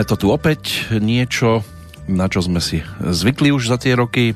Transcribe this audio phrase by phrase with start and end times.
[0.00, 1.60] Máme to tu opäť niečo,
[2.08, 4.32] na čo sme si zvykli už za tie roky,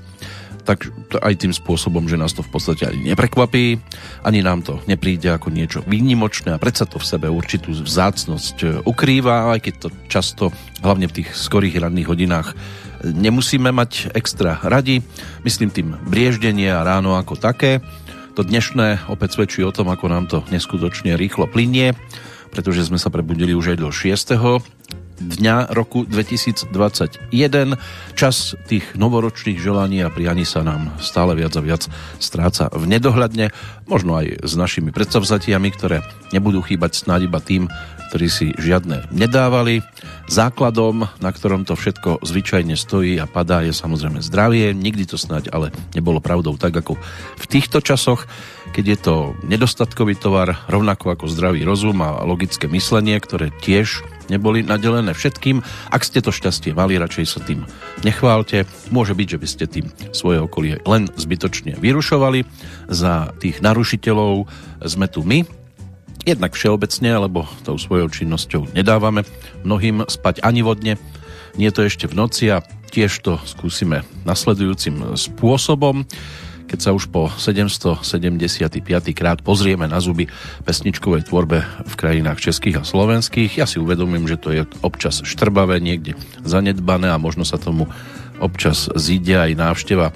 [0.60, 3.80] tak aj tým spôsobom, že nás to v podstate ani neprekvapí,
[4.28, 9.56] ani nám to nepríde ako niečo výnimočné a predsa to v sebe určitú vzácnosť ukrýva,
[9.56, 10.44] aj keď to často,
[10.84, 12.52] hlavne v tých skorých ranných hodinách,
[13.00, 15.00] nemusíme mať extra radi.
[15.48, 17.80] Myslím tým brieždenie a ráno ako také.
[18.36, 21.96] To dnešné opäť svedčí o tom, ako nám to neskutočne rýchlo plinie,
[22.52, 24.73] pretože sme sa prebudili už aj do 6
[25.20, 27.30] dňa roku 2021.
[28.18, 31.82] Čas tých novoročných želaní a prianí sa nám stále viac a viac
[32.18, 33.54] stráca v nedohľadne,
[33.86, 36.02] možno aj s našimi predstavzatiami, ktoré
[36.34, 37.70] nebudú chýbať snáď iba tým,
[38.14, 39.82] ktorí si žiadne nedávali.
[40.30, 44.70] Základom, na ktorom to všetko zvyčajne stojí a padá, je samozrejme zdravie.
[44.70, 46.94] Nikdy to snáď ale nebolo pravdou tak, ako
[47.34, 48.30] v týchto časoch,
[48.70, 54.62] keď je to nedostatkový tovar, rovnako ako zdravý rozum a logické myslenie, ktoré tiež neboli
[54.62, 55.66] nadelené všetkým.
[55.90, 57.66] Ak ste to šťastie mali, radšej sa tým
[58.06, 58.62] nechválte.
[58.94, 62.46] Môže byť, že by ste tým svoje okolie len zbytočne vyrušovali.
[62.86, 64.46] Za tých narušiteľov
[64.86, 65.63] sme tu my,
[66.22, 69.26] jednak všeobecne, lebo tou svojou činnosťou nedávame
[69.66, 70.94] mnohým spať ani vodne,
[71.58, 72.62] nie to ešte v noci a
[72.94, 76.06] tiež to skúsime nasledujúcim spôsobom
[76.64, 78.82] keď sa už po 775.
[79.14, 80.26] krát pozrieme na zuby
[80.66, 83.62] pesničkovej tvorbe v krajinách českých a slovenských.
[83.62, 87.86] Ja si uvedomím, že to je občas štrbavé, niekde zanedbané a možno sa tomu
[88.42, 90.10] občas zíde aj návšteva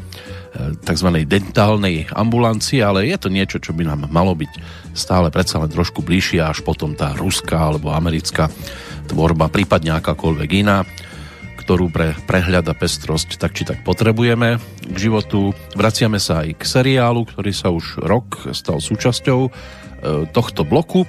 [0.83, 1.09] tzv.
[1.29, 4.53] dentálnej ambulancie, ale je to niečo, čo by nám malo byť
[4.97, 8.51] stále predsa len trošku bližšie, až potom tá ruská alebo americká
[9.09, 10.85] tvorba, prípadne akákoľvek iná
[11.69, 14.57] ktorú pre prehľad a pestrosť tak či tak potrebujeme
[14.89, 15.53] k životu.
[15.77, 19.51] Vraciame sa aj k seriálu, ktorý sa už rok stal súčasťou e,
[20.33, 21.05] tohto bloku.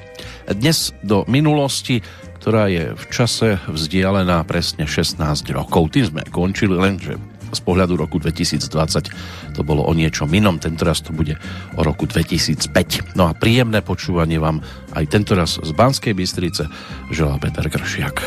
[0.52, 2.03] Dnes do minulosti,
[2.44, 5.24] ktorá je v čase vzdialená presne 16
[5.56, 5.96] rokov.
[5.96, 7.16] Tým sme končili, lenže
[7.52, 11.36] z pohľadu roku 2020 to bolo o niečo inom, tentoraz to bude
[11.76, 13.16] o roku 2005.
[13.18, 14.62] No a príjemné počúvanie vám
[14.94, 16.68] aj tentoraz z Banskej Bystrice
[17.12, 18.18] želá Peter Kršiak.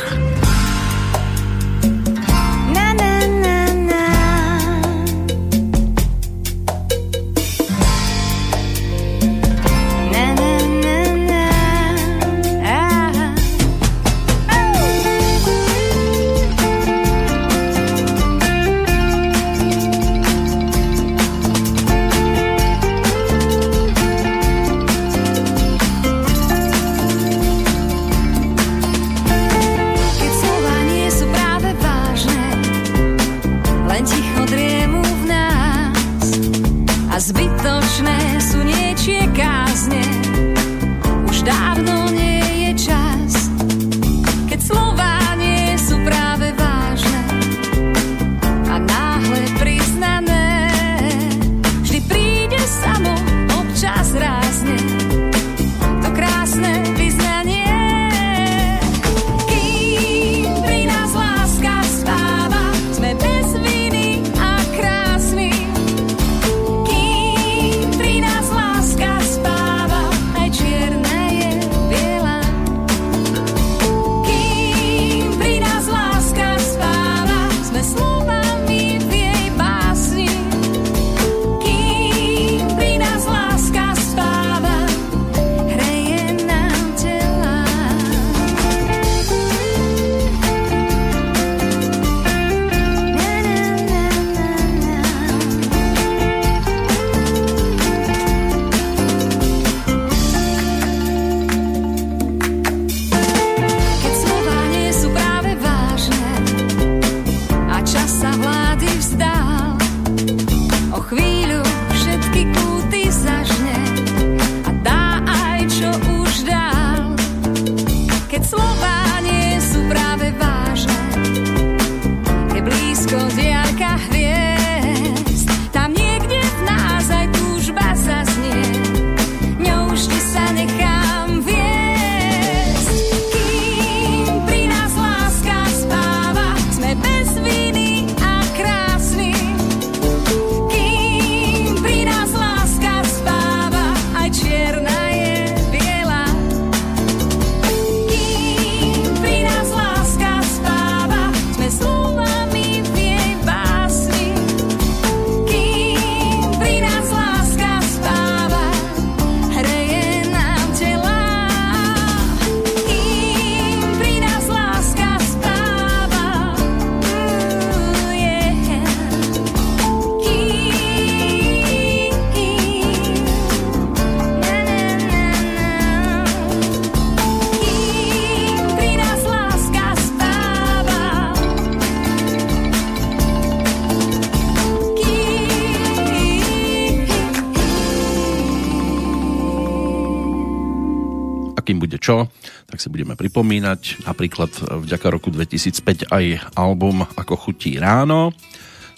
[192.92, 194.04] Budeme pripomínať.
[194.04, 194.52] Napríklad
[194.84, 198.36] vďaka roku 2005 aj album Ako chutí ráno,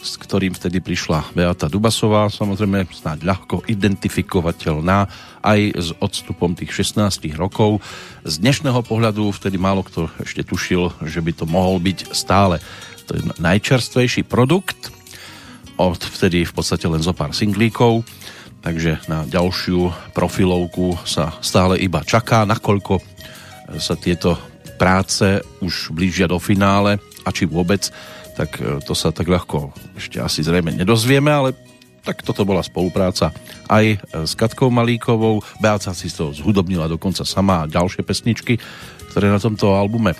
[0.02, 5.06] s ktorým vtedy prišla Beata Dubasová, samozrejme snáď ľahko identifikovateľná
[5.41, 7.79] aj s odstupom tých 16 rokov.
[8.26, 12.58] Z dnešného pohľadu vtedy málo kto ešte tušil, že by to mohol byť stále
[13.05, 14.88] je najčerstvejší produkt,
[15.76, 18.06] od vtedy v podstate len zo pár singlíkov,
[18.62, 23.13] takže na ďalšiu profilovku sa stále iba čaká, nakoľko
[23.79, 24.38] sa tieto
[24.76, 27.88] práce už blížia do finále a či vôbec,
[28.35, 31.50] tak e, to sa tak ľahko ešte asi zrejme nedozvieme, ale
[32.05, 33.32] tak toto bola spolupráca
[33.65, 33.97] aj
[34.29, 35.41] s Katkou Malíkovou.
[35.56, 38.61] Beáca si to zhudobnila dokonca sama a ďalšie pesničky,
[39.09, 40.12] ktoré na tomto albume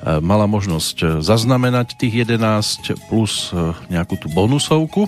[0.00, 5.04] E, mala možnosť e, zaznamenať tých 11 plus e, nejakú tú bonusovku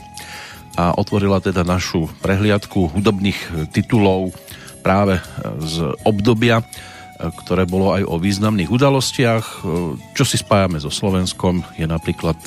[0.77, 4.37] a otvorila teda našu prehliadku hudobných titulov
[4.85, 5.21] práve
[5.65, 6.61] z obdobia,
[7.23, 9.63] ktoré bolo aj o významných udalostiach.
[10.17, 12.39] Čo si spájame so Slovenskom je napríklad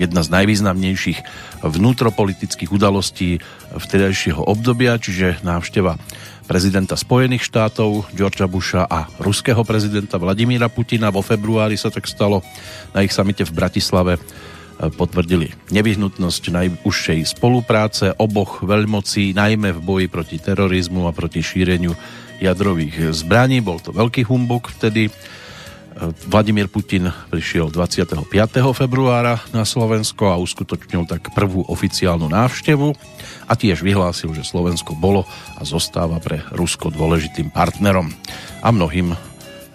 [0.00, 1.18] jedna z najvýznamnejších
[1.60, 3.38] vnútropolitických udalostí
[3.76, 6.00] vtedajšieho obdobia, čiže návšteva
[6.48, 11.14] prezidenta Spojených štátov Georgia Busha a ruského prezidenta Vladimíra Putina.
[11.14, 12.42] Vo februári sa tak stalo
[12.90, 14.20] na ich samite v Bratislave e,
[14.90, 21.94] potvrdili nevyhnutnosť najúžšej spolupráce oboch veľmocí, najmä v boji proti terorizmu a proti šíreniu
[22.40, 23.60] jadrových zbraní.
[23.60, 25.08] Bol to veľký humbuk vtedy.
[25.08, 25.10] E,
[26.26, 28.24] Vladimír Putin prišiel 25.
[28.72, 32.96] februára na Slovensko a uskutočnil tak prvú oficiálnu návštevu
[33.46, 38.08] a tiež vyhlásil, že Slovensko bolo a zostáva pre Rusko dôležitým partnerom.
[38.64, 39.12] A mnohým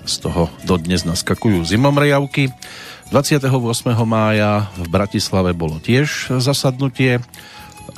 [0.06, 2.54] z toho dodnes naskakujú zimomrejavky.
[3.14, 3.46] 28.
[4.06, 7.22] mája v Bratislave bolo tiež zasadnutie,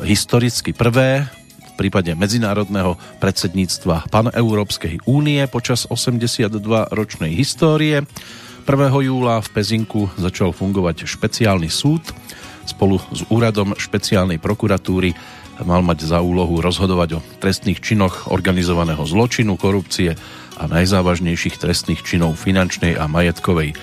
[0.03, 1.31] historicky prvé
[1.77, 8.01] prípade medzinárodného predsedníctva Paneurópskej únie počas 82-ročnej histórie.
[8.65, 9.05] 1.
[9.05, 12.01] júla v Pezinku začal fungovať špeciálny súd
[12.67, 15.15] spolu s úradom špeciálnej prokuratúry
[15.65, 20.13] mal mať za úlohu rozhodovať o trestných činoch organizovaného zločinu, korupcie
[20.57, 23.73] a najzávažnejších trestných činov finančnej a majetkovej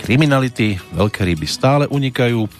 [0.00, 0.80] kriminality.
[0.90, 2.50] Veľké ryby stále unikajú.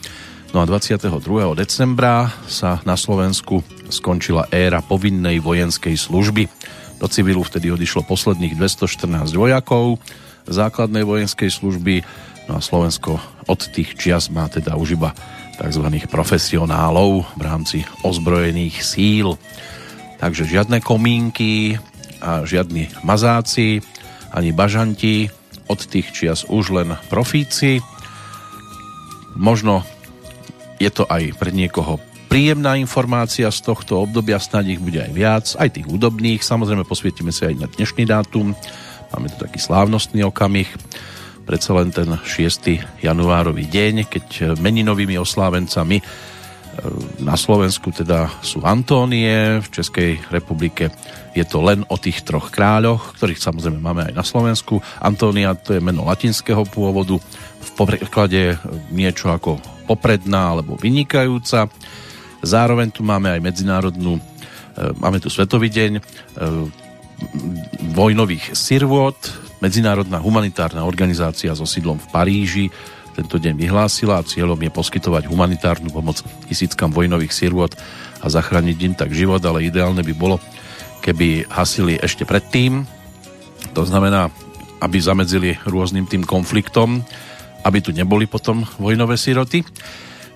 [0.51, 1.07] No a 22.
[1.55, 6.51] decembra sa na Slovensku skončila éra povinnej vojenskej služby.
[6.99, 10.03] Do civilu vtedy odišlo posledných 214 vojakov
[10.51, 12.03] základnej vojenskej služby,
[12.51, 13.15] no a Slovensko
[13.47, 15.15] od tých čias má teda už iba
[15.55, 15.87] tzv.
[16.11, 19.39] profesionálov v rámci ozbrojených síl.
[20.19, 21.79] Takže žiadne komínky
[22.19, 23.79] a žiadni mazáci
[24.35, 25.31] ani bažanti,
[25.71, 27.79] od tých čias už len profíci.
[29.39, 29.87] Možno
[30.81, 35.45] je to aj pre niekoho príjemná informácia z tohto obdobia, snad ich bude aj viac,
[35.59, 36.39] aj tých údobných.
[36.39, 38.55] Samozrejme posvietime sa aj na dnešný dátum.
[39.11, 40.71] Máme tu taký slávnostný okamih
[41.43, 43.03] predsa len ten 6.
[43.03, 45.99] januárový deň, keď meninovými oslávencami
[47.19, 50.89] na Slovensku teda sú Antónie, v Českej republike
[51.35, 54.79] je to len o tých troch kráľoch, ktorých samozrejme máme aj na Slovensku.
[54.99, 57.19] Antónia to je meno latinského pôvodu,
[57.61, 58.57] v preklade
[58.91, 61.67] niečo ako popredná alebo vynikajúca.
[62.41, 64.21] Zároveň tu máme aj medzinárodnú, e,
[64.97, 66.01] máme tu Svetový deň e,
[67.93, 72.65] vojnových sirvot, Medzinárodná humanitárna organizácia so sídlom v Paríži
[73.11, 77.71] tento deň vyhlásila a cieľom je poskytovať humanitárnu pomoc tisíckam vojnových sirôt
[78.21, 80.37] a zachrániť im tak život, ale ideálne by bolo,
[81.03, 82.87] keby hasili ešte predtým.
[83.75, 84.31] To znamená,
[84.81, 87.03] aby zamedzili rôznym tým konfliktom,
[87.61, 89.61] aby tu neboli potom vojnové siroty.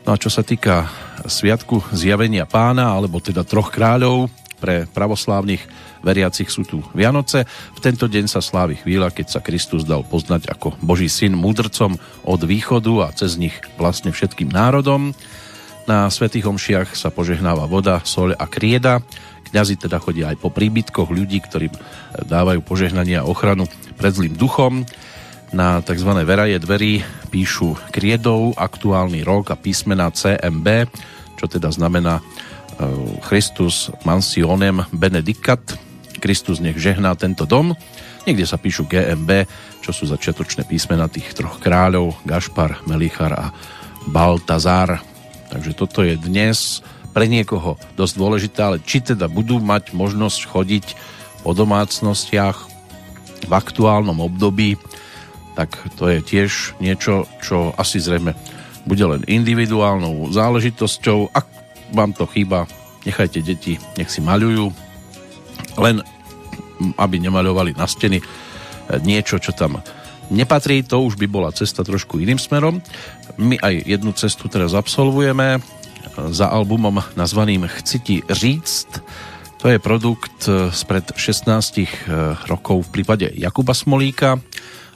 [0.05, 0.86] No a čo sa týka
[1.25, 4.29] Sviatku zjavenia pána, alebo teda troch kráľov
[4.62, 5.65] pre pravoslávnych
[6.05, 7.50] veriacich sú tu Vianoce.
[7.74, 11.97] V tento deň sa slávi chvíľa, keď sa Kristus dal poznať ako Boží syn múdrcom
[12.21, 15.17] od východu a cez nich vlastne všetkým národom.
[15.85, 19.01] Na svätých homšiach sa požehnáva voda, soľ a krieda.
[19.50, 21.74] Kňazi teda chodia aj po príbytkoch ľudí, ktorým
[22.25, 24.85] dávajú požehnania a ochranu pred zlým duchom.
[25.53, 26.09] Na tzv.
[26.25, 30.89] veraje dverí píšu kriedou aktuálny rok a písmena CMB,
[31.38, 32.24] čo teda znamená e,
[33.29, 35.62] Christus Mansionem Benedicat,
[36.22, 37.74] Kristus nech žehná tento dom.
[38.25, 39.45] Niekde sa píšu GMB,
[39.86, 43.45] čo sú začiatočné písmena tých troch kráľov, Gašpar, Melichar a
[44.10, 45.01] Baltazar.
[45.53, 46.81] Takže toto je dnes
[47.15, 50.86] pre niekoho dosť dôležité, ale či teda budú mať možnosť chodiť
[51.45, 52.57] po domácnostiach
[53.45, 54.75] v aktuálnom období,
[55.55, 58.36] tak to je tiež niečo, čo asi zrejme
[58.86, 61.34] bude len individuálnou záležitosťou.
[61.34, 61.48] Ak
[61.95, 62.69] vám to chýba,
[63.03, 64.85] nechajte deti, nech si maľujú.
[65.77, 66.00] Len
[67.00, 68.20] aby nemaľovali na steny,
[69.01, 69.79] niečo, čo tam
[70.27, 72.84] nepatrí, to už by bola cesta trošku iným smerom.
[73.39, 75.63] My aj jednu cestu teraz absolvujeme
[76.29, 79.01] za albumom nazvaným Chci ti říct.
[79.63, 84.38] To je produkt spred 16 rokov v prípade Jakuba Smolíka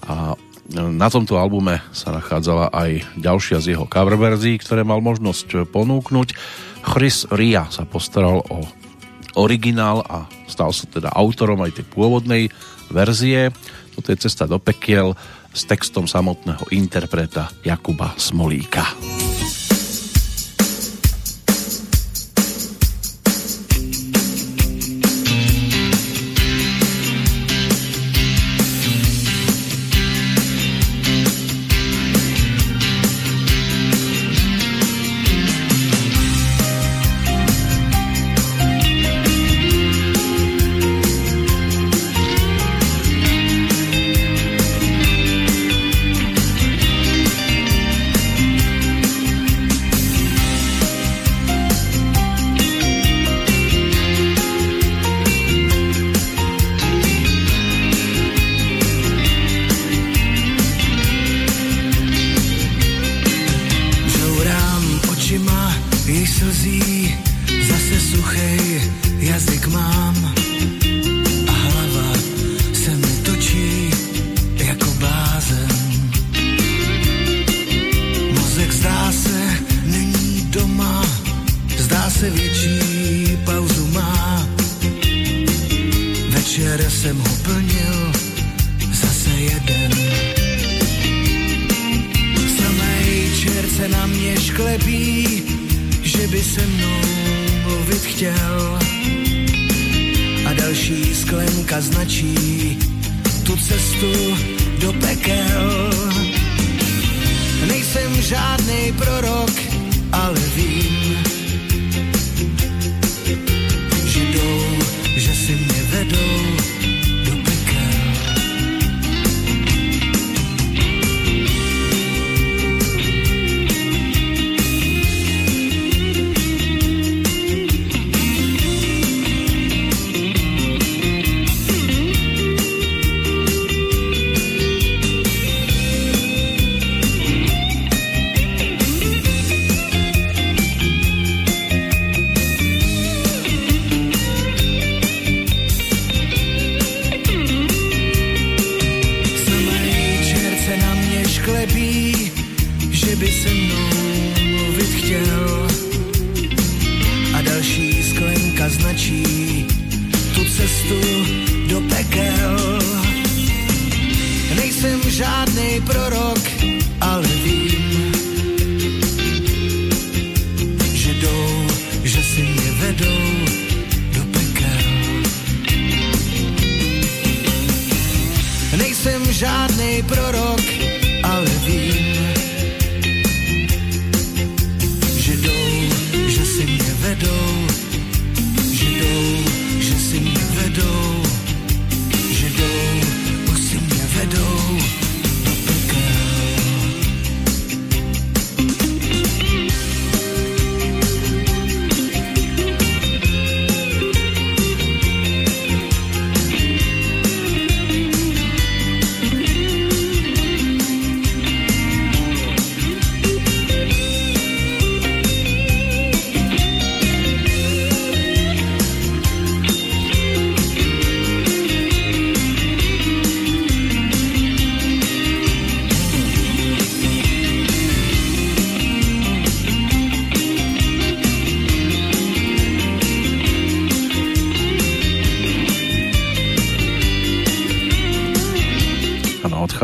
[0.05, 0.38] a
[0.69, 6.38] na tomto albume sa nachádzala aj ďalšia z jeho cover verzií, ktoré mal možnosť ponúknuť.
[6.86, 8.67] Chris Ria sa postaral o
[9.39, 12.51] originál a stal sa teda autorom aj tej pôvodnej
[12.91, 13.55] verzie.
[13.96, 15.15] Toto je cesta do pekiel
[15.55, 18.84] s textom samotného interpreta Jakuba Smolíka.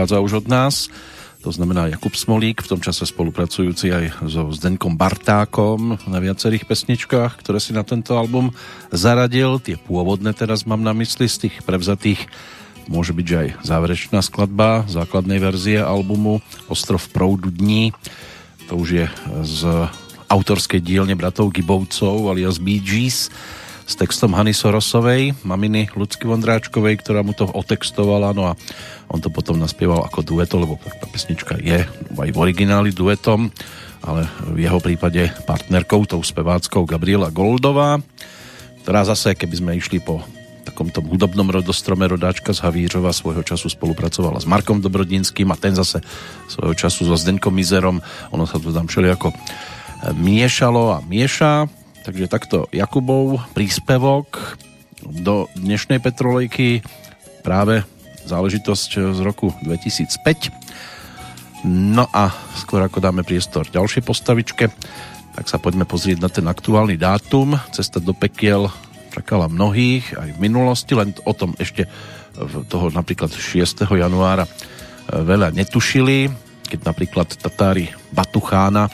[0.05, 0.75] Odchádza už od nás.
[1.41, 7.41] To znamená Jakub Smolík, v tom čase spolupracujúci aj so Zdenkom Bartákom na viacerých pesničkách,
[7.41, 8.53] ktoré si na tento album
[8.93, 9.57] zaradil.
[9.57, 12.21] Tie pôvodné teraz mám na mysli, z tých prevzatých
[12.85, 16.37] môže byť aj záverečná skladba základnej verzie albumu
[16.69, 17.97] Ostrov proudu dní.
[18.69, 19.05] To už je
[19.41, 19.89] z
[20.29, 23.33] autorskej dielne bratov Gibovcov alias Bee Gees
[23.85, 28.57] s textom Hany Sorosovej, maminy Lucky Vondráčkovej, ktorá mu to otextovala, no a
[29.13, 31.85] on to potom naspieval ako dueto, lebo tá pesnička je
[32.17, 33.53] aj v origináli duetom,
[34.01, 38.01] ale v jeho prípade partnerkou, tou speváckou Gabriela Goldová,
[38.81, 40.25] ktorá zase, keby sme išli po
[40.65, 45.77] takom tom hudobnom rodostrome rodáčka z Havířova svojho času spolupracovala s Markom Dobrodinským a ten
[45.77, 46.01] zase
[46.49, 48.01] svojho času so Zdenkom Mizerom.
[48.33, 49.29] Ono sa to tam všelijako
[50.17, 51.84] miešalo a mieša.
[52.05, 54.37] Takže takto Jakubov príspevok
[55.01, 56.85] do dnešnej Petrolejky
[57.41, 57.81] práve
[58.29, 60.53] záležitosť z roku 2005.
[61.65, 62.29] No a
[62.61, 64.69] skôr ako dáme priestor ďalšej postavičke,
[65.33, 67.57] tak sa poďme pozrieť na ten aktuálny dátum.
[67.73, 68.69] Cesta do pekiel
[69.09, 71.89] čakala mnohých aj v minulosti, len o tom ešte
[72.69, 73.81] toho napríklad 6.
[73.81, 74.51] januára e,
[75.25, 76.29] veľa netušili,
[76.69, 78.93] keď napríklad Tatári Batuchána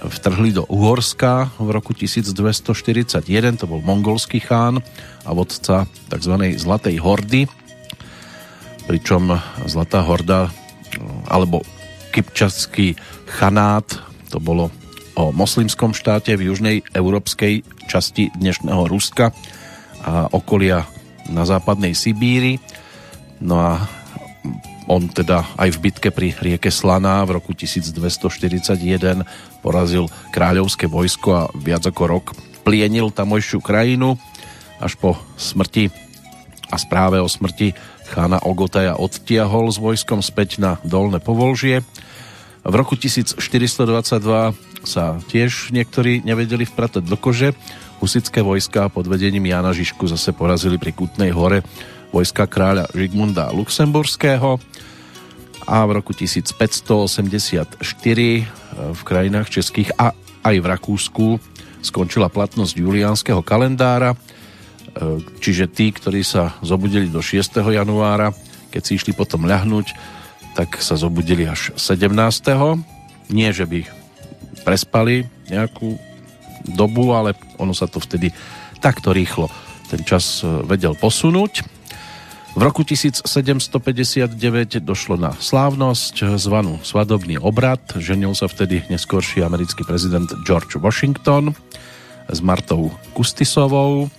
[0.00, 4.80] vtrhli do Uhorska v roku 1241, to bol mongolský chán
[5.24, 6.34] a vodca tzv.
[6.56, 7.44] Zlatej hordy,
[8.88, 9.36] pričom
[9.68, 10.48] Zlatá horda
[11.28, 11.62] alebo
[12.10, 13.86] Kypčaský chanát,
[14.32, 14.74] to bolo
[15.14, 19.30] o moslimskom štáte v južnej európskej časti dnešného Ruska
[20.00, 20.86] a okolia
[21.28, 22.56] na západnej Sibíri.
[23.44, 23.72] No a
[24.90, 29.22] on teda aj v bitke pri rieke Slaná v roku 1241
[29.62, 32.34] porazil kráľovské vojsko a viac ako rok
[32.66, 34.18] plienil tamojšiu krajinu
[34.82, 35.94] až po smrti
[36.70, 37.70] a správe o smrti
[38.10, 41.86] chána Ogotaja odtiahol s vojskom späť na Dolné Povolžie.
[42.66, 43.78] V roku 1422
[44.82, 47.54] sa tiež niektorí nevedeli vpratať do kože.
[48.02, 51.62] Husické vojska pod vedením Jana Žižku zase porazili pri Kutnej hore
[52.10, 54.58] vojska kráľa Žigmunda Luxemburského
[55.66, 58.42] a v roku 1584 e,
[58.96, 61.26] v krajinách českých a aj v Rakúsku
[61.80, 64.16] skončila platnosť juliánskeho kalendára, e,
[65.40, 67.60] čiže tí, ktorí sa zobudili do 6.
[67.60, 68.32] januára,
[68.70, 69.92] keď si išli potom ľahnúť,
[70.54, 72.10] tak sa zobudili až 17.
[73.30, 73.86] Nie, že by
[74.66, 75.96] prespali nejakú
[76.66, 78.34] dobu, ale ono sa to vtedy
[78.82, 79.48] takto rýchlo
[79.90, 81.79] ten čas e, vedel posunúť.
[82.50, 84.34] V roku 1759
[84.82, 87.78] došlo na slávnosť zvanú svadobný obrad.
[87.94, 91.54] Ženil sa vtedy neskôrší americký prezident George Washington
[92.26, 94.10] s Martou Kustisovou.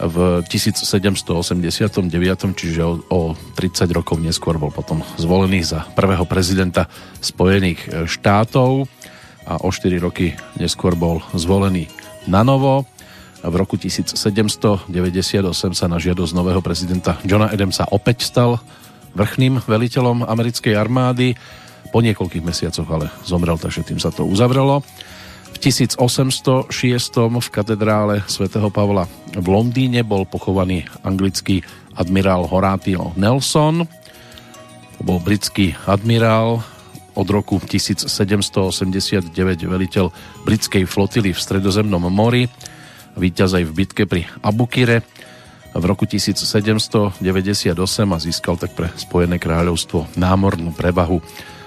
[0.00, 0.16] V
[0.48, 2.08] 1789,
[2.56, 6.88] čiže o, o 30 rokov neskôr bol potom zvolený za prvého prezidenta
[7.20, 8.88] Spojených štátov.
[9.44, 11.92] A o 4 roky neskôr bol zvolený
[12.24, 12.88] na novo
[13.44, 14.88] v roku 1798
[15.76, 18.56] sa na žiadosť nového prezidenta Johna Adamsa opäť stal
[19.16, 21.36] vrchným veliteľom americkej armády.
[21.92, 24.84] Po niekoľkých mesiacoch ale zomrel, takže tým sa to uzavrelo.
[25.56, 26.68] V 1806
[27.16, 31.64] v katedrále svätého Pavla v Londýne bol pochovaný anglický
[31.96, 33.88] admirál Horatio Nelson.
[35.00, 36.60] Bol britský admirál
[37.16, 39.32] od roku 1789
[39.64, 40.12] veliteľ
[40.44, 42.44] britskej flotily v stredozemnom mori
[43.16, 45.02] víťaz aj v bitke pri Abukire.
[45.76, 47.20] V roku 1798
[48.08, 51.20] a získal tak pre Spojené kráľovstvo námornú prevahu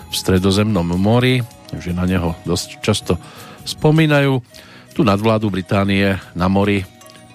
[0.10, 3.14] v stredozemnom mori, takže na neho dosť často
[3.70, 4.42] spomínajú.
[4.98, 6.82] Tu nadvládu Británie na mori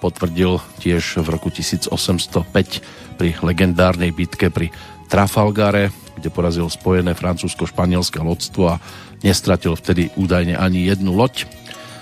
[0.03, 4.75] potvrdil tiež v roku 1805 pri legendárnej bitke pri
[5.07, 8.81] Trafalgare, kde porazil spojené francúzsko-španielské lodstvo a
[9.23, 11.47] nestratil vtedy údajne ani jednu loď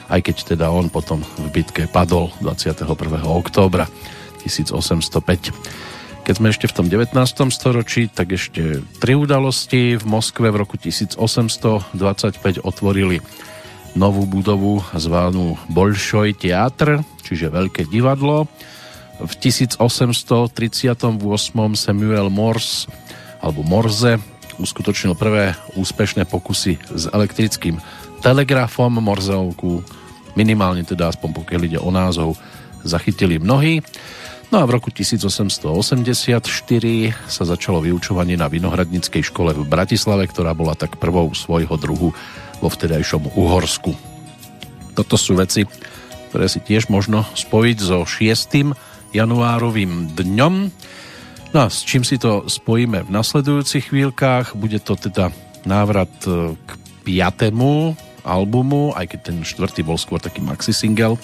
[0.10, 2.88] aj keď teda on potom v bitke padol 21.
[3.24, 3.88] októbra
[4.44, 5.54] 1805.
[6.24, 7.12] Keď sme ešte v tom 19.
[7.52, 10.00] storočí, tak ešte tri udalosti.
[10.00, 12.00] V Moskve v roku 1825
[12.64, 13.20] otvorili
[13.94, 18.48] novú budovu zvanú Bolšoj teatr, čiže Veľké divadlo.
[19.20, 20.56] V 1838
[21.76, 22.88] Samuel Morse
[23.44, 24.16] alebo Morze
[24.58, 27.84] uskutočnil prvé úspešné pokusy s elektrickým
[28.24, 29.84] telegrafom Morzeovku,
[30.40, 32.40] minimálne teda aspoň pokiaľ ide o názov,
[32.88, 33.84] zachytili mnohí.
[34.48, 36.40] No a v roku 1884
[37.28, 42.16] sa začalo vyučovanie na Vinohradnickej škole v Bratislave, ktorá bola tak prvou svojho druhu
[42.64, 43.92] vo vtedajšom Uhorsku.
[44.94, 45.66] Toto sú veci,
[46.30, 48.72] ktoré si tiež možno spojiť so 6.
[49.12, 50.54] januárovým dňom.
[51.54, 54.54] No a s čím si to spojíme v nasledujúcich chvíľkach?
[54.54, 55.34] Bude to teda
[55.66, 56.70] návrat k
[57.04, 61.20] piatému albumu, aj keď ten štvrtý bol skôr taký maxi single.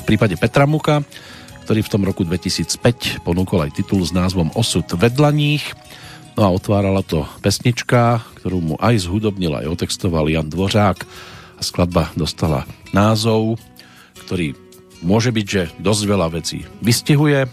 [0.00, 1.04] V prípade Petra Muka,
[1.68, 5.76] ktorý v tom roku 2005 ponúkol aj titul s názvom Osud vedlaních.
[6.34, 10.98] No a otvárala to pesnička, ktorú mu aj zhudobnil, aj otextoval Jan Dvořák
[11.58, 12.64] a skladba dostala
[12.96, 13.60] názov,
[14.24, 14.56] ktorý
[15.04, 17.44] môže byť, že dosť veľa vecí vystihuje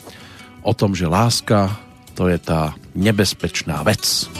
[0.63, 1.75] o tom, že láska
[2.15, 4.31] to je tá nebezpečná vec.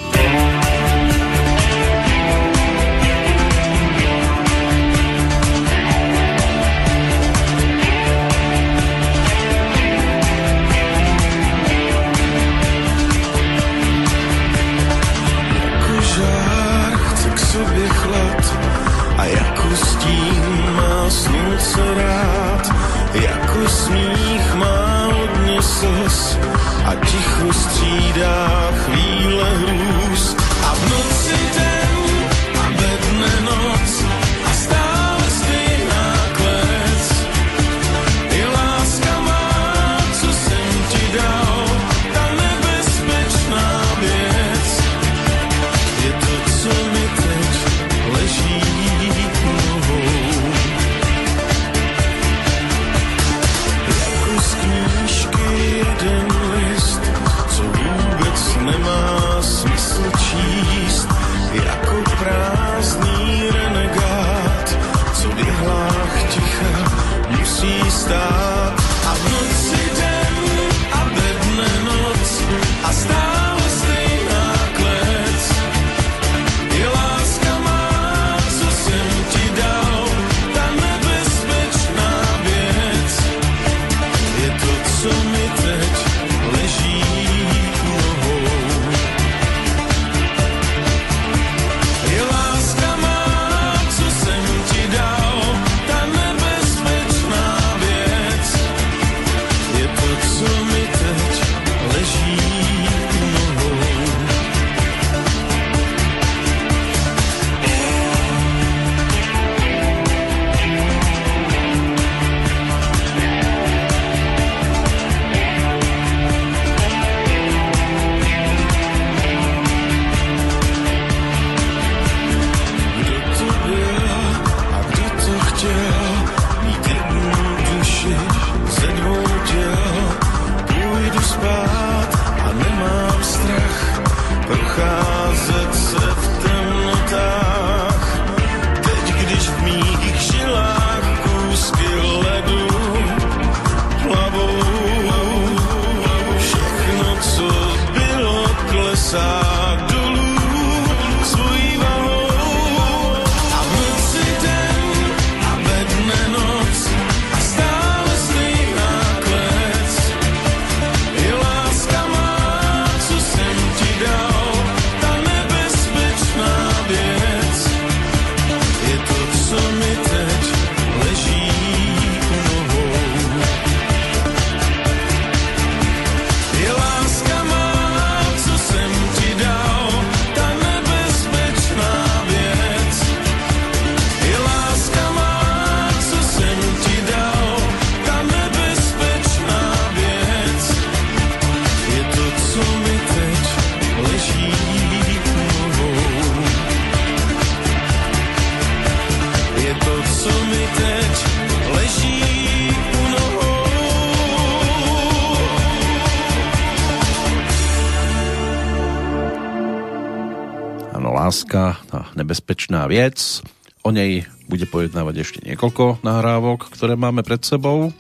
[212.96, 213.44] Vec.
[213.84, 217.92] O nej bude pojednávať ešte niekoľko nahrávok, ktoré máme pred sebou.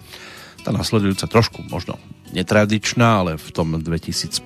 [0.63, 1.99] Tá nasledujúca trošku možno
[2.31, 4.39] netradičná, ale v tom 2005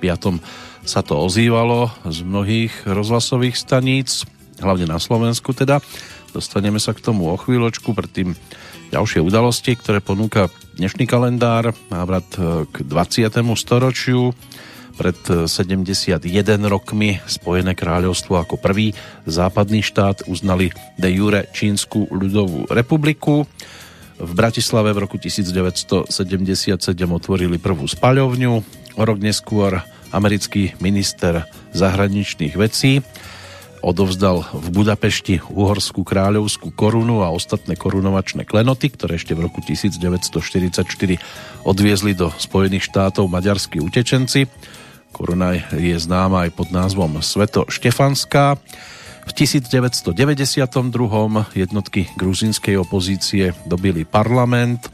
[0.84, 4.26] sa to ozývalo z mnohých rozhlasových staníc,
[4.58, 5.80] hlavne na Slovensku teda.
[6.34, 8.34] Dostaneme sa k tomu o chvíľočku, predtým
[8.90, 13.32] ďalšie udalosti, ktoré ponúka dnešný kalendár, návrat e, k 20.
[13.56, 14.34] storočiu,
[15.00, 16.20] pred 71
[16.68, 18.92] rokmi Spojené kráľovstvo ako prvý
[19.24, 23.48] západný štát uznali de jure Čínsku ľudovú republiku.
[24.20, 26.04] V Bratislave v roku 1977
[27.08, 28.52] otvorili prvú spaľovňu.
[29.00, 29.80] O rok neskôr
[30.12, 33.00] americký minister zahraničných vecí
[33.80, 40.84] odovzdal v Budapešti uhorskú kráľovskú korunu a ostatné korunovačné klenoty, ktoré ešte v roku 1944
[41.64, 44.44] odviezli do Spojených štátov maďarskí utečenci.
[45.12, 48.56] Koruna je známa aj pod názvom Sveto Štefanská.
[49.26, 50.14] V 1992.
[51.54, 54.90] jednotky gruzínskej opozície dobili parlament.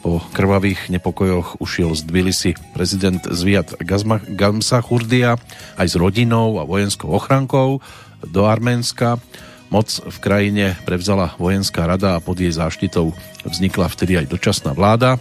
[0.00, 3.74] Po krvavých nepokojoch ušiel z Tbilisi prezident Zviat
[4.32, 5.34] Gamsa Churdia
[5.76, 7.82] aj s rodinou a vojenskou ochrankou
[8.22, 9.18] do Arménska.
[9.66, 13.10] Moc v krajine prevzala vojenská rada a pod jej záštitou
[13.42, 15.18] vznikla vtedy aj dočasná vláda.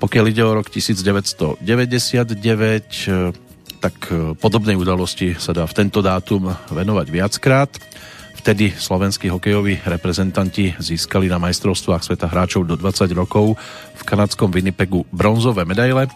[0.00, 1.60] Pokiaľ ide o rok 1999,
[3.84, 3.96] tak
[4.40, 7.68] podobnej udalosti sa dá v tento dátum venovať viackrát.
[8.40, 13.60] Vtedy slovenskí hokejoví reprezentanti získali na majstrovstvách sveta hráčov do 20 rokov
[13.92, 16.08] v kanadskom Winnipegu bronzové medaile,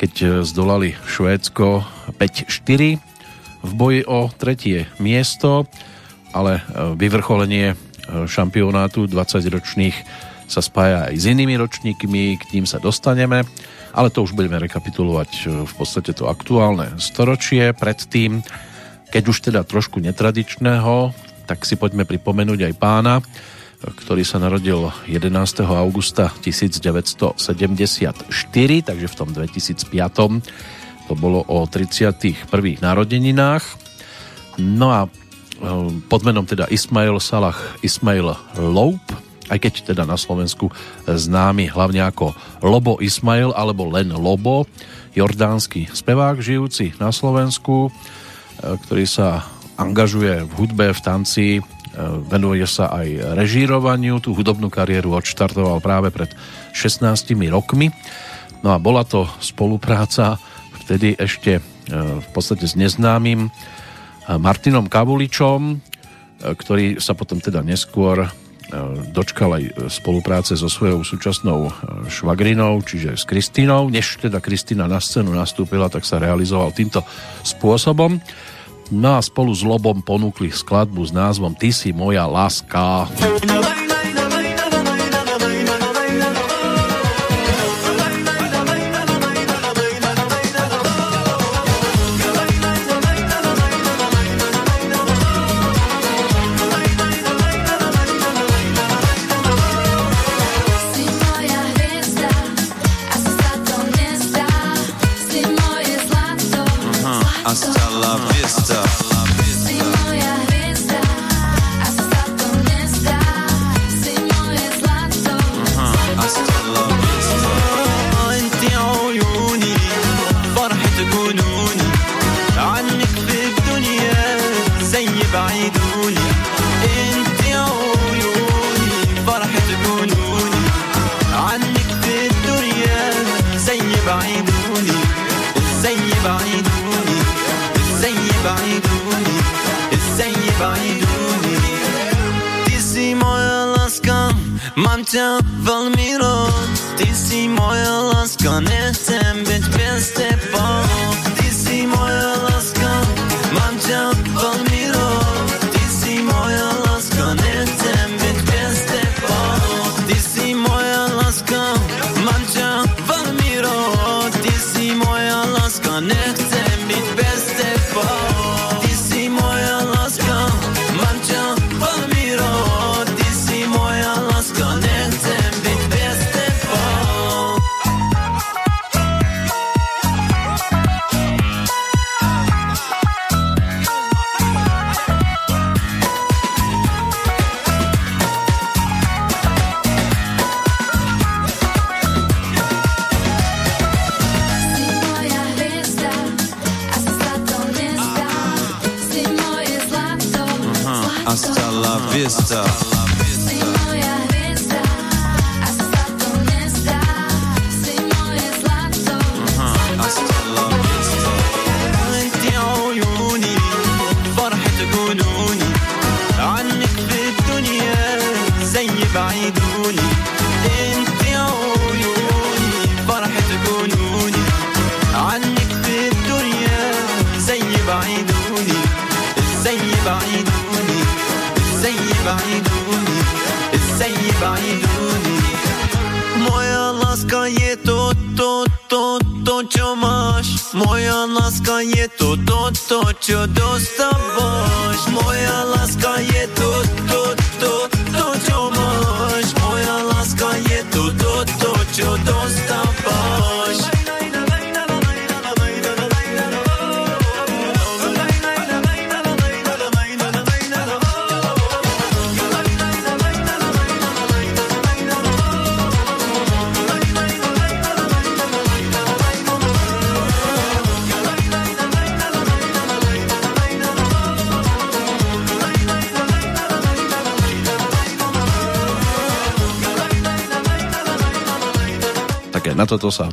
[0.00, 1.84] keď zdolali Švédsko
[2.16, 2.96] 5-4
[3.60, 5.68] v boji o tretie miesto,
[6.32, 6.64] ale
[6.96, 7.76] vyvrcholenie
[8.24, 9.96] šampionátu 20-ročných
[10.50, 13.46] sa spája aj s inými ročníkmi, k ním sa dostaneme,
[13.94, 17.70] ale to už budeme rekapitulovať e, v podstate to aktuálne storočie.
[17.70, 18.42] Predtým,
[19.14, 21.14] keď už teda trošku netradičného,
[21.46, 23.22] tak si poďme pripomenúť aj pána,
[23.80, 25.30] ktorý sa narodil 11.
[25.70, 27.38] augusta 1974,
[28.82, 32.46] takže v tom 2005 to bolo o 31.
[32.82, 33.64] narodeninách.
[34.58, 35.08] No a e,
[36.10, 39.02] pod menom teda Ismail Salah Ismail Loup,
[39.50, 40.70] aj keď teda na Slovensku
[41.04, 42.32] známy hlavne ako
[42.62, 44.70] Lobo Ismail alebo len Lobo,
[45.14, 47.90] jordánsky spevák žijúci na Slovensku, e,
[48.86, 49.42] ktorý sa
[49.74, 51.62] angažuje v hudbe, v tanci, e,
[52.30, 56.30] venuje sa aj režírovaniu, tú hudobnú kariéru odštartoval práve pred
[56.72, 57.90] 16 rokmi.
[58.62, 60.38] No a bola to spolupráca
[60.86, 61.62] vtedy ešte e,
[61.96, 63.50] v podstate s neznámym
[64.30, 65.82] Martinom Kavuličom,
[66.38, 68.30] ktorý sa potom teda neskôr
[69.10, 71.70] dočkal aj spolupráce so svojou súčasnou
[72.06, 73.90] švagrinou, čiže s Kristínou.
[73.90, 77.02] Než teda Kristína na scénu nastúpila, tak sa realizoval týmto
[77.42, 78.18] spôsobom.
[78.90, 83.06] No a spolu s Lobom ponúkli skladbu s názvom Ty si moja láska.
[83.46, 83.69] ťa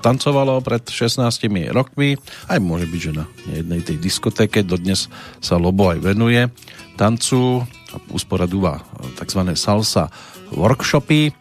[0.08, 1.20] tancovalo pred 16
[1.76, 2.16] rokmi.
[2.48, 5.12] Aj môže byť, že na jednej tej diskotéke dodnes
[5.44, 6.48] sa Lobo aj venuje
[6.96, 8.88] tancu a usporadúva
[9.20, 9.44] tzv.
[9.60, 10.08] salsa
[10.56, 11.36] workshopy.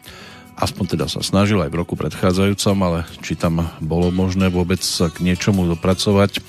[0.59, 5.07] Aspoň teda sa snažil aj v roku predchádzajúcom, ale či tam bolo možné vôbec sa
[5.07, 6.43] k niečomu dopracovať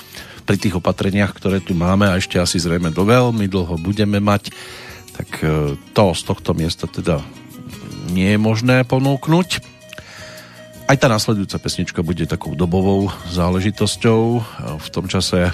[0.48, 4.48] pri tých opatreniach, ktoré tu máme a ešte asi zrejme do veľmi dlho budeme mať,
[5.12, 7.20] tak e, to z tohto miesta teda
[8.08, 9.77] nie je možné ponúknuť.
[10.88, 14.20] Aj tá nasledujúca pesnička bude takou dobovou záležitosťou.
[14.80, 15.52] V tom čase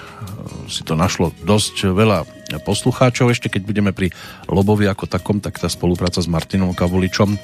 [0.71, 2.23] si to našlo dosť veľa
[2.63, 3.35] poslucháčov.
[3.35, 4.15] Ešte keď budeme pri
[4.47, 7.35] Lobovi ako takom, tak tá spolupráca s Martinom Kavuličom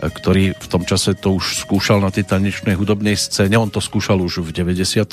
[0.00, 3.60] ktorý v tom čase to už skúšal na tej tanečnej hudobnej scéne.
[3.60, 5.12] On to skúšal už v 96.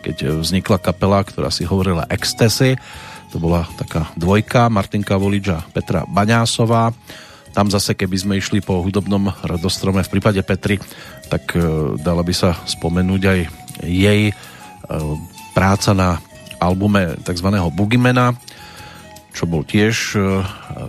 [0.00, 2.80] keď vznikla kapela, ktorá si hovorila Ecstasy.
[3.36, 6.96] To bola taká dvojka, Martinka Volič a Petra Baňásová.
[7.54, 10.82] Tam zase, keby sme išli po hudobnom radostrome v prípade Petry,
[11.30, 11.62] tak e,
[12.02, 13.40] dala by sa spomenúť aj
[13.86, 14.32] jej e,
[15.54, 16.18] práca na
[16.58, 17.48] albume tzv.
[17.70, 18.34] Boogiemana,
[19.30, 20.42] čo bol tiež e,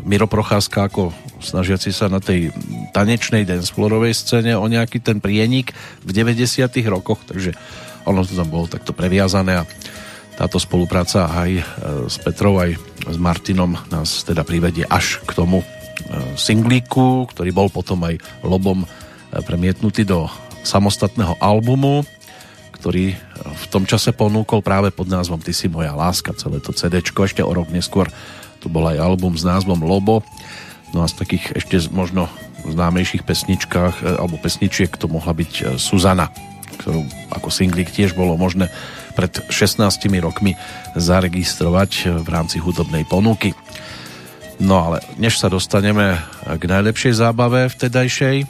[0.09, 2.49] Miro Procházka ako snažiaci sa na tej
[2.97, 5.69] tanečnej dancefloorovej scéne o nejaký ten prienik
[6.01, 7.53] v 90 rokoch, takže
[8.09, 9.69] ono to tam bolo takto previazané a
[10.33, 11.51] táto spolupráca aj
[12.11, 12.75] s Petrou, aj
[13.07, 15.63] s Martinom nás teda privedie až k tomu
[16.37, 18.85] singlíku, ktorý bol potom aj lobom
[19.45, 20.29] premietnutý do
[20.61, 22.05] samostatného albumu,
[22.77, 27.01] ktorý v tom čase ponúkol práve pod názvom Ty si moja láska, celé to CD,
[27.01, 28.05] ešte o rok neskôr
[28.65, 30.25] tu bol aj album s názvom Lobo.
[30.89, 32.25] No a z takých ešte možno
[32.65, 36.33] známejších pesničkách e, alebo pesničiek to mohla byť e, Suzana,
[36.81, 38.73] ktorú ako singlik tiež bolo možné
[39.13, 39.85] pred 16
[40.17, 40.57] rokmi
[40.97, 43.53] zaregistrovať e, v rámci hudobnej ponuky.
[44.59, 48.47] No ale než sa dostaneme k najlepšej zábave vtedajšej,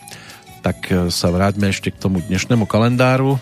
[0.62, 3.38] tak sa vráťme ešte k tomu dnešnému kalendáru,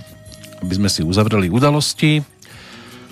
[0.64, 2.24] aby sme si uzavreli udalosti.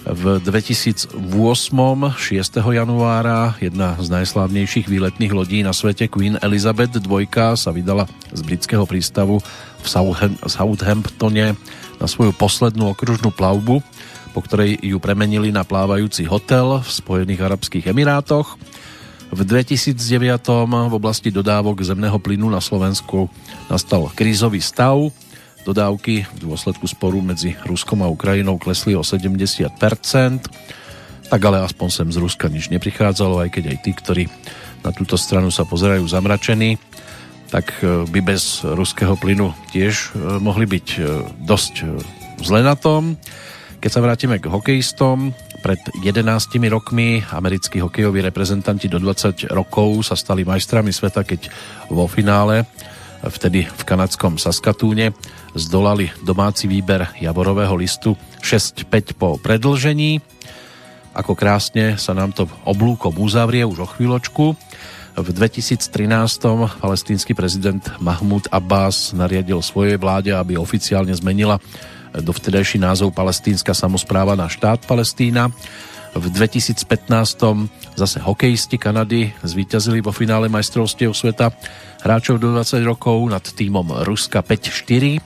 [0.02, 1.14] V 2008.
[1.14, 2.18] 6.
[2.58, 8.90] januára jedna z najslávnejších výletných lodí na svete Queen Elizabeth II sa vydala z britského
[8.90, 9.46] prístavu
[9.78, 9.88] v
[10.50, 11.54] Southamptone
[12.02, 13.86] na svoju poslednú okružnú plavbu,
[14.34, 18.58] po ktorej ju premenili na plávajúci hotel v Spojených Arabských Emirátoch.
[19.32, 19.96] V 2009.
[20.68, 23.32] v oblasti dodávok zemného plynu na Slovensku
[23.72, 25.12] nastal krízový stav,
[25.62, 29.70] Dodávky v dôsledku sporu medzi Ruskom a Ukrajinou klesli o 70%,
[31.30, 34.24] tak ale aspoň sem z Ruska nič neprichádzalo, aj keď aj tí, ktorí
[34.82, 36.82] na túto stranu sa pozerajú zamračení,
[37.54, 41.00] tak e, by bez ruského plynu tiež e, mohli byť e,
[41.46, 41.74] dosť
[42.42, 43.22] zle na tom.
[43.78, 45.30] Keď sa vrátime k hokejistom,
[45.62, 51.54] pred 11 rokmi americkí hokejoví reprezentanti do 20 rokov sa stali majstrami sveta, keď
[51.94, 52.66] vo finále
[53.22, 55.14] vtedy v kanadskom Saskatúne
[55.54, 60.18] zdolali domáci výber Javorového listu 6-5 po predlžení.
[61.14, 64.58] Ako krásne sa nám to oblúkom uzavrie už o chvíľočku.
[65.12, 65.86] V 2013
[66.82, 71.62] palestínsky prezident Mahmud Abbas nariadil svojej vláde, aby oficiálne zmenila
[72.18, 75.52] dovtedajší názov Palestínska samozpráva na štát Palestína.
[76.12, 76.84] V 2015
[77.96, 81.56] zase hokejisti Kanady zvíťazili vo finále majstrovstiev sveta
[82.04, 85.24] hráčov do 20 rokov nad týmom Ruska 5-4.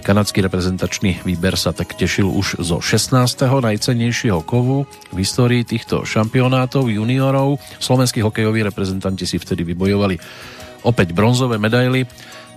[0.00, 3.12] Kanadský reprezentačný výber sa tak tešil už zo 16.
[3.44, 7.60] najcenejšieho kovu v histórii týchto šampionátov juniorov.
[7.82, 10.16] Slovenskí hokejoví reprezentanti si vtedy vybojovali
[10.86, 12.08] opäť bronzové medaily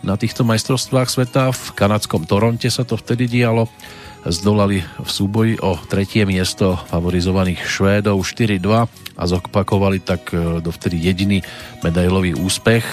[0.03, 1.55] na týchto majstrovstvách sveta.
[1.55, 3.71] V kanadskom Toronte sa to vtedy dialo.
[4.23, 8.87] Zdolali v súboji o tretie miesto favorizovaných Švédov 4-2
[9.19, 11.43] a zopakovali tak e, dovtedy jediný
[11.83, 12.83] medailový úspech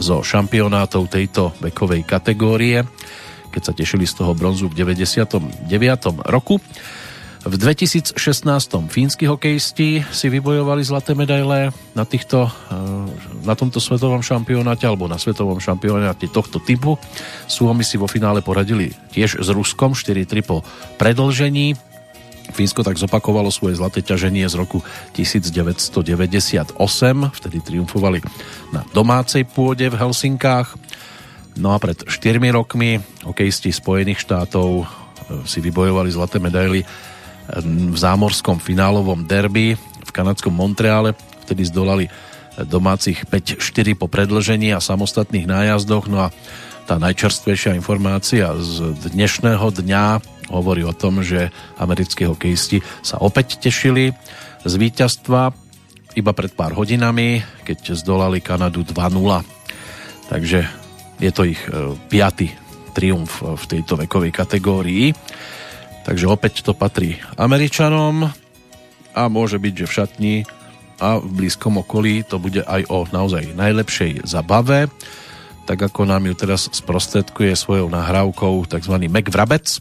[0.00, 2.80] zo šampionátov tejto vekovej kategórie,
[3.52, 5.68] keď sa tešili z toho bronzu v 99.
[6.24, 6.56] roku.
[7.40, 8.12] V 2016.
[8.92, 12.76] fínsky hokejisti si vybojovali zlaté medaile na, týchto, eh,
[13.48, 17.00] na tomto svetovom šampionáte alebo na svetovom šampionáte tohto typu.
[17.48, 20.60] Suomi si vo finále poradili tiež s Ruskom 4-3 po
[21.00, 21.80] predlžení
[22.50, 24.82] Fínsko tak zopakovalo svoje zlaté ťaženie z roku
[25.14, 26.74] 1998,
[27.30, 28.18] vtedy triumfovali
[28.74, 30.74] na domácej pôde v Helsinkách.
[31.54, 34.84] No a pred 4 rokmi hokejisti Spojených štátov e,
[35.46, 36.82] si vybojovali zlaté medaily
[37.58, 39.74] v zámorskom finálovom derby
[40.06, 41.14] v kanadskom Montreale,
[41.46, 42.06] vtedy zdolali
[42.66, 46.10] domácich 5-4 po predlžení a samostatných nájazdoch.
[46.10, 46.34] No a
[46.84, 50.04] tá najčerstvejšia informácia z dnešného dňa
[50.50, 54.10] hovorí o tom, že americkí hokejisti sa opäť tešili
[54.66, 55.54] z víťazstva
[56.18, 59.46] iba pred pár hodinami, keď zdolali Kanadu 2-0.
[60.26, 60.66] Takže
[61.22, 62.50] je to ich e, piaty
[62.90, 65.14] triumf v tejto vekovej kategórii.
[66.04, 68.32] Takže opäť to patrí Američanom
[69.12, 70.34] a môže byť, že v šatni
[71.00, 74.88] a v blízkom okolí to bude aj o naozaj najlepšej zabave
[75.68, 78.94] tak ako nám ju teraz sprostredkuje svojou nahrávkou tzv.
[79.06, 79.78] Mac Vrabec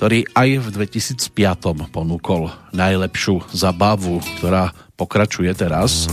[0.00, 6.08] ktorý aj v 2005 ponúkol najlepšiu zabavu, ktorá pokračuje teraz.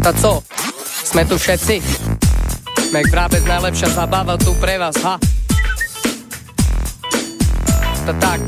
[0.00, 0.40] Tak co?
[1.04, 1.76] Jsme tu všetci.
[2.94, 5.18] Mek práve najlepšia zabava tu pre vás, ha?
[8.06, 8.38] To tak.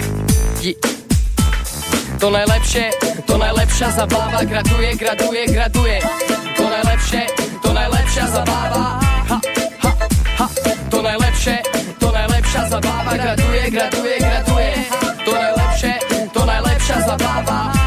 [2.22, 2.94] To najlepšie,
[3.26, 5.98] to najlepšia zabáva Graduje, graduje, graduje
[6.56, 7.22] To najlepšie,
[7.58, 9.02] to najlepšia zabáva
[9.34, 9.38] Ha,
[9.82, 9.90] ha,
[10.38, 10.46] ha
[10.94, 11.56] To najlepšie,
[11.98, 14.70] to najlepšia zabáva Graduje, graduje, graduje
[15.26, 15.92] To najlepšie,
[16.30, 17.85] to najlepšia zabáva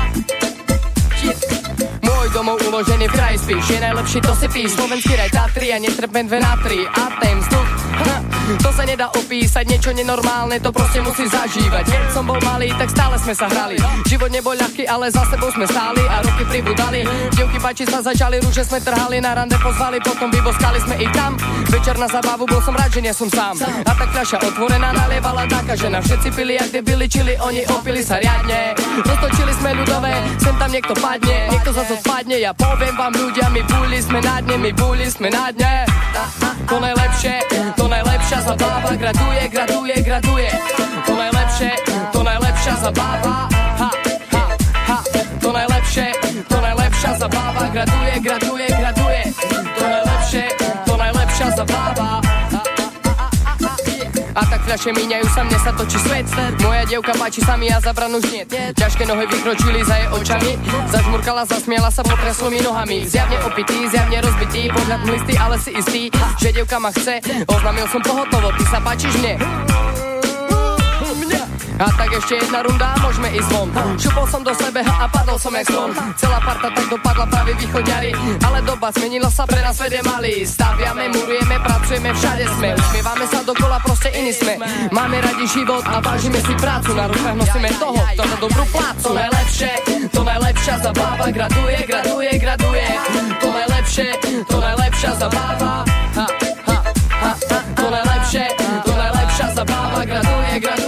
[2.50, 5.78] Môj domov uložený v kraji spíš Je najlepší, to si píš Slovenský raj Tatry a
[5.78, 6.82] netrpem dve na tri.
[6.82, 7.89] A ten vzduch
[8.64, 11.86] to sa nedá opísať, niečo nenormálne, to proste musí zažívať.
[11.86, 13.78] Keď som bol malý, tak stále sme sa hrali.
[14.10, 17.06] Život nebol ľahký, ale za sebou sme stáli a roky pribudali.
[17.36, 21.38] Dievky páči sa začali, rúže sme trhali, na rande pozvali, potom vyboskali sme ich tam.
[21.70, 23.60] Večer na zabavu, bol som rád, že nie som sám.
[23.86, 26.02] A tak fľaša otvorená nalievala taká žena.
[26.02, 28.74] Všetci pili, ak debili, čili oni opili sa riadne.
[29.06, 32.38] Roztočili sme ľudové, sem tam niekto padne, niekto zase spadne.
[32.42, 35.86] Ja poviem vám ľudia, my buli sme na dne, my buli sme na dne.
[36.70, 37.36] To najlepšie,
[37.74, 40.52] to najlepšia zabáva, graduje, graduje, graduje.
[41.06, 41.72] To najlepšie,
[42.14, 43.90] to najlepšia zabáva, ha,
[44.32, 44.44] ha,
[44.88, 44.98] ha.
[45.42, 46.08] To najlepšie,
[46.46, 49.22] to najlepšia zabáva, graduje, graduje, graduje.
[49.80, 50.46] To najlepšie,
[50.86, 52.39] to najlepšia zabáva.
[54.40, 56.24] A tak fľaše míňajú sa, mne sa točí svet
[56.64, 60.56] Moja dievka páči sa mi a zabranú už nie Ťažké nohy vykročili za jej očami.
[60.88, 63.04] Zažmurkala, zasmiela sa, potreslo mi nohami.
[63.04, 66.08] Zjavne opitý, zjavne rozbitý Pohľad mlistý, ale si istý,
[66.40, 67.20] že dievka ma chce.
[67.52, 69.36] Oznámil som pohotovo, ty sa páčiš mne
[71.80, 73.72] a tak ešte jedna runda, môžeme ísť von.
[73.96, 78.12] Šupol som do sebe a padol som jak slon Celá parta tak dopadla práve východňari.
[78.44, 80.44] Ale doba zmenila sa, pre nás vede malý.
[80.44, 82.76] Staviame, murujeme, pracujeme, všade sme.
[82.76, 84.60] Usmievame sa dokola, proste iní sme.
[84.92, 86.92] Máme radi život a vážime si prácu.
[86.92, 89.06] Na rukách nosíme toho, kto na dobrú plácu.
[89.08, 89.72] To najlepšie,
[90.12, 91.26] to najlepšia zabáva.
[91.32, 92.84] Graduje, graduje, graduje
[93.40, 94.08] To najlepšie,
[94.44, 95.88] to najlepšia zabáva.
[96.20, 96.78] Ha, ha,
[97.24, 97.60] ha, ha.
[97.80, 98.46] To najlepšie,
[98.84, 100.00] to najlepšia zabáva.
[100.04, 100.79] Graduje, graduje,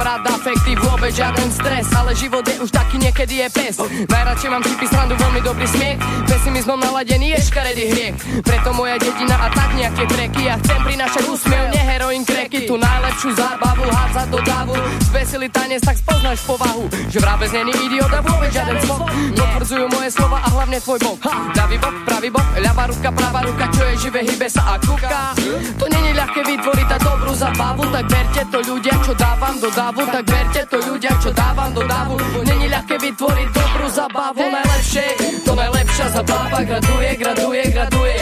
[0.00, 3.76] Nemám rád afekty, vôbec žiaden stres Ale život je už taký, niekedy je pes.
[4.08, 6.00] Najradšej mám vtipy, srandu, veľmi dobrý smiech.
[6.24, 8.16] Pesimizmom naladený je škaredý hriech.
[8.40, 12.24] Preto moja dedina a tak nejaké treky Ja chcem prinášať úsmev, nie heroin
[12.70, 14.78] Tu najlepšiu zábavu, hádzať do dávu
[15.10, 20.14] Zbesili tanec, tak spoznáš povahu Že vrábec není idiot a vôbec žiaden slov Potvrdzujú moje
[20.14, 21.18] slova a hlavne tvoj bok.
[21.50, 25.34] Ľavý bok, pravý bok, ľavá ruka, pravá ruka Čo je živé, hybe sa a kúka.
[25.82, 30.00] To není ľahké vytvoriť tá dobrú zábavu Tak verte to ľudia, čo dávam do davu
[30.06, 32.14] Tak verte to ľudia, čo dávam do davu
[32.46, 35.06] Není ľahké vytvoriť dobrú zábavu Najlepšie,
[35.42, 38.14] to najlepšia zabáva Graduje, graduje, graduje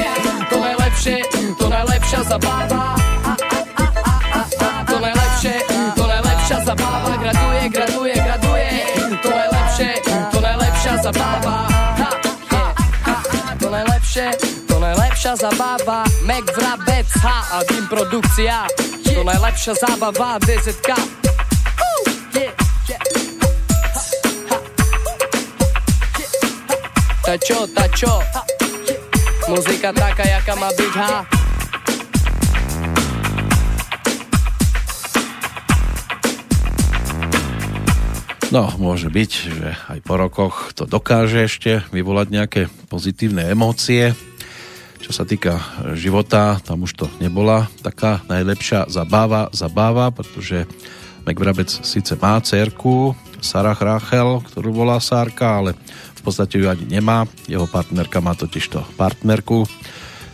[0.48, 1.16] To najlepšie,
[1.52, 2.97] to najlepšia zabáva
[11.08, 11.56] zabáva
[11.96, 12.10] Ha,
[12.52, 12.64] ha,
[13.04, 13.56] ha, ha.
[13.56, 14.26] To najlepšie,
[14.68, 18.68] to najlepšia zabáva Mac Vrabec, ha a tým produkcia
[19.16, 20.90] To najlepšia zábava DZK.
[27.24, 28.12] Ta čo, ta čo
[29.48, 31.24] Muzika taká, jaká má byť, ha
[38.48, 44.16] No, môže byť, že aj po rokoch to dokáže ešte vyvolať nejaké pozitívne emócie.
[45.04, 45.60] Čo sa týka
[45.92, 50.64] života, tam už to nebola taká najlepšia zabáva, zabáva, pretože
[51.28, 53.12] McVrabec síce má cerku,
[53.44, 55.76] Sarah Rachel, ktorú volá Sárka, ale
[56.16, 57.28] v podstate ju ani nemá.
[57.44, 59.68] Jeho partnerka má totižto partnerku,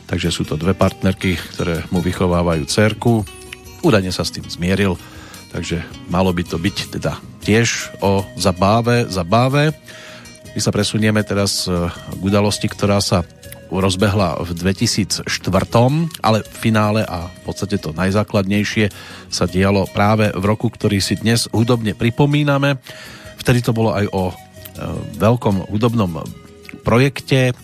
[0.06, 3.26] takže sú to dve partnerky, ktoré mu vychovávajú cerku.
[3.82, 4.94] Údajne sa s tým zmieril,
[5.54, 7.14] takže malo by to byť teda
[7.46, 9.70] tiež o zabáve, zabáve.
[10.50, 13.22] My sa presunieme teraz e, k udalosti, ktorá sa
[13.70, 15.26] rozbehla v 2004,
[16.22, 18.90] ale v finále a v podstate to najzákladnejšie
[19.30, 22.78] sa dialo práve v roku, ktorý si dnes hudobne pripomíname.
[23.38, 24.34] Vtedy to bolo aj o e,
[25.22, 26.22] veľkom hudobnom
[26.82, 27.54] projekte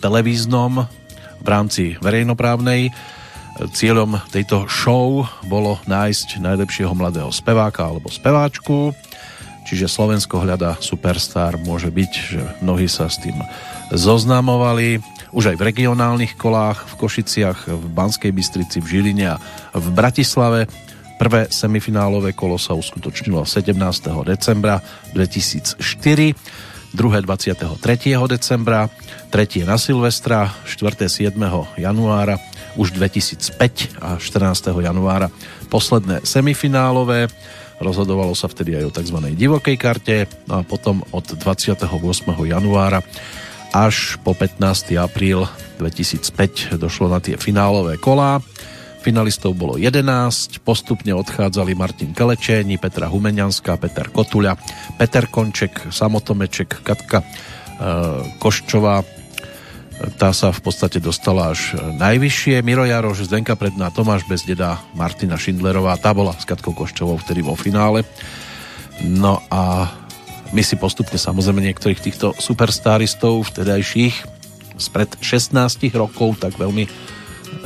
[0.00, 0.88] televíznom
[1.40, 2.90] v rámci verejnoprávnej.
[3.56, 8.92] Cieľom tejto show bolo nájsť najlepšieho mladého speváka alebo speváčku,
[9.64, 13.40] čiže Slovensko hľada superstar môže byť, že mnohí sa s tým
[13.96, 15.00] zoznamovali
[15.32, 19.40] už aj v regionálnych kolách, v Košiciach, v Banskej Bystrici, v Žiline a
[19.72, 20.68] v Bratislave.
[21.16, 23.72] Prvé semifinálové kolo sa uskutočnilo 17.
[24.28, 24.84] decembra
[25.16, 25.80] 2004,
[26.92, 27.80] druhé 23.
[28.28, 28.92] decembra,
[29.32, 31.08] tretie na Silvestra, 4.
[31.08, 31.32] 7.
[31.80, 32.36] januára,
[32.76, 34.72] už 2005 a 14.
[34.76, 35.32] januára
[35.72, 37.28] posledné semifinálové.
[37.76, 39.18] Rozhodovalo sa vtedy aj o tzv.
[39.36, 40.16] divokej karte
[40.48, 41.84] no a potom od 28.
[42.28, 43.04] januára
[43.76, 44.96] až po 15.
[44.96, 45.44] apríl
[45.76, 48.40] 2005 došlo na tie finálové kolá.
[49.04, 54.58] Finalistov bolo 11, postupne odchádzali Martin Kelečéni, Petra Humeňanská, Peter Kotuľa,
[54.98, 57.26] Peter Konček, Samotomeček, Katka e,
[58.42, 59.06] Koščová,
[60.20, 62.60] tá sa v podstate dostala až najvyššie.
[62.60, 67.56] Miro Jaroš, Zdenka Predná, Tomáš Bezdeda, Martina Šindlerová, tá bola s Katkou Koščovou vtedy vo
[67.56, 68.04] finále.
[69.00, 69.88] No a
[70.52, 74.36] my si postupne samozrejme niektorých týchto superstaristov vtedajších
[74.76, 75.56] spred 16
[75.96, 76.84] rokov tak veľmi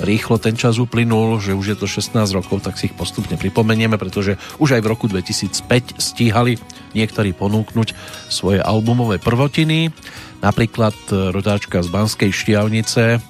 [0.01, 4.01] rýchlo ten čas uplynul, že už je to 16 rokov, tak si ich postupne pripomenieme,
[4.01, 6.57] pretože už aj v roku 2005 stíhali
[6.97, 7.95] niektorí ponúknuť
[8.33, 9.93] svoje albumové prvotiny.
[10.41, 13.21] Napríklad e, rodáčka z Banskej Štiavnice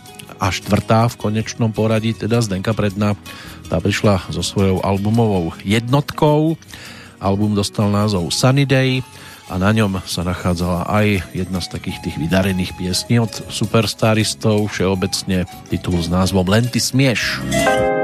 [0.41, 3.19] a štvrtá v konečnom poradí, teda Zdenka Predna,
[3.69, 6.57] tá prišla so svojou albumovou jednotkou.
[7.21, 9.05] Album dostal názov Sunny Day
[9.51, 15.51] a na ňom sa nachádzala aj jedna z takých tých vydarených piesní od superstaristov, všeobecne
[15.67, 17.43] titul s názvom Len ty smieš.
[17.51, 18.00] No,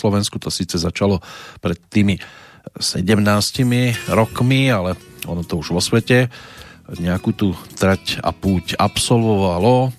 [0.00, 1.20] Slovensku to síce začalo
[1.60, 2.16] pred tými
[2.80, 3.12] 17
[4.08, 4.96] rokmi, ale
[5.28, 6.32] ono to už vo svete
[6.98, 7.48] nejakú tú
[7.78, 9.94] trať a púť absolvovalo.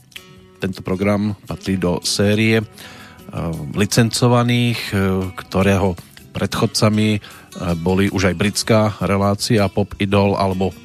[0.59, 2.65] Tento program patrí do série eh,
[3.77, 4.99] licencovaných, eh,
[5.31, 5.95] ktorého
[6.35, 7.19] predchodcami eh,
[7.79, 10.75] boli už aj britská relácia Pop Idol alebo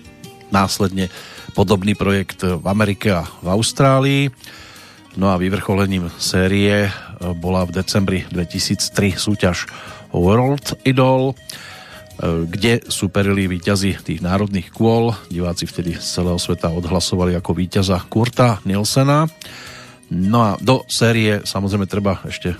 [0.55, 1.11] následne
[1.59, 4.23] podobný projekt v Amerike a v Austrálii.
[5.17, 6.93] No a vyvrcholením série
[7.39, 9.67] bola v decembri 2003 súťaž
[10.12, 11.37] World Idol,
[12.23, 15.12] kde superili výťazi tých národných kôl.
[15.29, 19.29] Diváci vtedy z celého sveta odhlasovali ako víťaza Kurta Nielsena.
[20.09, 22.57] No a do série samozrejme treba ešte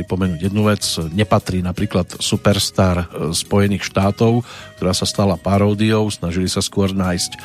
[0.00, 0.82] pripomenúť jednu vec.
[1.12, 4.42] Nepatrí napríklad Superstar e, Spojených štátov,
[4.78, 6.08] ktorá sa stala paródiou.
[6.08, 7.36] Snažili sa skôr nájsť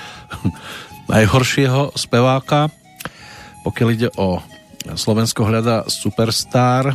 [1.14, 2.72] najhoršieho speváka.
[3.68, 4.40] Pokiaľ ide o
[4.94, 6.94] Slovensko hľada Superstar,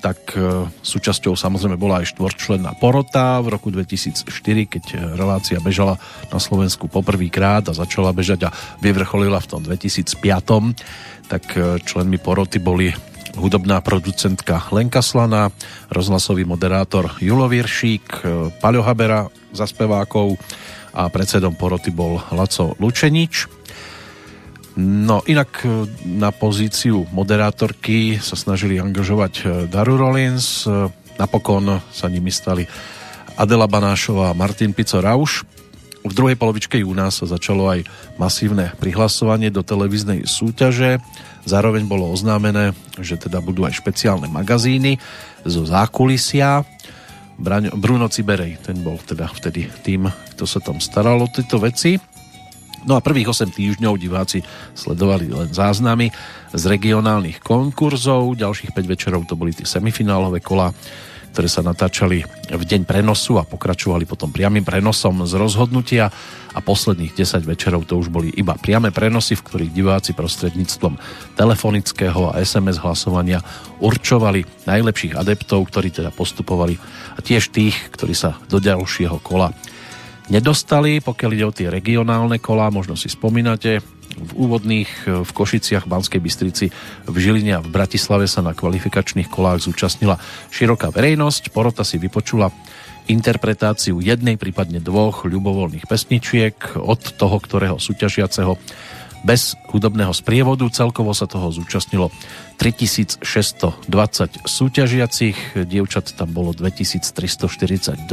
[0.00, 4.24] tak e, súčasťou samozrejme bola aj štvorčlenná porota v roku 2004,
[4.64, 6.00] keď relácia bežala
[6.32, 10.16] na Slovensku poprvýkrát a začala bežať a vyvrcholila v tom 2005,
[11.28, 12.94] tak e, členmi poroty boli
[13.36, 15.52] hudobná producentka Lenka Slana,
[15.92, 18.20] rozhlasový moderátor Julo Viršík, e,
[18.58, 20.40] Paľo Habera za spevákov
[20.96, 23.57] a predsedom poroty bol Laco Lučenič.
[24.78, 30.70] No inak e, na pozíciu moderátorky sa snažili angažovať e, Daru Rollins,
[31.18, 32.62] napokon sa nimi stali
[33.34, 35.42] Adela Banášová a Martin Pico Rauš.
[36.06, 37.82] V druhej polovičke júna sa začalo aj
[38.22, 41.02] masívne prihlasovanie do televíznej súťaže
[41.48, 45.00] Zároveň bolo oznámené, že teda budú aj špeciálne magazíny
[45.48, 46.60] zo zákulisia.
[47.72, 51.96] Bruno Ciberej, ten bol teda vtedy tým, kto sa tam staral o tieto veci.
[52.86, 54.44] No a prvých 8 týždňov diváci
[54.76, 56.12] sledovali len záznamy
[56.54, 60.70] z regionálnych konkurzov, ďalších 5 večerov to boli tie semifinálové kola
[61.32, 66.10] ktoré sa natáčali v deň prenosu a pokračovali potom priamým prenosom z rozhodnutia.
[66.56, 70.98] A posledných 10 večerov to už boli iba priame prenosy, v ktorých diváci prostredníctvom
[71.38, 73.38] telefonického a SMS hlasovania
[73.78, 76.74] určovali najlepších adeptov, ktorí teda postupovali
[77.14, 79.54] a tiež tých, ktorí sa do ďalšieho kola
[80.28, 81.00] nedostali.
[81.00, 83.80] Pokiaľ ide o tie regionálne kola, možno si spomínate,
[84.18, 86.66] v úvodných e, v Košiciach, Banskej Bystrici,
[87.06, 90.18] v Žiline a v Bratislave sa na kvalifikačných kolách zúčastnila
[90.50, 91.54] široká verejnosť.
[91.54, 92.50] Porota si vypočula
[93.08, 98.60] interpretáciu jednej, prípadne dvoch ľubovoľných pesničiek od toho, ktorého súťažiaceho
[99.26, 100.62] bez hudobného sprievodu.
[100.70, 102.12] Celkovo sa toho zúčastnilo
[102.60, 108.06] 3620 súťažiacich, dievčat tam bolo 2342.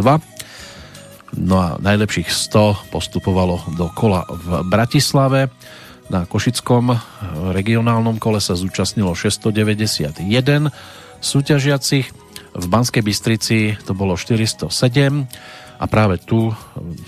[1.34, 5.50] No a najlepších 100 postupovalo do kola v Bratislave.
[6.06, 6.94] Na Košickom
[7.50, 10.22] regionálnom kole sa zúčastnilo 691
[11.18, 12.06] súťažiacich,
[12.56, 14.70] v Banskej Bystrici to bolo 407
[15.82, 16.54] a práve tu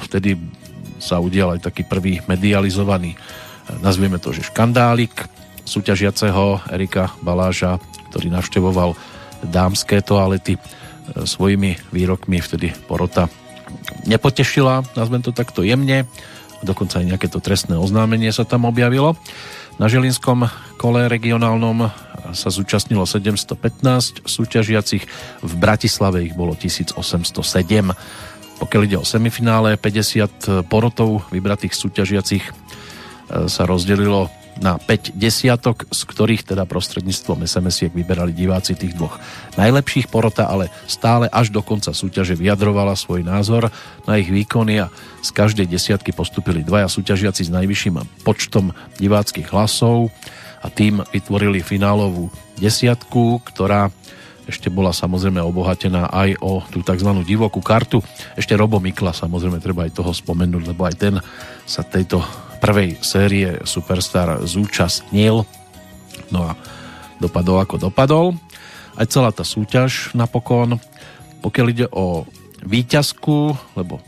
[0.10, 0.36] vtedy
[0.98, 3.16] sa udial aj taký prvý medializovaný,
[3.80, 5.14] nazvieme to, že škandálik
[5.64, 7.78] súťažiaceho Erika Baláža,
[8.12, 8.98] ktorý navštevoval
[9.46, 10.58] dámské toalety
[11.14, 13.30] svojimi výrokmi, vtedy porota
[14.08, 16.08] nepotešila, nazvem to takto jemne,
[16.66, 19.20] dokonca aj nejaké to trestné oznámenie sa tam objavilo.
[19.78, 20.50] Na Žilinskom
[20.82, 21.94] kole regionálnom
[22.34, 25.04] sa zúčastnilo 715 súťažiacich,
[25.46, 26.98] v Bratislave ich bolo 1807.
[28.58, 32.52] Pokiaľ ide o semifinále, 50 porotov vybratých súťažiacich e,
[33.46, 39.22] sa rozdelilo na 5 desiatok, z ktorých teda prostredníctvom SMS-iek vyberali diváci tých dvoch
[39.56, 43.70] najlepších porota, ale stále až do konca súťaže vyjadrovala svoj názor
[44.06, 44.92] na ich výkony a
[45.22, 50.10] z každej desiatky postupili dvaja súťažiaci s najvyšším počtom diváckých hlasov
[50.62, 53.94] a tým vytvorili finálovú desiatku, ktorá
[54.48, 57.12] ešte bola samozrejme obohatená aj o tú tzv.
[57.28, 58.00] divokú kartu.
[58.40, 61.16] Ešte Robo Mikla samozrejme treba aj toho spomenúť, lebo aj ten
[61.68, 62.24] sa tejto
[62.58, 65.46] prvej série Superstar zúčastnil.
[66.34, 66.58] No a
[67.22, 68.34] dopadol ako dopadol.
[68.98, 70.82] Aj celá tá súťaž napokon.
[71.46, 72.26] Pokiaľ ide o
[72.66, 74.02] výťazku, lebo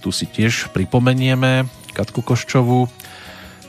[0.00, 2.88] tu si tiež pripomenieme Katku Koščovú,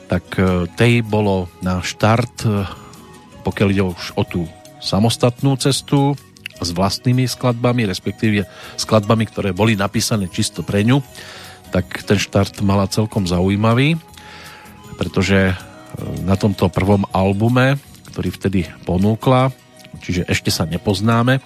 [0.07, 2.63] tak e, tej bolo na štart, e,
[3.43, 4.47] pokiaľ ide už o tú
[4.79, 6.15] samostatnú cestu
[6.61, 8.47] s vlastnými skladbami, respektíve
[8.79, 11.03] skladbami, ktoré boli napísané čisto pre ňu,
[11.71, 13.99] tak ten štart mala celkom zaujímavý
[15.01, 15.53] pretože e,
[16.21, 17.81] na tomto prvom albume,
[18.13, 19.49] ktorý vtedy ponúkla,
[20.05, 21.41] čiže ešte sa nepoznáme,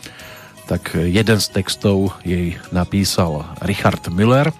[0.67, 4.51] tak jeden z textov jej napísal Richard Miller,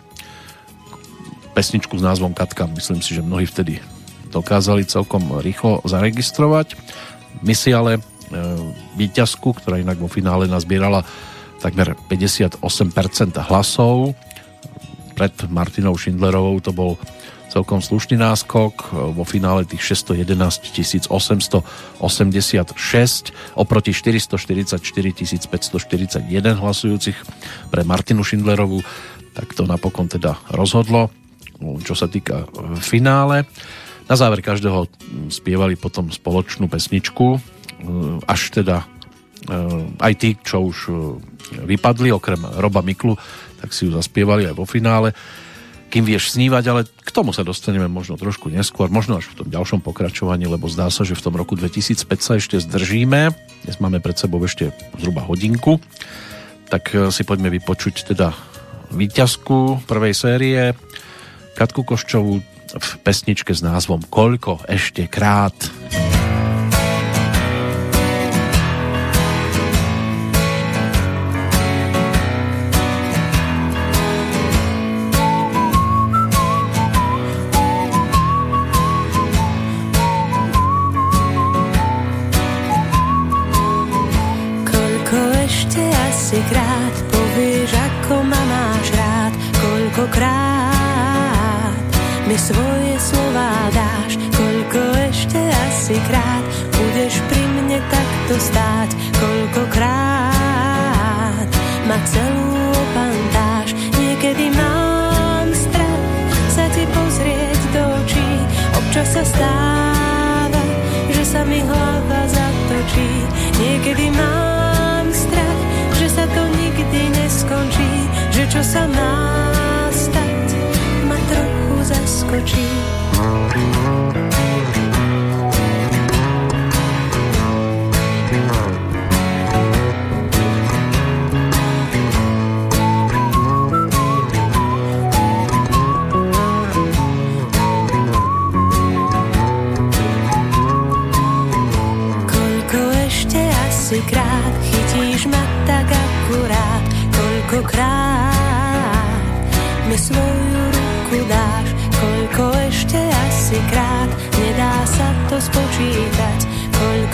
[1.52, 3.84] pesničku s názvom Katka, myslím si, že mnohí vtedy
[4.32, 6.76] dokázali celkom rýchlo zaregistrovať.
[7.44, 8.02] My si ale e,
[8.96, 11.04] víťazku, ktorá inak vo finále nazbierala
[11.60, 12.64] takmer 58%
[13.48, 14.16] hlasov.
[15.16, 17.00] Pred Martinou Schindlerovou to bol
[17.56, 22.04] celkom slušný náskok, vo finále tých 611 886
[23.56, 27.16] oproti 444 541 hlasujúcich
[27.72, 28.84] pre Martinu Schindlerovú,
[29.32, 31.08] tak to napokon teda rozhodlo,
[31.88, 33.48] čo sa týka e, finále.
[34.12, 34.92] Na záver každého
[35.32, 37.40] spievali potom spoločnú pesničku, e,
[38.28, 40.78] až teda e, aj tí, čo už
[41.64, 43.16] vypadli, okrem Roba Miklu,
[43.64, 45.16] tak si ju zaspievali aj vo finále
[45.96, 49.48] kým vieš snívať, ale k tomu sa dostaneme možno trošku neskôr, možno až v tom
[49.48, 53.32] ďalšom pokračovaní, lebo zdá sa, že v tom roku 2005 sa ešte zdržíme.
[53.64, 55.80] Dnes máme pred sebou ešte zhruba hodinku.
[56.68, 58.36] Tak e, si poďme vypočuť teda
[58.92, 60.76] výťazku prvej série
[61.56, 62.44] Katku Koščovú
[62.76, 65.56] v pesničke s názvom Koľko ešte krát.
[65.56, 66.15] koľko ešte krát.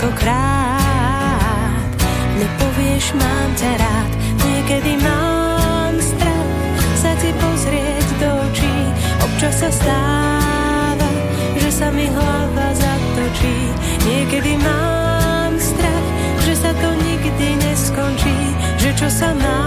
[0.02, 1.94] tentokrát
[2.34, 4.10] nepovieš mám ťa rád,
[4.42, 6.50] niekedy mám strach
[6.98, 8.74] sa ti pozrieť do očí,
[9.22, 11.06] občas sa stáva,
[11.54, 13.70] že sa mi hlava zatočí,
[14.02, 16.08] niekedy mám strach,
[16.50, 19.62] že sa to nikdy neskončí, že čo sa má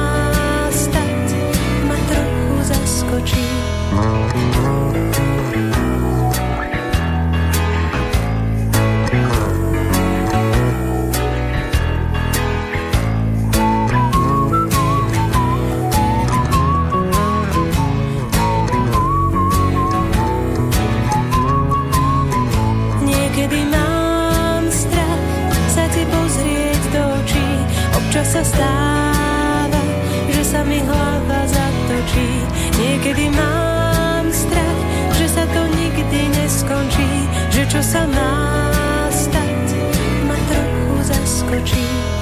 [0.68, 1.32] stať,
[1.88, 3.48] ma trochu zaskočí.
[28.46, 29.82] stáva,
[30.30, 32.30] že sa mi hlava zatočí.
[32.78, 34.80] Niekedy mám strach,
[35.18, 37.12] že sa to nikdy neskončí,
[37.50, 38.38] že čo sa má
[39.10, 39.66] stať,
[40.30, 42.15] ma trochu zaskočí.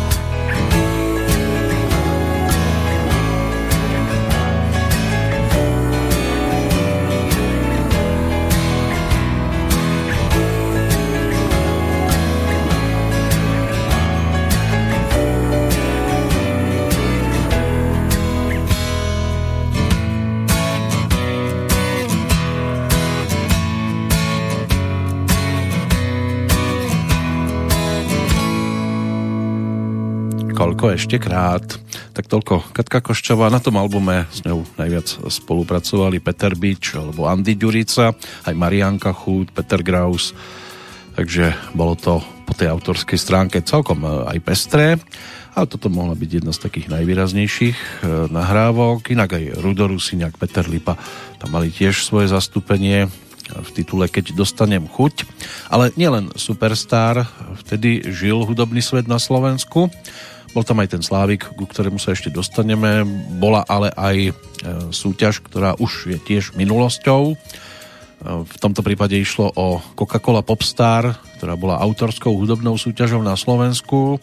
[32.12, 33.48] Tak toľko Katka Koščová.
[33.48, 38.12] Na tom albume s ňou najviac spolupracovali Peter Bič alebo Andy Ďurica,
[38.44, 40.36] aj Marianka Chút, Peter Graus.
[41.16, 45.00] Takže bolo to po tej autorskej stránke celkom e, aj pestré.
[45.56, 47.88] A toto mohla byť jedna z takých najvýraznejších e,
[48.28, 49.08] nahrávok.
[49.08, 51.00] Inak aj Rudo Rusiňák, Peter Lipa
[51.40, 53.08] tam mali tiež svoje zastúpenie
[53.56, 55.24] v titule Keď dostanem chuť.
[55.72, 57.24] Ale nielen Superstar,
[57.64, 59.88] vtedy žil hudobný svet na Slovensku.
[60.54, 63.02] Bol tam aj ten Slávik, ku ktorému sa ešte dostaneme.
[63.42, 64.32] Bola ale aj e,
[64.94, 67.34] súťaž, ktorá už je tiež minulosťou.
[67.34, 67.36] E,
[68.46, 74.22] v tomto prípade išlo o Coca-Cola Popstar, ktorá bola autorskou hudobnou súťažou na Slovensku.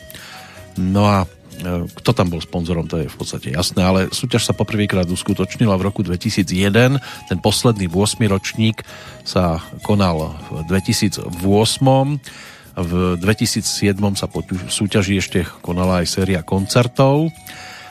[0.78, 4.54] No a e, kto tam bol sponzorom, to je v podstate jasné, ale súťaž sa
[4.54, 6.46] poprvýkrát uskutočnila v roku 2001.
[7.26, 8.22] Ten posledný 8.
[8.30, 8.86] ročník
[9.26, 11.26] sa konal v 2008.
[12.80, 17.28] V 2007 sa po súťaži ešte konala aj séria koncertov,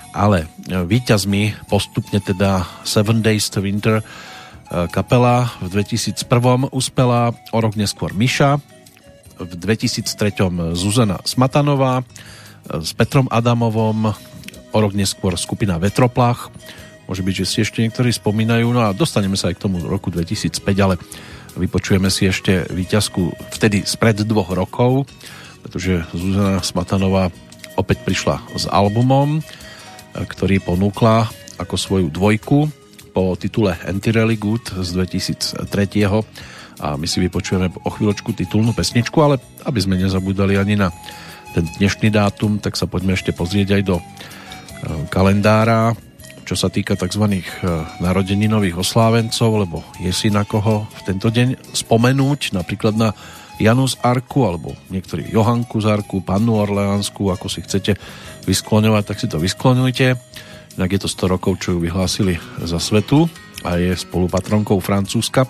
[0.09, 4.01] ale víťazmi postupne teda Seven Days to Winter
[4.89, 8.57] kapela v 2001 uspela o rok neskôr Miša,
[9.37, 12.01] v 2003 Zuzana Smatanová
[12.65, 14.09] s Petrom Adamovom,
[14.73, 16.49] o rok neskôr skupina Vetroplach,
[17.05, 20.09] môže byť, že si ešte niektorí spomínajú, no a dostaneme sa aj k tomu roku
[20.13, 20.97] 2005, ale
[21.55, 25.09] vypočujeme si ešte výťazku vtedy spred dvoch rokov,
[25.65, 27.33] pretože Zuzana Smatanová
[27.79, 29.39] opäť prišla s albumom,
[30.13, 31.29] ktorý ponúkla
[31.59, 32.67] ako svoju dvojku
[33.11, 34.89] po titule Anti-Rally Good z
[35.65, 35.67] 2003
[36.79, 39.35] a my si vypočujeme o chvíľočku titulnú pesničku, ale
[39.67, 40.95] aby sme nezabudali ani na
[41.51, 44.03] ten dnešný dátum, tak sa poďme ešte pozrieť aj do e,
[45.11, 45.91] kalendára,
[46.49, 47.29] čo sa týka tzv.
[47.29, 47.45] E,
[48.01, 53.13] narodeninových oslávencov, lebo je si na koho v tento deň spomenúť, napríklad na
[53.61, 58.01] Janus Arku, alebo niektorí Johanku z Arku, Pannu Orleánsku, ako si chcete
[58.49, 60.17] vyskloňovať, tak si to vyskloňujte.
[60.81, 63.29] Inak je to 100 rokov, čo ju vyhlásili za svetu
[63.61, 65.45] a je spolupatronkou Francúzska.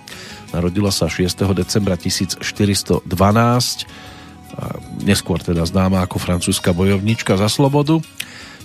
[0.51, 1.47] Narodila sa 6.
[1.55, 3.07] decembra 1412,
[5.05, 8.01] neskôr teda známa ako francúzska bojovnička za slobodu.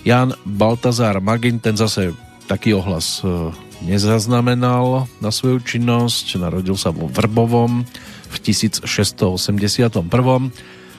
[0.01, 3.51] Jan Baltazar Magin, ten zase taký ohlas e,
[3.85, 6.37] nezaznamenal na svoju činnosť.
[6.39, 7.85] Narodil sa vo Vrbovom
[8.29, 10.01] v 1681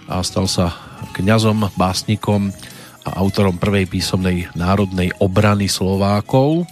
[0.07, 0.75] a stal sa
[1.15, 2.55] kňazom, básnikom
[3.07, 6.67] a autorom prvej písomnej národnej obrany Slovákov.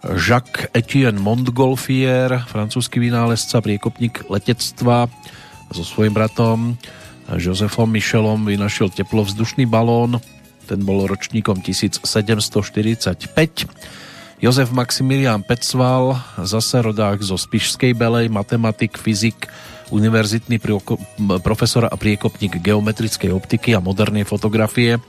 [0.00, 5.12] Jacques Etienne Montgolfier, francúzsky vynálezca, priekopník letectva
[5.70, 6.80] so svojím bratom
[7.38, 10.18] Josefom Michelom vynašiel teplovzdušný balón,
[10.70, 13.26] ten bol ročníkom 1745.
[14.38, 16.14] Jozef Maximilian Pecval,
[16.46, 19.50] zase rodák zo Spišskej Belej, matematik, fyzik,
[19.90, 20.62] univerzitný
[21.42, 25.02] profesor a priekopník geometrickej optiky a modernej fotografie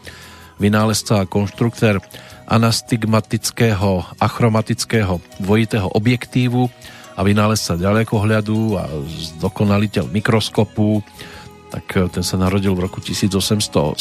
[0.58, 2.02] vynálezca a konštruktér
[2.50, 6.68] anastigmatického achromatického dvojitého objektívu
[7.16, 8.84] a vynálezca ďalekohľadu a
[9.38, 11.06] zdokonaliteľ mikroskopu,
[11.72, 13.96] tak eh, ten sa narodil v roku 1807.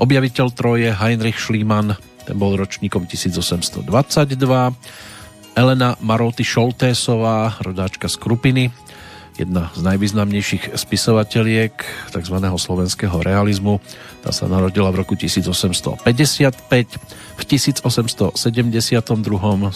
[0.00, 1.92] Objaviteľ troje Heinrich Schliemann,
[2.24, 3.84] ten bol ročníkom 1822.
[5.52, 8.72] Elena Maroty Šoltésová, rodáčka z Krupiny,
[9.36, 11.74] jedna z najvýznamnejších spisovateľiek
[12.16, 12.36] tzv.
[12.40, 13.76] slovenského realizmu.
[14.24, 16.00] Tá sa narodila v roku 1855.
[17.36, 18.40] V 1872.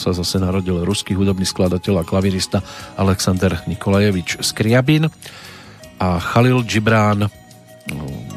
[0.01, 2.65] sa zase narodil ruský hudobný skladateľ a klavirista
[2.97, 5.05] Alexander Nikolajevič Skriabin
[6.01, 7.44] a Khalil Gibran,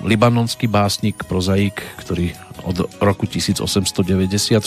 [0.04, 2.36] libanonský básnik, prozaik, ktorý
[2.68, 4.60] od roku 1894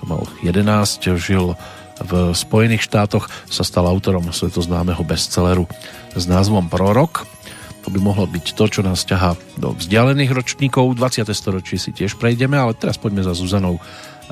[0.00, 1.52] to mal 11, žil
[2.00, 5.68] v Spojených štátoch sa stal autorom svetoznámeho bestselleru
[6.16, 7.28] s názvom Prorok.
[7.84, 10.96] To by mohlo byť to, čo nás ťahá do vzdialených ročníkov.
[10.96, 11.28] 20.
[11.32, 13.76] storočí si tiež prejdeme, ale teraz poďme za Zuzanou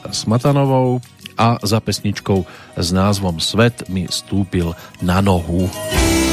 [0.09, 1.05] Smatanovou
[1.37, 4.73] a za pesničkou s názvom Svet mi stúpil
[5.05, 5.69] na nohu.
[5.69, 6.28] Spýtam sa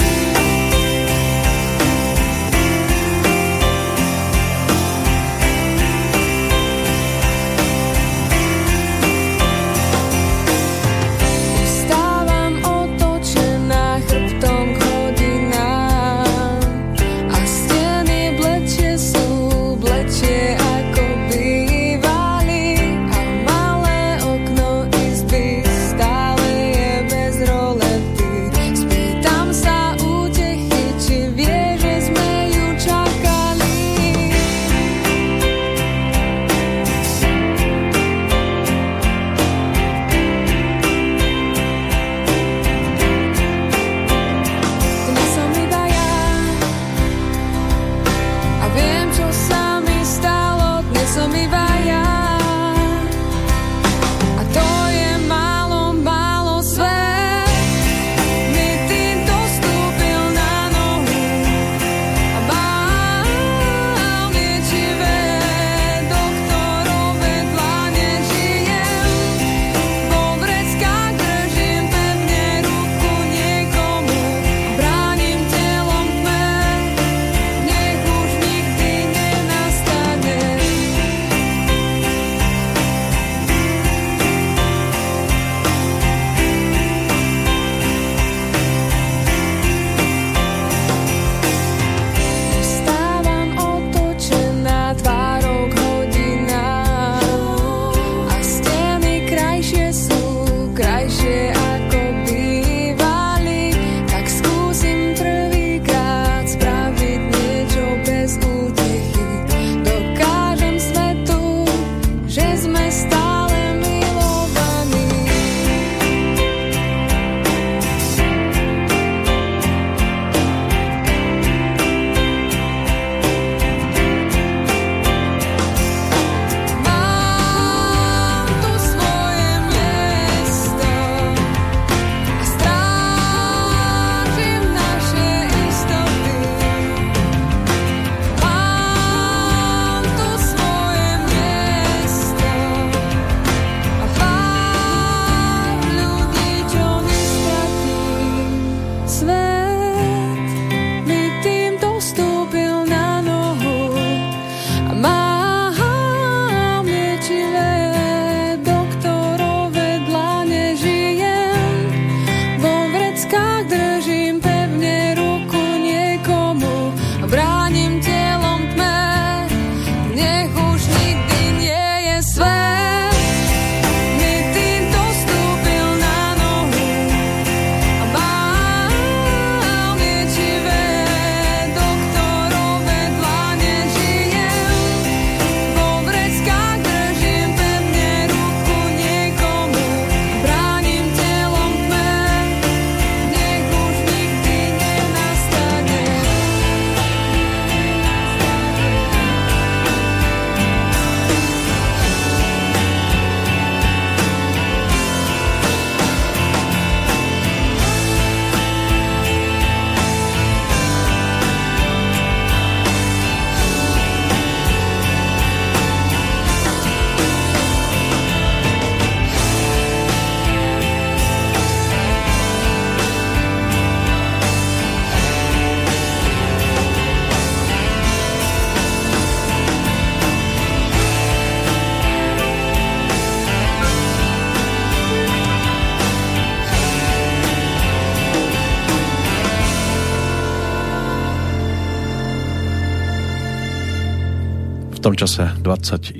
[245.15, 246.19] tom čase 21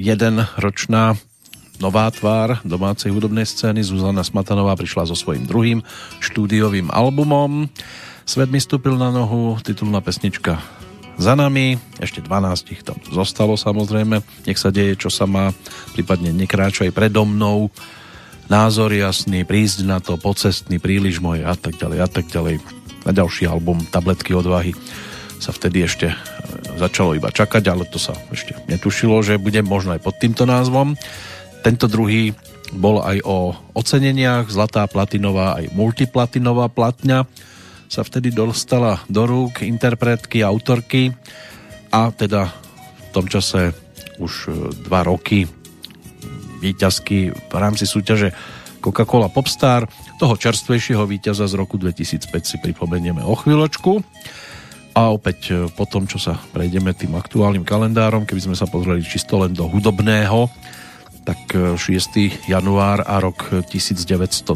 [0.55, 1.19] ročná
[1.83, 3.83] nová tvár domácej hudobnej scény.
[3.83, 5.79] Zuzana Smatanová prišla so svojím druhým
[6.23, 7.67] štúdiovým albumom.
[8.23, 10.63] Svet mi stúpil na nohu, titulná pesnička
[11.19, 15.51] za nami, ešte 12 ich tam zostalo samozrejme, nech sa deje čo sa má,
[15.91, 17.67] prípadne nekráčaj predo mnou,
[18.47, 22.63] názor jasný, prísť na to, pocestný, príliš môj a tak ďalej a tak ďalej.
[23.03, 24.71] Na ďalší album Tabletky odvahy.
[25.35, 26.15] Sa vtedy ešte e,
[26.79, 30.99] začalo iba čakať, ale to sa ešte netušilo, že bude možno aj pod týmto názvom.
[31.63, 32.35] Tento druhý
[32.75, 37.25] bol aj o oceneniach, zlatá platinová aj multiplatinová platňa
[37.85, 41.13] sa vtedy dostala do rúk interpretky, autorky
[41.93, 43.71] a teda v tom čase
[44.17, 44.51] už e,
[44.89, 45.45] dva roky
[46.59, 48.33] výťazky v rámci súťaže
[48.81, 49.85] Coca-Cola Popstar.
[50.17, 54.01] Toho čerstvejšieho víťaza z roku 2005 si pripomenieme o chvíľočku.
[54.95, 59.03] A opäť e, po tom, čo sa prejdeme tým aktuálnym kalendárom, keby sme sa pozreli
[59.03, 60.47] čisto len do hudobného,
[61.27, 61.75] tak 6.
[62.15, 64.55] E, január a rok 1937,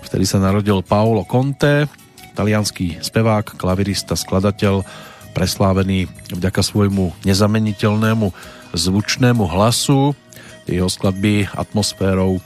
[0.00, 1.92] vtedy sa narodil Paolo Conte,
[2.32, 4.80] talianský spevák, klavirista, skladateľ,
[5.36, 8.26] preslávený vďaka svojmu nezameniteľnému
[8.72, 10.16] zvučnému hlasu.
[10.64, 12.42] Jeho skladby atmosférou e,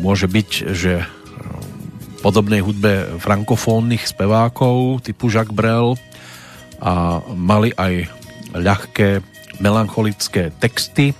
[0.00, 1.04] môže byť, že
[2.22, 5.98] podobnej hudbe frankofónnych spevákov typu Jacques Brel
[6.78, 8.06] a mali aj
[8.54, 9.26] ľahké
[9.58, 11.18] melancholické texty,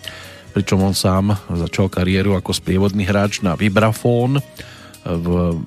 [0.55, 4.39] pričom on sám začal kariéru ako sprievodný hráč na vibrafón
[5.03, 5.59] v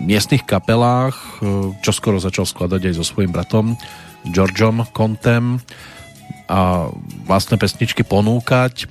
[0.00, 1.16] miestnych kapelách,
[1.84, 3.76] čo skoro začal skladať aj so svojím bratom
[4.32, 5.60] Georgeom Contem
[6.48, 6.88] a
[7.28, 8.88] vlastné pesničky ponúkať.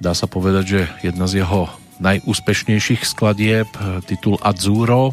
[0.00, 1.68] Dá sa povedať, že jedna z jeho
[2.00, 5.12] najúspešnejších skladieb, e, titul Azzurro,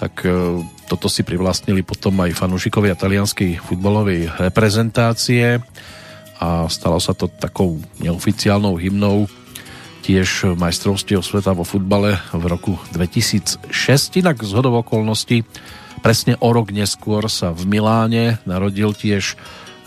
[0.00, 5.60] tak e, toto si privlastnili potom aj fanúšikovia talianskej futbalovej reprezentácie
[6.36, 9.28] a stalo sa to takou neoficiálnou hymnou
[10.06, 13.66] tiež majstrovstiev sveta vo futbale v roku 2006.
[14.22, 15.42] Inak z hodov okolností
[15.98, 19.34] presne o rok neskôr sa v Miláne narodil tiež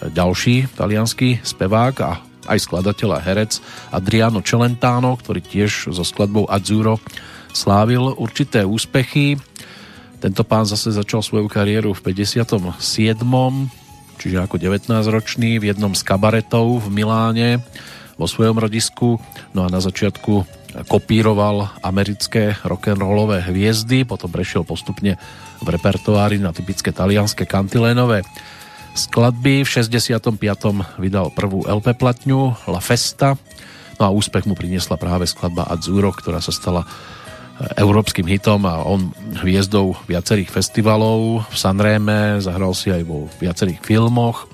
[0.04, 2.12] ďalší talianský spevák a
[2.50, 3.62] aj skladateľ a herec
[3.94, 6.98] Adriano Celentano, ktorý tiež so skladbou Azzurro
[7.54, 9.38] slávil určité úspechy.
[10.20, 12.76] Tento pán zase začal svoju kariéru v 57.
[14.20, 17.64] čiže ako 19-ročný v jednom z kabaretov v Miláne
[18.20, 19.16] vo svojom rodisku.
[19.56, 20.44] No a na začiatku
[20.86, 25.16] kopíroval americké rock'n'rollové hviezdy, potom prešiel postupne
[25.64, 28.22] v repertoári na typické talianské kantilénové
[28.96, 29.66] skladby.
[29.66, 30.40] V 65.
[30.98, 33.38] vydal prvú LP platňu La Festa.
[34.00, 38.88] No a úspech mu priniesla práve skladba Azzurro, ktorá sa stala eh, európskym hitom a
[38.88, 39.12] on
[39.44, 44.48] hviezdou viacerých festivalov v Sanreme, zahral si aj vo viacerých filmoch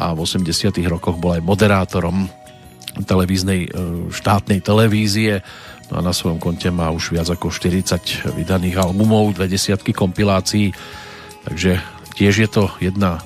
[0.00, 2.32] a v 80 rokoch bol aj moderátorom
[3.04, 3.70] televíznej eh,
[4.08, 5.44] štátnej televízie
[5.92, 10.72] no a na svojom konte má už viac ako 40 vydaných albumov, dve desiatky kompilácií
[11.44, 11.76] takže
[12.16, 13.20] tiež je to jedna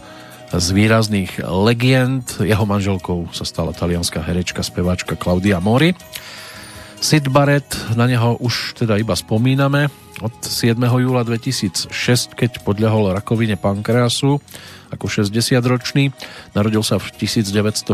[0.59, 2.43] z výrazných legend.
[2.43, 5.95] Jeho manželkou sa stala talianská herečka, speváčka Claudia Mori.
[7.05, 9.93] Sid Barrett, na neho už teda iba spomíname.
[10.23, 10.79] Od 7.
[10.79, 11.91] júla 2006,
[12.39, 14.39] keď podľahol rakovine pankreasu
[14.95, 16.15] ako 60-ročný.
[16.55, 17.85] Narodil sa v 1946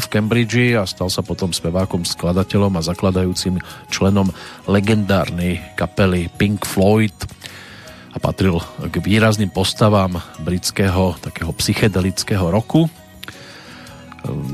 [0.00, 3.60] v Cambridge a stal sa potom spevákom, skladateľom a zakladajúcim
[3.92, 4.32] členom
[4.64, 7.14] legendárnej kapely Pink Floyd
[8.12, 12.88] a patril k výrazným postavám britského takého psychedelického roku.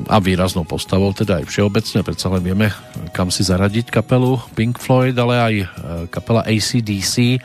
[0.07, 2.69] A výraznou postavou teda aj všeobecne, predsa len vieme
[3.15, 5.67] kam si zaradiť kapelu Pink Floyd, ale aj e,
[6.11, 7.41] kapela ACDC e,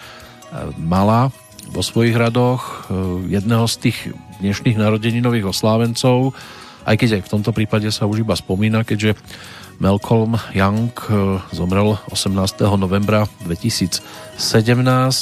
[0.81, 1.29] mala
[1.69, 3.97] vo svojich radoch e, jedného z tých
[4.41, 6.33] dnešných narodeninových oslávencov,
[6.89, 9.13] aj keď aj v tomto prípade sa už iba spomína, keďže
[9.79, 10.91] Malcolm Young
[11.55, 12.35] zomrel 18.
[12.75, 14.03] novembra 2017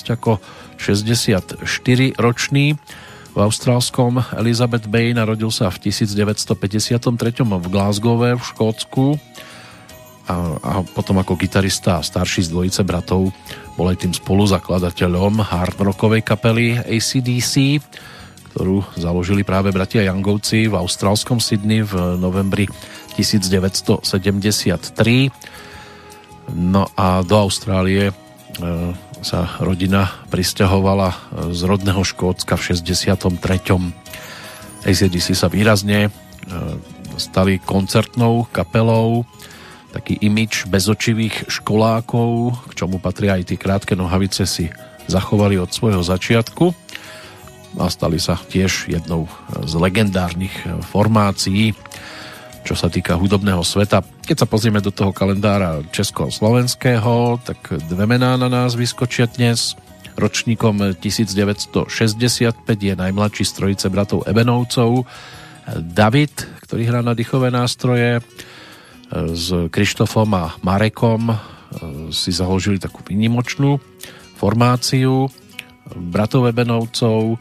[0.09, 0.41] ako
[0.81, 2.65] 64-ročný.
[3.33, 9.21] V austrálskom Elizabeth Bay narodil sa v 1953 v Glasgow v Škótsku
[10.27, 13.29] a, a potom ako gitarista a starší z dvojice bratov
[13.77, 17.77] bol aj tým spoluzakladateľom hard rockovej kapely ACDC,
[18.57, 22.65] ktorú založili práve bratia Youngovci v austrálskom Sydney v novembri
[23.13, 25.29] 1973.
[26.57, 28.13] No a do Austrálie e,
[29.21, 31.13] sa rodina pristahovala
[31.53, 33.29] z rodného Škótska v 63.
[34.89, 36.11] ACDC sa výrazne e,
[37.21, 39.29] stali koncertnou kapelou,
[39.93, 44.73] taký imič bezočivých školákov, k čomu patria aj tie krátke nohavice si
[45.05, 46.89] zachovali od svojho začiatku.
[47.75, 49.27] A stali sa tiež jednou
[49.67, 50.55] z legendárnych
[50.87, 51.75] formácií,
[52.63, 54.03] čo sa týka hudobného sveta.
[54.23, 57.59] Keď sa pozrieme do toho kalendára česko-slovenského, tak
[57.91, 59.75] dve mená na nás vyskočia dnes.
[60.17, 61.87] Ročníkom 1965
[62.65, 65.05] je najmladší z trojice bratov Ebenovcov
[65.77, 66.33] David,
[66.65, 68.23] ktorý hrá na dýchové nástroje
[69.13, 71.31] s Krištofom a Marekom
[72.11, 73.79] si založili takú výnimočnú
[74.35, 75.31] formáciu
[75.95, 77.39] bratov Ebenovcov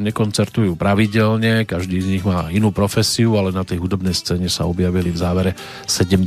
[0.00, 5.12] nekoncertujú pravidelne, každý z nich má inú profesiu, ale na tej hudobnej scéne sa objavili
[5.12, 5.52] v závere
[5.84, 6.24] 70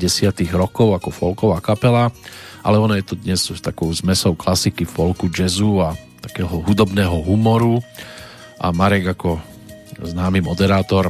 [0.53, 2.13] rokov ako folková kapela,
[2.61, 7.81] ale ono je to dnes takou zmesou klasiky, folku, jazzu a takého hudobného humoru
[8.61, 9.41] a Marek ako
[9.97, 11.09] známy moderátor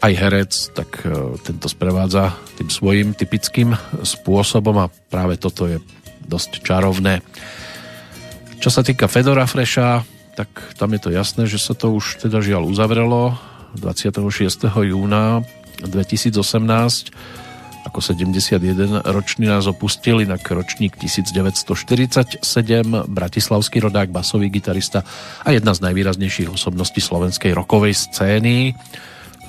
[0.00, 5.82] aj herec, tak e, tento sprevádza tým svojim typickým spôsobom a práve toto je
[6.24, 7.20] dosť čarovné.
[8.60, 10.04] Čo sa týka Fedora Freša,
[10.36, 13.32] tak tam je to jasné, že sa to už teda žiaľ uzavrelo
[13.80, 14.20] 26.
[14.84, 15.40] júna
[15.80, 16.36] 2018
[17.88, 22.44] ako 71 ročný nás opustil, inak ročník 1947,
[23.08, 25.08] bratislavský rodák, basový gitarista
[25.40, 28.76] a jedna z najvýraznejších osobností slovenskej rokovej scény.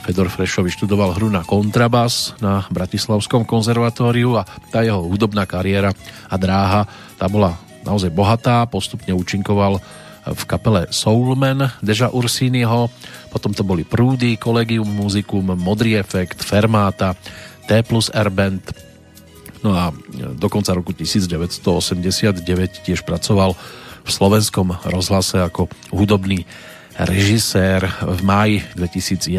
[0.08, 5.92] Fedor Frešovi študoval hru na kontrabas na Bratislavskom konzervatóriu a tá jeho hudobná kariéra
[6.32, 6.88] a dráha
[7.20, 9.82] tá bola naozaj bohatá, postupne účinkoval
[10.22, 12.94] v kapele Soulman Deža Ursínyho,
[13.34, 17.18] potom to boli Prúdy, Collegium Musicum, Modrý efekt, Fermáta,
[17.66, 18.62] T plus R Band,
[19.66, 19.90] no a
[20.38, 23.58] do konca roku 1989 tiež pracoval
[24.02, 26.45] v slovenskom rozhlase ako hudobný
[26.98, 27.86] režisér.
[28.02, 29.30] V máji 2011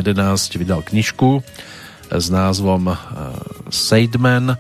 [0.59, 1.43] vydal knižku
[2.11, 2.97] s názvom eh,
[3.71, 4.59] Seidman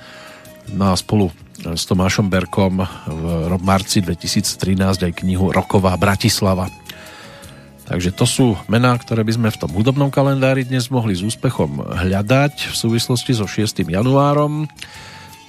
[0.70, 1.30] no a spolu
[1.62, 6.66] s Tomášom Berkom v marci 2013 aj knihu Roková Bratislava.
[7.82, 11.82] Takže to sú mená, ktoré by sme v tom hudobnom kalendári dnes mohli s úspechom
[12.02, 13.84] hľadať v súvislosti so 6.
[13.84, 14.66] januárom.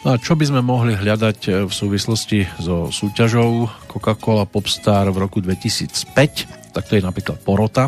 [0.03, 5.40] No a čo by sme mohli hľadať v súvislosti so súťažou Coca-Cola Popstar v roku
[5.40, 6.76] 2005?
[6.76, 7.88] Tak to je napríklad porota,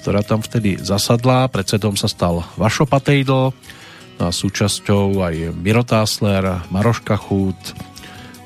[0.00, 1.52] ktorá tam vtedy zasadla.
[1.52, 3.52] Predsedom sa stal Vašo Patejdl,
[4.16, 7.60] A súčasťou aj Miro Tásler, Maroška Chút,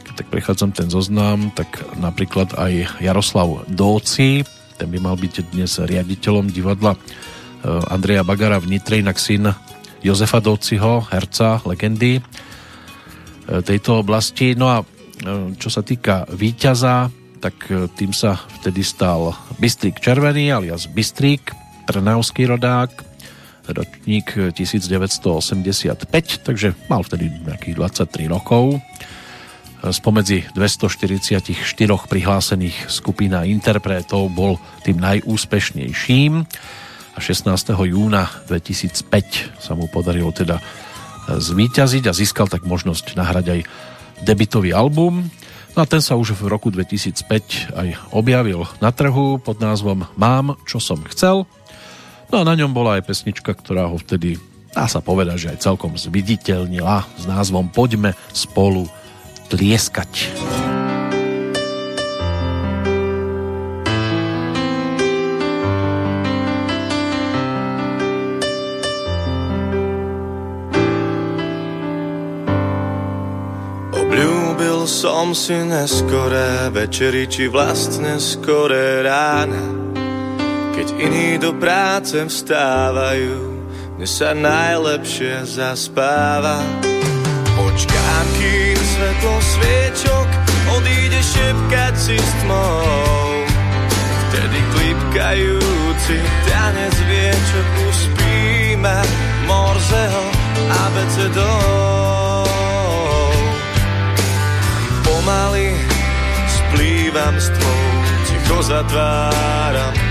[0.03, 4.43] keď tak prechádzam ten zoznam, tak napríklad aj Jaroslav Dóci,
[4.75, 9.53] ten by mal byť dnes riaditeľom divadla eh, Andreja Bagara v Nitre, inak syn
[10.03, 12.23] Jozefa Dóciho, herca, legendy eh,
[13.63, 14.59] tejto oblasti.
[14.59, 20.85] No a eh, čo sa týka víťaza, tak tým sa vtedy stal Bystrík Červený alias
[20.85, 21.49] Bystrík,
[21.89, 23.10] trnavský rodák,
[23.73, 27.75] ročník 1985, takže mal vtedy nejakých
[28.07, 28.83] 23 rokov.
[29.81, 31.57] Spomedzi 244
[32.05, 36.33] prihlásených skupín a interpretov bol tým najúspešnejším
[37.17, 37.49] a 16.
[37.89, 40.61] júna 2005 sa mu podarilo teda
[41.31, 43.61] zvíťaziť a získal tak možnosť nahrať aj
[44.21, 45.33] debitový album.
[45.79, 50.59] No a ten sa už v roku 2005 aj objavil na trhu pod názvom Mám,
[50.67, 51.47] čo som chcel
[52.31, 54.39] No a na ňom bola aj pesnička, ktorá ho vtedy,
[54.71, 58.87] dá sa povedať, že aj celkom zviditeľnila s názvom Poďme spolu
[59.51, 60.31] tlieskať.
[73.91, 79.90] Obľúbil som si neskoré večery, či vlastne skoré rána
[80.81, 83.37] keď iní do práce vstávajú,
[84.01, 86.65] mne sa najlepšie zaspáva.
[87.53, 90.29] Počkám, kým svetlo sviečok
[90.73, 93.29] odíde šepkať si s tmou.
[94.25, 96.17] Vtedy klipkajúci
[96.49, 99.05] tanec viečok uspíma
[99.45, 100.25] Morzeho
[100.89, 102.49] abecedou.
[105.05, 105.77] Pomaly
[106.49, 107.85] splývam s tmou,
[108.33, 110.10] ticho zatváram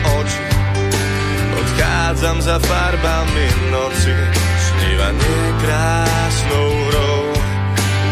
[1.60, 4.15] Odchádzam za farbami noci,
[4.64, 7.36] snívanie krásnou hrou.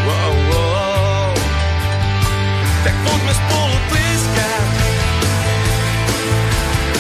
[0.04, 1.32] Wow, wow.
[2.84, 4.68] Tak poďme spolu plieskať,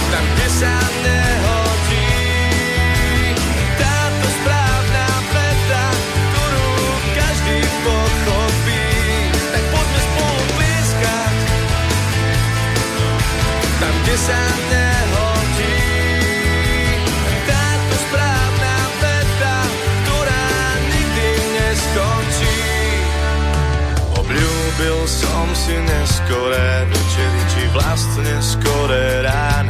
[0.07, 2.15] tam, kde sa nehodí.
[3.75, 5.85] Táto správna veta,
[6.31, 6.71] ktorú
[7.11, 8.87] každý pochopí.
[9.51, 11.35] Tak poďme spolu plieskať,
[13.83, 14.66] tam, kde sa nehodí.
[25.37, 29.69] Som si neskoré večeri, či vlastne skoré ráno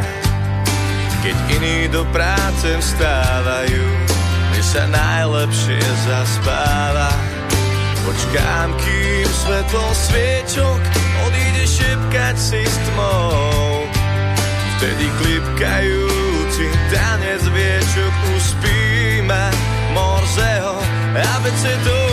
[1.59, 3.83] iní do práce vstávajú,
[4.47, 7.11] mne sa najlepšie zaspáva.
[8.07, 10.79] Počkám, kým svetlo sviečok
[11.27, 13.83] odíde šepkať si s tmou.
[14.79, 19.51] Vtedy klipkajúci tanec viečok uspí ma
[19.91, 20.79] Morzeho
[21.11, 22.07] abecetou.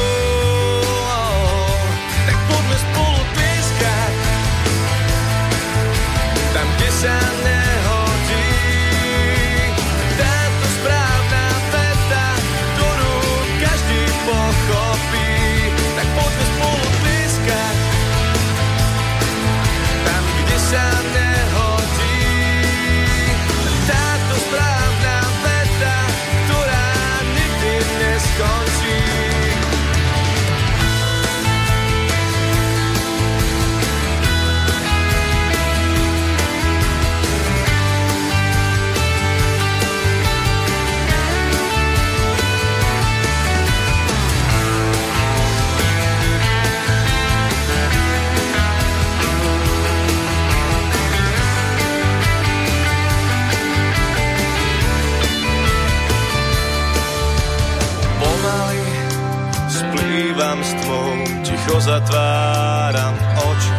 [2.27, 3.14] Tak poďme spolu
[7.05, 7.54] tam,
[61.75, 63.15] ticho zatváram
[63.51, 63.75] oči.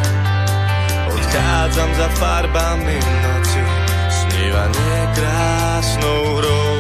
[1.16, 3.64] Odchádzam za farbami noci,
[4.10, 6.75] snívanie krásnou hrou.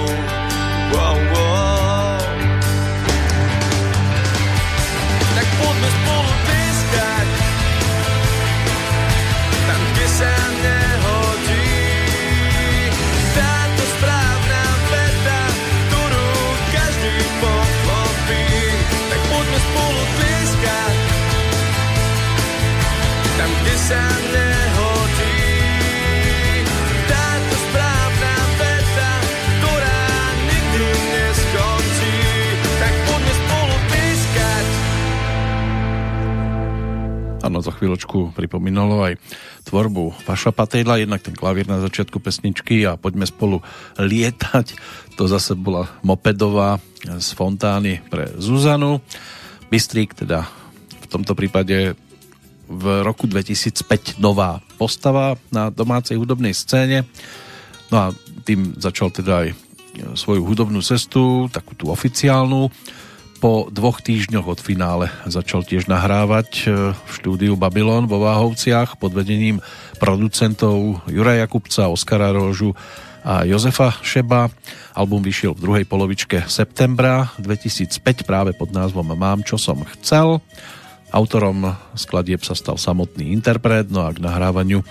[23.85, 24.01] Sa
[24.33, 25.37] nehodí.
[27.05, 29.09] Táto správna veta.
[37.45, 39.21] Áno, za chvíľočku pripomínalo aj
[39.69, 43.61] tvorbu Vaša Patejla, jednak ten klavír na začiatku pesničky a poďme spolu
[44.01, 44.73] lietať.
[45.13, 48.97] To zase bola mopedová z Fontány pre Zuzanu.
[49.69, 50.49] Bystrík teda
[51.05, 51.93] v tomto prípade
[52.65, 57.05] v roku 2005 nová postava na domácej hudobnej scéne.
[57.93, 58.05] No a
[58.45, 59.49] tým začal teda aj
[60.17, 62.67] svoju hudobnú cestu, takú tú oficiálnu.
[63.39, 69.11] Po dvoch týždňoch od finále začal tiež nahrávať e, v štúdiu Babylon vo Váhovciach pod
[69.11, 69.59] vedením
[69.99, 72.73] producentov Juraja Kupca, Oskara Róžu
[73.21, 74.49] a Jozefa Šeba.
[74.95, 80.39] Album vyšiel v druhej polovičke septembra 2005 práve pod názvom Mám, čo som chcel.
[81.15, 84.83] Autorom skladieb sa stal samotný interpret, no a k nahrávaniu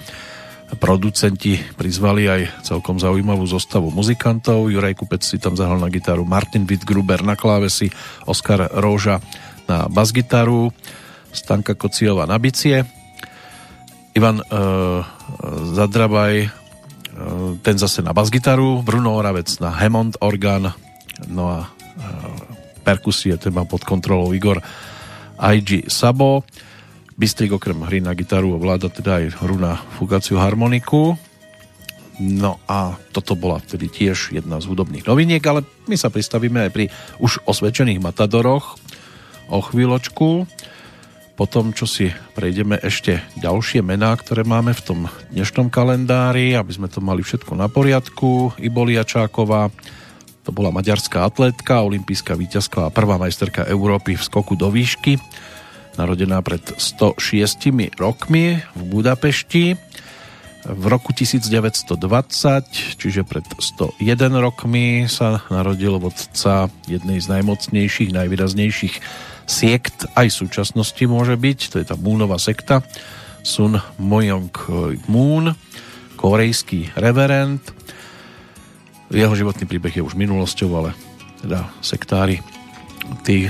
[0.81, 4.73] producenti prizvali aj celkom zaujímavú zostavu muzikantov.
[4.73, 7.93] Juraj Kupec si tam zahral na gitaru, Martin Wittgruber na klávesi,
[8.25, 9.21] Oskar Róža
[9.69, 10.73] na basgitaru,
[11.29, 12.89] Stanka Kociová na bicie,
[14.15, 14.45] Ivan e,
[15.77, 16.49] Zadrabaj e,
[17.61, 20.73] ten zase na basgitaru, Bruno Oravec na Hammond orgán,
[21.29, 21.69] no a e,
[22.81, 24.65] perkusie ten má pod kontrolou Igor
[25.39, 26.43] IG Sabo.
[27.15, 31.15] Bystrik okrem hry na gitaru ovláda teda aj hru na fugáciu harmoniku.
[32.19, 36.71] No a toto bola vtedy tiež jedna z hudobných noviniek, ale my sa pristavíme aj
[36.71, 36.85] pri
[37.19, 38.79] už osvedčených matadoroch
[39.51, 40.47] o chvíľočku.
[41.35, 45.01] Po tom, čo si prejdeme ešte ďalšie mená, ktoré máme v tom
[45.35, 48.55] dnešnom kalendári, aby sme to mali všetko na poriadku.
[48.63, 49.75] Ibolia Čáková,
[50.45, 55.17] to bola maďarská atlétka, olimpijská víťazka a prvá majsterka Európy v skoku do výšky
[55.97, 59.79] narodená pred 106 rokmi v Budapešti.
[60.65, 62.01] V roku 1920,
[62.97, 64.01] čiže pred 101
[64.41, 68.95] rokmi sa narodil vodca jednej z najmocnejších, najvýraznejších
[69.45, 72.81] siekt aj v súčasnosti môže byť, to je tá Múnová sekta,
[73.45, 74.49] Sun Mojong
[75.05, 75.53] Moon,
[76.17, 77.61] korejský reverend.
[79.15, 80.91] Jeho životný príbeh je už minulosťou, ale
[81.39, 82.43] teda sektári,
[83.23, 83.47] tí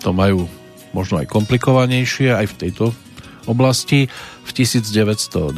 [0.00, 0.48] to majú
[0.96, 2.84] možno aj komplikovanejšie aj v tejto
[3.44, 4.08] oblasti.
[4.46, 5.52] V 1927.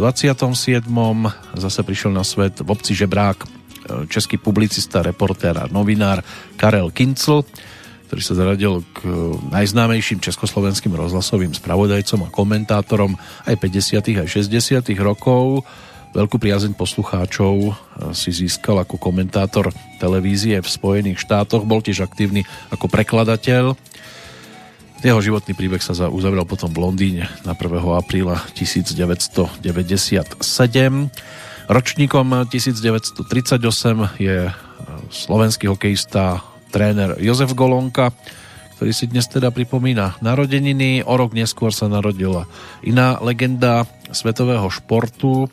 [1.54, 3.46] zase prišiel na svet v obci Žebrák
[4.10, 6.20] český publicista, reportér a novinár
[6.58, 7.46] Karel Kincl,
[8.08, 9.04] ktorý sa zaradil k
[9.52, 13.16] najznámejším československým rozhlasovým spravodajcom a komentátorom
[13.46, 14.24] aj 50.
[14.24, 14.82] aj 60.
[15.00, 15.64] rokov.
[16.18, 17.78] Veľkú priazeň poslucháčov
[18.10, 19.70] si získal ako komentátor
[20.02, 22.42] televízie v Spojených štátoch, bol tiež aktívny
[22.74, 23.78] ako prekladateľ
[24.98, 27.70] jeho životný príbeh sa uzavrel potom v Londýne na 1.
[28.02, 29.62] apríla 1997.
[31.70, 34.50] Ročníkom 1938 je
[35.06, 36.42] slovenský hokejista,
[36.74, 38.10] tréner Jozef Golonka,
[38.74, 41.06] ktorý si dnes teda pripomína narodeniny.
[41.06, 42.50] O rok neskôr sa narodila
[42.82, 45.50] iná legenda svetového športu, eh,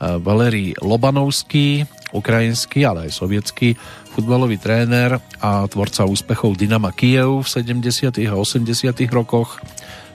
[0.00, 3.76] Valerij Lobanovský, ukrajinský, ale aj sovietský
[4.16, 8.16] futbalový tréner a tvorca úspechov Dynama Kiev v 70.
[8.28, 8.64] a 80.
[9.12, 9.60] rokoch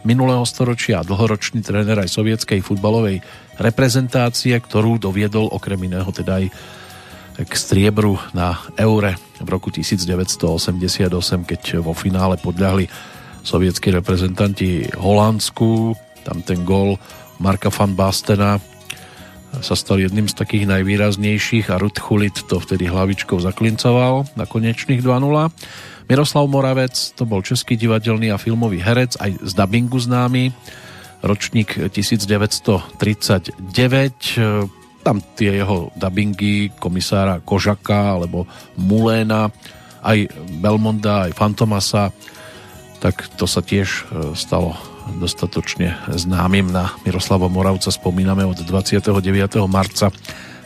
[0.01, 3.21] minulého storočia a dlhoročný tréner aj sovietskej futbalovej
[3.61, 6.45] reprezentácie, ktorú doviedol okrem iného teda aj
[7.41, 11.09] k striebru na Eure v roku 1988,
[11.45, 12.89] keď vo finále podľahli
[13.41, 15.93] sovietskí reprezentanti Holandsku.
[16.21, 16.97] Tam ten gol
[17.41, 18.61] Marka van Bastena
[19.59, 25.03] sa stal jedným z takých najvýraznejších a Rud Chulit to vtedy hlavičkou zaklincoval na konečných
[25.03, 25.51] 2-0.
[26.07, 30.55] Miroslav Moravec to bol český divadelný a filmový herec, aj z dubbingu známy,
[31.19, 34.71] ročník 1939
[35.01, 38.45] tam tie jeho dubbingy komisára Kožaka alebo
[38.77, 39.49] Muléna,
[40.01, 40.29] aj
[40.61, 42.13] Belmonda, aj Fantomasa,
[43.01, 44.01] tak to sa tiež e,
[44.37, 44.77] stalo
[45.19, 46.71] dostatočne známym.
[46.71, 49.67] Na Miroslava Moravca spomíname od 29.
[49.67, 50.11] marca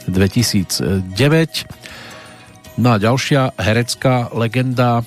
[0.05, 2.77] 2009.
[2.77, 5.01] No a ďalšia herecká legenda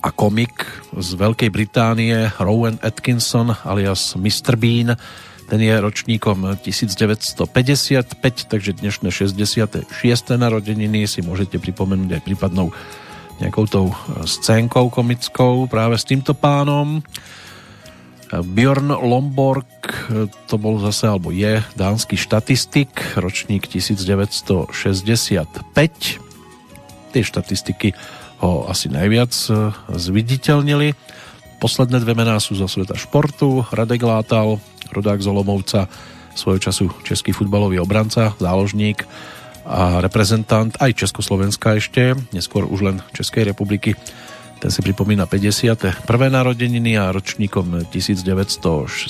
[0.00, 0.64] a komik
[0.96, 4.56] z Veľkej Británie Rowan Atkinson alias Mr.
[4.56, 4.96] Bean
[5.50, 8.14] ten je ročníkom 1955,
[8.46, 9.90] takže dnešné 66.
[10.38, 12.70] narodeniny si môžete pripomenúť aj prípadnou
[13.42, 13.90] nejakou tou
[14.22, 17.02] scénkou komickou práve s týmto pánom.
[18.30, 19.66] Bjorn Lomborg
[20.46, 24.70] to bol zase, alebo je dánsky štatistik, ročník 1965.
[27.10, 27.90] Tie štatistiky
[28.38, 30.94] ho asi najviac e, zviditeľnili.
[31.58, 33.66] Posledné dve mená sú zo sveta športu.
[33.74, 34.62] Radek Látal,
[34.94, 35.90] rodák z Olomovca,
[36.38, 39.04] svojho času český futbalový obranca, záložník
[39.66, 43.98] a reprezentant aj Československa ešte, neskôr už len Českej republiky.
[44.60, 46.04] Ten si pripomína 51.
[46.04, 49.08] narodeniny a ročníkom 1976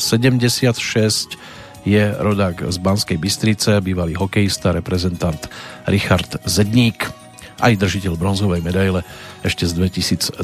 [1.82, 5.50] je rodák z Banskej Bystrice, bývalý hokejista, reprezentant
[5.90, 7.10] Richard Zedník,
[7.58, 9.02] aj držiteľ bronzovej medaile
[9.42, 10.38] ešte z 2003.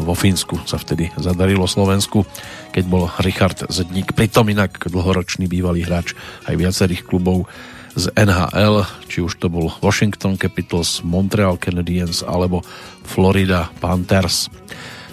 [0.00, 2.24] vo Fínsku sa vtedy zadarilo Slovensku
[2.72, 6.16] keď bol Richard Zedník pritom inak dlhoročný bývalý hráč
[6.48, 7.44] aj viacerých klubov
[7.92, 12.64] z NHL, či už to bol Washington Capitals, Montreal Canadiens alebo
[13.04, 14.48] Florida Panthers.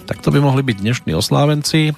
[0.08, 1.92] Tak to by mohli byť dnešní oslávenci.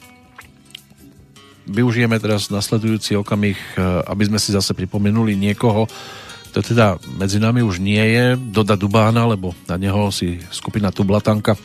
[1.70, 3.80] Využijeme teraz nasledujúci okamih, eh,
[4.10, 5.86] aby sme si zase pripomenuli niekoho,
[6.52, 11.56] to teda medzi nami už nie je, Doda Dubána, lebo na neho si skupina Tublatanka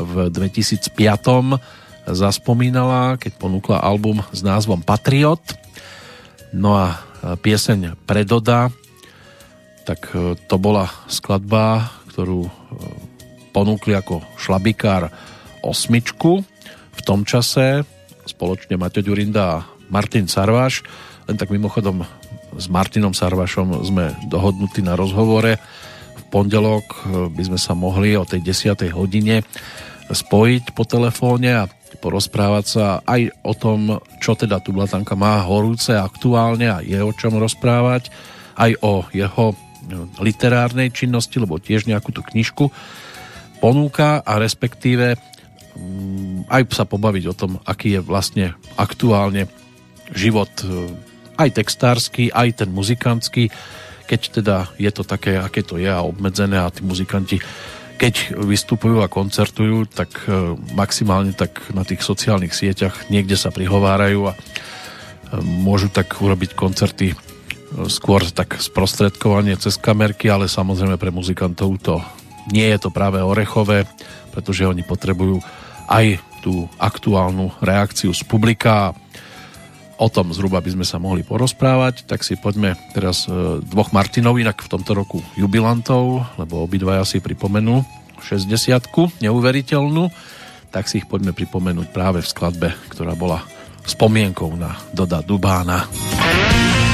[0.00, 1.60] v 2005
[2.08, 5.44] zaspomínala, keď ponúkla album s názvom Patriot.
[6.56, 8.72] No a pieseň Predoda,
[9.84, 12.50] tak e, to bola skladba, ktorú e,
[13.50, 15.10] ponúkli ako šlabikár
[15.66, 16.46] osmičku.
[16.94, 17.82] V tom čase
[18.28, 20.86] spoločne Maťo Ďurinda a Martin Sarváš.
[21.26, 22.06] Len tak mimochodom
[22.54, 25.58] s Martinom Sarvašom sme dohodnutí na rozhovore.
[26.14, 26.98] V pondelok e,
[27.34, 28.94] by sme sa mohli o tej 10.
[28.94, 29.42] hodine
[30.10, 31.70] spojiť po telefóne a
[32.00, 37.12] porozprávať sa aj o tom, čo teda tu Blatanka má horúce aktuálne a je o
[37.12, 38.08] čom rozprávať,
[38.56, 39.52] aj o jeho
[39.86, 42.72] no, literárnej činnosti, lebo tiež nejakú tú knižku
[43.60, 45.20] ponúka a respektíve
[45.76, 48.46] mm, aj sa pobaviť o tom, aký je vlastne
[48.80, 49.46] aktuálne
[50.16, 50.88] život e,
[51.36, 53.52] aj textársky, aj ten muzikantský,
[54.08, 57.38] keď teda je to také, aké to je a obmedzené a tí muzikanti
[58.00, 64.32] keď vystupujú a koncertujú, tak e, maximálne tak na tých sociálnych sieťach niekde sa prihovárajú
[64.32, 64.38] a e,
[65.44, 67.16] môžu tak urobiť koncerty e,
[67.92, 72.00] skôr tak sprostredkovanie cez kamerky, ale samozrejme pre muzikantov to
[72.48, 73.84] nie je to práve orechové,
[74.32, 75.44] pretože oni potrebujú
[75.84, 78.96] aj tú aktuálnu reakciu z publika
[80.00, 84.40] o tom zhruba by sme sa mohli porozprávať, tak si poďme teraz e, dvoch Martinov,
[84.40, 87.84] inak v tomto roku jubilantov, lebo obidvaja si pripomenú
[88.24, 88.48] 60
[89.20, 90.08] neuveriteľnú,
[90.72, 93.44] tak si ich poďme pripomenúť práve v skladbe, ktorá bola
[93.84, 95.84] spomienkou na Doda Dubána.
[95.88, 96.89] ťažký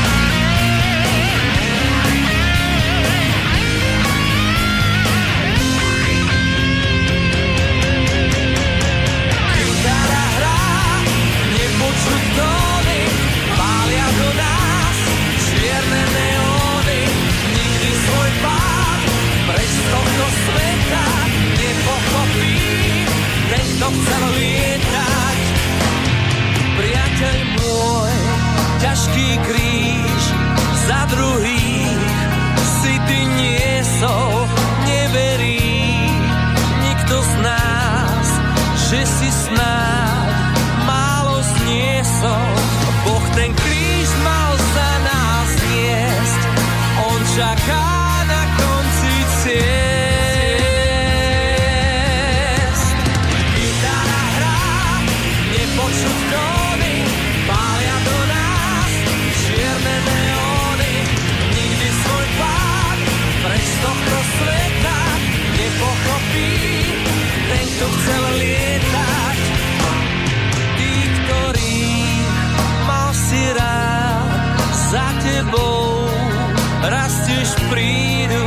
[76.90, 78.44] raz tiež prídu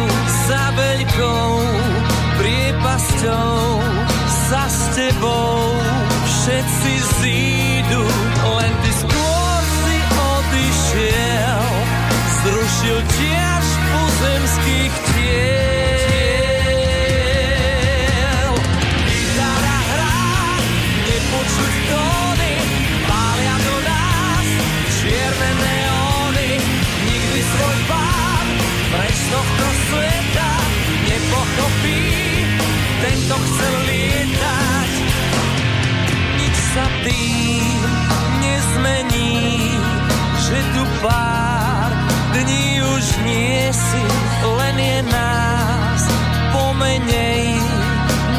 [0.47, 1.51] za veľkou
[2.39, 3.59] priepasťou,
[4.47, 5.75] sa s tebou
[6.23, 8.03] všetci zídu,
[8.39, 11.63] len ty skôr si odišiel,
[12.43, 15.58] zrušil tiež pozemských tiel.
[36.79, 37.79] Sa tým
[38.39, 39.35] nezmení,
[40.47, 41.91] že tu pár
[42.31, 44.03] dní už nie si,
[44.47, 46.01] len je nás
[46.55, 47.59] pomenej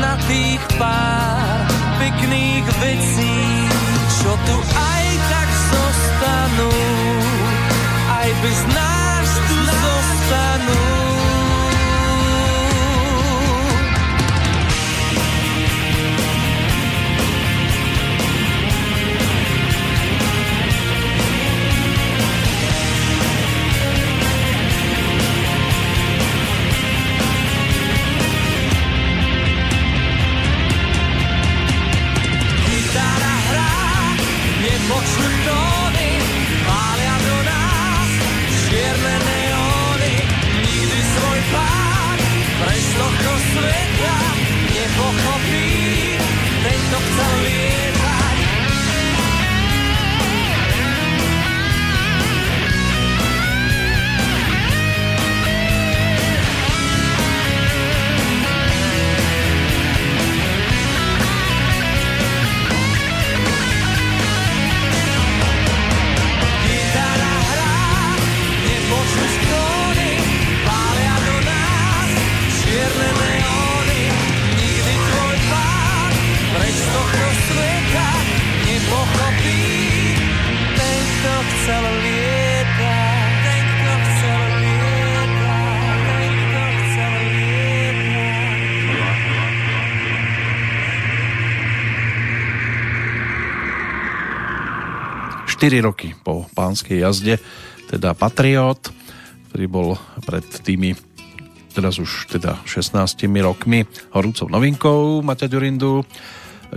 [0.01, 1.69] na tých pár
[2.01, 3.37] pekných vecí,
[4.25, 6.73] čo tu aj tak zostanú,
[8.25, 10.00] aj bez nás tu zostanú.
[95.61, 97.37] 4 roky po pánskej jazde,
[97.93, 98.81] teda Patriot,
[99.53, 99.93] ktorý bol
[100.25, 100.97] pred tými
[101.77, 103.85] teraz už teda 16 rokmi
[104.17, 106.01] horúcou novinkou Maťa Ďurindu,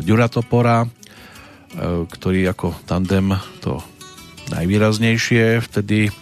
[0.03, 0.87] Ďura Topora, e,
[2.11, 3.31] ktorý ako tandem
[3.63, 3.79] to
[4.51, 6.13] najvýraznejšie vtedy e,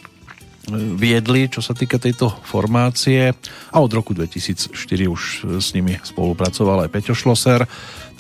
[1.02, 3.34] viedli, čo sa týka tejto formácie.
[3.74, 4.70] A od roku 2004
[5.10, 5.22] už
[5.58, 7.66] s nimi spolupracoval aj Peťo Šloser,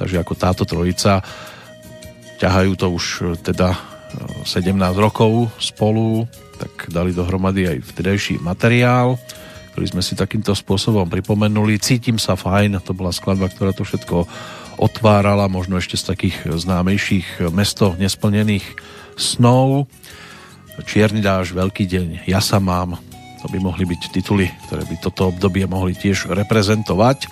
[0.01, 1.21] takže ako táto trojica
[2.41, 3.90] ťahajú to už teda
[4.43, 6.25] 17 rokov spolu,
[6.59, 9.17] tak dali dohromady aj vtedajší materiál,
[9.73, 11.79] ktorý sme si takýmto spôsobom pripomenuli.
[11.79, 14.27] Cítim sa fajn, to bola skladba, ktorá to všetko
[14.81, 18.65] otvárala, možno ešte z takých známejších mesto nesplnených
[19.15, 19.87] snov.
[20.81, 22.97] Čierny dáž, Veľký deň, Ja sa mám,
[23.41, 27.29] to by mohli byť tituly, ktoré by toto obdobie mohli tiež reprezentovať.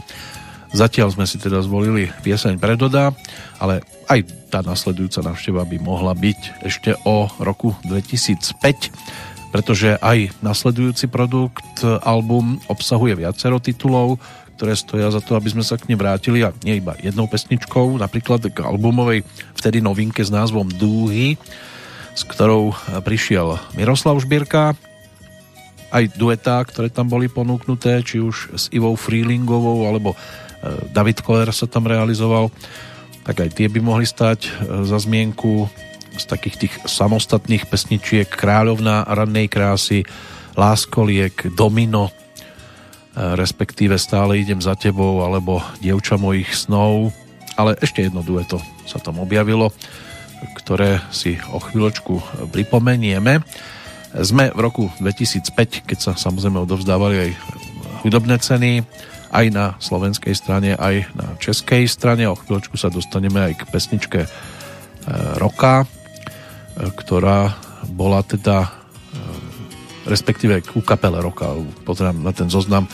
[0.69, 3.09] Zatiaľ sme si teda zvolili pieseň Predoda,
[3.57, 4.21] ale aj
[4.53, 12.61] tá nasledujúca návšteva by mohla byť ešte o roku 2005, pretože aj nasledujúci produkt, album
[12.69, 14.21] obsahuje viacero titulov,
[14.61, 17.97] ktoré stoja za to, aby sme sa k ne vrátili a nie iba jednou pesničkou,
[17.97, 19.25] napríklad k albumovej
[19.57, 21.39] vtedy novinke s názvom Dúhy,
[22.13, 24.77] s ktorou prišiel Miroslav Žbírka,
[25.89, 30.13] aj duetá, ktoré tam boli ponúknuté, či už s Ivou Freelingovou, alebo
[30.91, 32.51] David Koller sa tam realizoval,
[33.23, 34.49] tak aj tie by mohli stať
[34.83, 35.69] za zmienku
[36.19, 40.03] z takých tých samostatných pesničiek Kráľovná rannej krásy,
[40.59, 42.11] Láskoliek, Domino,
[43.15, 47.15] respektíve Stále idem za tebou, alebo Dievča mojich snov,
[47.55, 49.71] ale ešte jedno dueto sa tam objavilo,
[50.59, 52.19] ktoré si o chvíľočku
[52.51, 53.43] pripomenieme.
[54.15, 57.31] Sme v roku 2005, keď sa samozrejme odovzdávali aj
[58.07, 58.83] hudobné ceny,
[59.29, 62.25] aj na slovenskej strane, aj na českej strane.
[62.25, 64.19] O chvíľočku sa dostaneme aj k pesničke
[65.37, 65.85] Roka,
[66.75, 67.53] ktorá
[67.89, 68.69] bola teda
[70.09, 71.53] respektíve ku kapele Roka.
[71.85, 72.89] Pozerám na ten zoznam,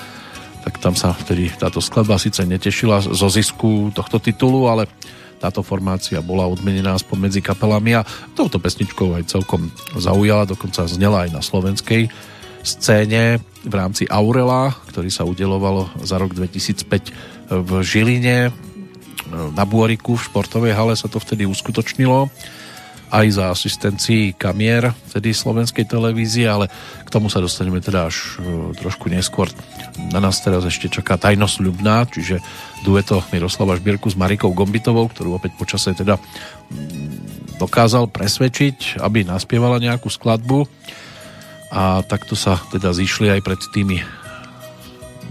[0.67, 4.91] tak tam sa vtedy táto skladba síce netešila zo zisku tohto titulu, ale
[5.39, 11.29] táto formácia bola odmenená spomedzi kapelami a touto pesničkou aj celkom zaujala, dokonca znela aj
[11.31, 12.11] na slovenskej
[12.65, 18.49] scéne v rámci Aurela, ktorý sa udelovalo za rok 2005 v Žiline.
[19.53, 22.29] Na Bôriku v športovej hale sa to vtedy uskutočnilo.
[23.13, 26.67] Aj za asistencii kamier tedy slovenskej televízie, ale
[27.05, 29.45] k tomu sa dostaneme teda až e, trošku neskôr.
[30.09, 32.41] Na nás teraz ešte čaká Tajnosť ľubná, čiže
[32.81, 39.77] dueto Miroslava Šbírku s Marikou Gombitovou, ktorú opäť počase teda mm, dokázal presvedčiť, aby naspievala
[39.79, 40.65] nejakú skladbu
[41.71, 43.97] a takto sa teda zišli aj pred tými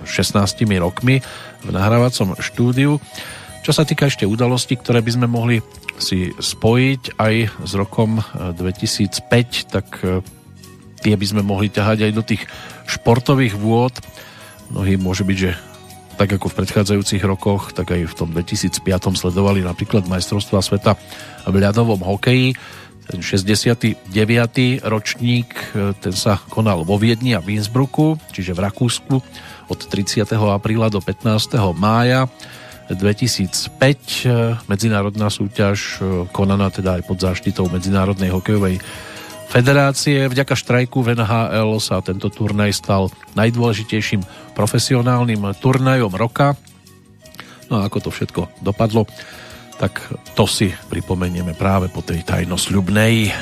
[0.04, 0.36] 16
[0.78, 1.24] rokmi
[1.64, 3.00] v nahrávacom štúdiu.
[3.64, 5.64] Čo sa týka ešte udalostí, ktoré by sme mohli
[5.96, 7.34] si spojiť aj
[7.64, 10.20] s rokom 2005, eh, tak eh,
[11.00, 12.44] tie by sme mohli ťahať aj do tých
[12.84, 13.96] športových vôd.
[14.68, 15.56] Mnohí môže byť, že
[16.14, 20.94] tak ako v predchádzajúcich rokoch, tak aj v tom 2005 sledovali napríklad majstrovstva sveta
[21.48, 22.54] v ľadovom hokeji.
[23.04, 24.80] Ten 69.
[24.80, 29.16] ročník, eh, ten sa konal vo Viedni a v Innsbrucku, čiže v Rakúsku
[29.68, 30.52] od 30.
[30.52, 31.76] apríla do 15.
[31.76, 32.28] mája
[32.88, 38.80] 2005 eh, medzinárodná súťaž eh, konaná teda aj pod záštitou Medzinárodnej hokejovej
[39.48, 40.26] federácie.
[40.26, 44.24] Vďaka štrajku v NHL sa tento turnaj stal najdôležitejším
[44.56, 46.58] profesionálnym turnajom roka.
[47.68, 49.08] No a ako to všetko dopadlo,
[49.78, 50.00] tak
[50.34, 53.34] to si pripomenieme práve po tej tajnosľubnej.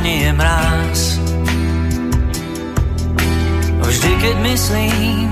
[0.00, 1.00] ohni je mráz.
[3.80, 5.30] Vždy, keď myslím,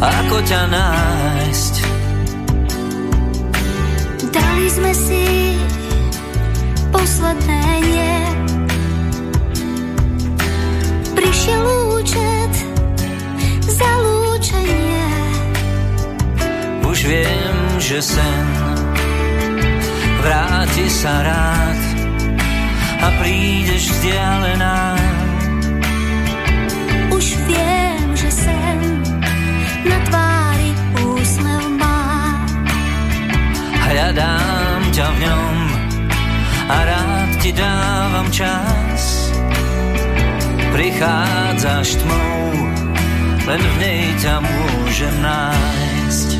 [0.00, 1.79] ako ťa nájsť.
[4.30, 5.24] Dali sme si
[6.94, 8.18] posledné nie.
[11.18, 11.64] Prišiel
[11.98, 12.52] účet
[13.66, 15.06] za lúčenie.
[16.86, 18.46] Už viem, že sen
[20.22, 21.80] vráti sa rád
[23.00, 25.09] a prídeš vzdialená.
[33.90, 35.56] Hľadám ťa v ňom
[36.70, 39.34] a rád ti dávam čas.
[40.70, 42.70] Prichádzaš tmou,
[43.50, 46.30] len v nej ťa môžem nájsť.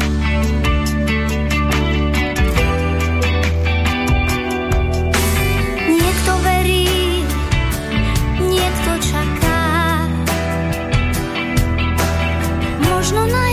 [13.11, 13.50] Toľko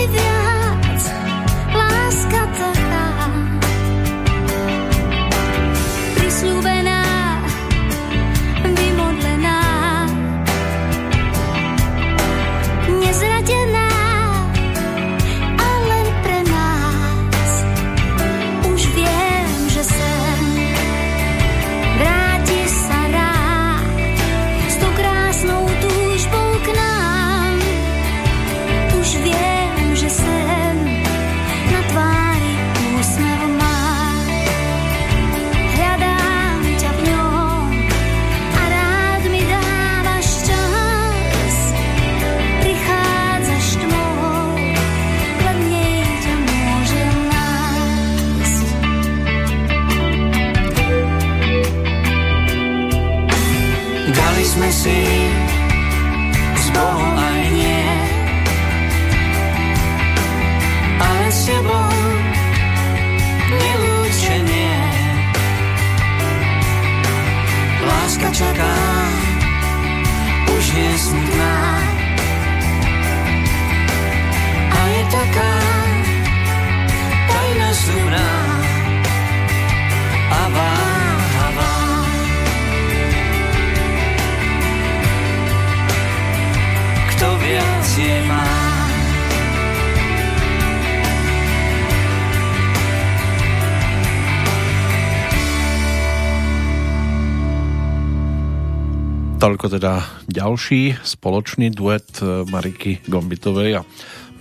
[99.78, 103.86] teda ďalší spoločný duet e, Mariky Gombitovej a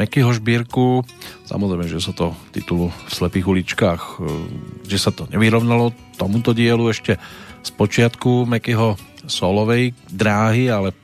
[0.02, 1.06] Mekyho Žbírku.
[1.46, 4.26] Samozrejme, že sa to titulu v Slepých uličkách, e,
[4.90, 7.22] že sa to nevyrovnalo tomuto dielu ešte
[7.62, 8.98] z počiatku Mekyho
[9.30, 10.98] solovej dráhy, ale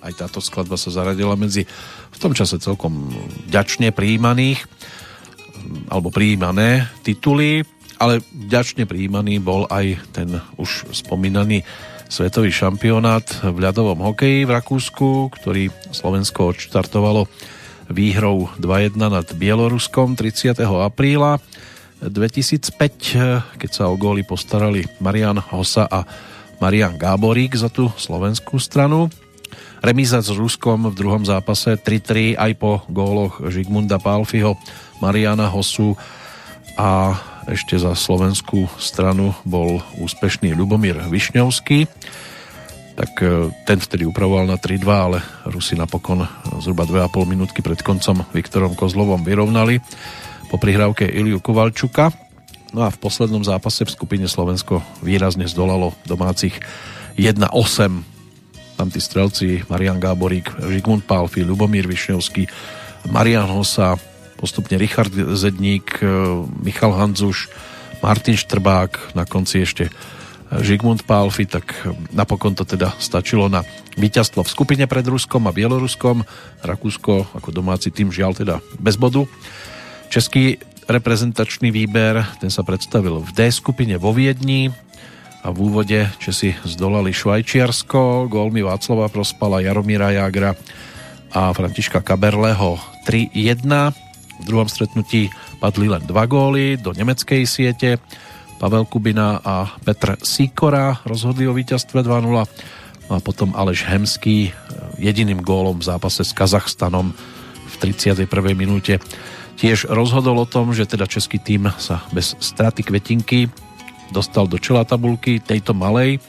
[0.00, 1.68] aj táto skladba sa zaradila medzi
[2.08, 3.12] v tom čase celkom
[3.52, 4.64] ďačne príjmaných
[5.92, 7.68] alebo príjmané tituly,
[8.00, 11.60] ale ďačne príjmaný bol aj ten už spomínaný
[12.14, 17.26] svetový šampionát v ľadovom hokeji v Rakúsku, ktorý Slovensko odštartovalo
[17.90, 20.62] výhrou 2-1 nad Bieloruskom 30.
[20.62, 21.42] apríla
[21.98, 26.06] 2005, keď sa o góly postarali Marian Hosa a
[26.62, 29.10] Marian Gáborík za tú slovenskú stranu.
[29.82, 34.54] Remíza s Ruskom v druhom zápase 3-3 aj po góloch Žigmunda Pálfiho,
[35.02, 35.98] Mariana Hosu
[36.78, 37.18] a
[37.48, 41.86] ešte za slovenskú stranu bol úspešný Ľubomír Višňovský
[42.94, 45.18] tak e, ten vtedy upravoval na 3-2, ale
[45.50, 46.22] Rusi napokon
[46.62, 49.82] zhruba 2,5 minútky pred koncom Viktorom Kozlovom vyrovnali
[50.48, 52.14] po prihrávke Iliu Kovalčuka.
[52.70, 56.54] No a v poslednom zápase v skupine Slovensko výrazne zdolalo domácich
[57.18, 58.78] 1-8.
[58.78, 62.46] Tam tí strelci Marian Gáborík, Žigmund Pálfi, Lubomír Višňovský,
[63.10, 63.94] Marian Hosa,
[64.44, 66.06] postupne Richard Zedník, e,
[66.60, 67.48] Michal Hanzuš,
[68.04, 69.88] Martin Štrbák, na konci ešte
[70.52, 71.72] Žigmund Pálfi, tak
[72.12, 73.64] napokon to teda stačilo na
[73.96, 76.22] víťazstvo v skupine pred Ruskom a Bieloruskom.
[76.60, 79.24] Rakúsko ako domáci tým žiaľ teda bez bodu.
[80.12, 84.68] Český reprezentačný výber, ten sa predstavil v D skupine vo Viedni
[85.40, 90.52] a v úvode Česi zdolali Švajčiarsko, gólmi Václava Prospala, Jaromíra Jagra
[91.32, 92.76] a Františka Kaberleho
[93.08, 94.03] 3-1.
[94.40, 95.30] V druhom stretnutí
[95.62, 98.02] padli len dva góly do nemeckej siete.
[98.58, 104.52] Pavel Kubina a Petr Sikora rozhodli o víťazstve 2-0 a potom Aleš Hemský e,
[104.96, 107.12] jediným gólom v zápase s Kazachstanom
[107.68, 108.24] v 31.
[108.56, 108.96] minúte.
[109.60, 113.52] Tiež rozhodol o tom, že teda český tým sa bez straty kvetinky
[114.10, 116.22] dostal do čela tabulky tejto malej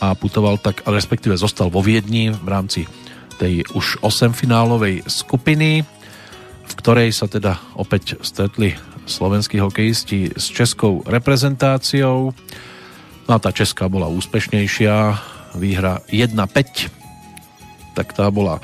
[0.00, 2.84] a putoval tak, respektíve zostal vo Viedni v rámci
[3.36, 5.84] tej už 8 finálovej skupiny,
[6.76, 8.76] ktorej sa teda opäť stretli
[9.06, 12.34] slovenskí hokejisti s českou reprezentáciou.
[13.26, 14.94] No a tá česká bola úspešnejšia,
[15.56, 18.60] výhra 1-5, tak tá bola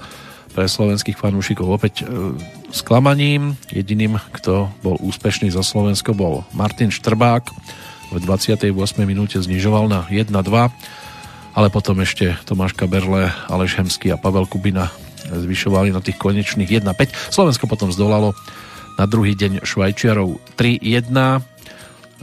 [0.53, 2.37] pre slovenských fanúšikov opäť e,
[2.69, 3.57] sklamaním.
[3.73, 7.49] Jediným, kto bol úspešný za Slovensko, bol Martin Štrbák.
[8.13, 8.69] V 28.
[9.09, 10.29] minúte znižoval na 1-2,
[11.57, 14.93] ale potom ešte Tomáš Kaberle, Aleš Hemský a Pavel Kubina
[15.29, 17.33] zvyšovali na tých konečných 1-5.
[17.35, 18.35] Slovensko potom zdolalo
[18.99, 21.13] na druhý deň Švajčiarov 3-1.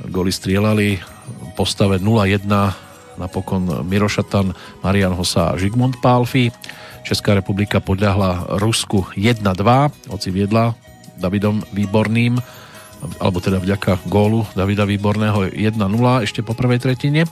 [0.09, 0.99] Goli strielali
[1.55, 2.47] postave 0-1
[3.19, 6.47] napokon Mirošatan, Marian Hosa a Žigmund Pálfi.
[7.03, 9.43] Česká republika podľahla Rusku 1-2,
[10.07, 10.75] oci viedla
[11.19, 12.39] Davidom Výborným,
[13.19, 15.79] alebo teda vďaka gólu Davida Výborného 1-0
[16.23, 17.27] ešte po prvej tretine.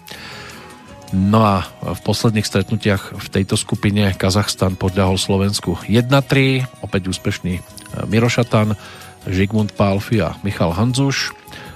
[1.16, 7.64] No a v posledných stretnutiach v tejto skupine Kazachstan podľahol Slovensku 1-3, opäť úspešný
[8.12, 8.76] Mirošatan,
[9.24, 11.32] Žigmund Pálfi a Michal Hanzuš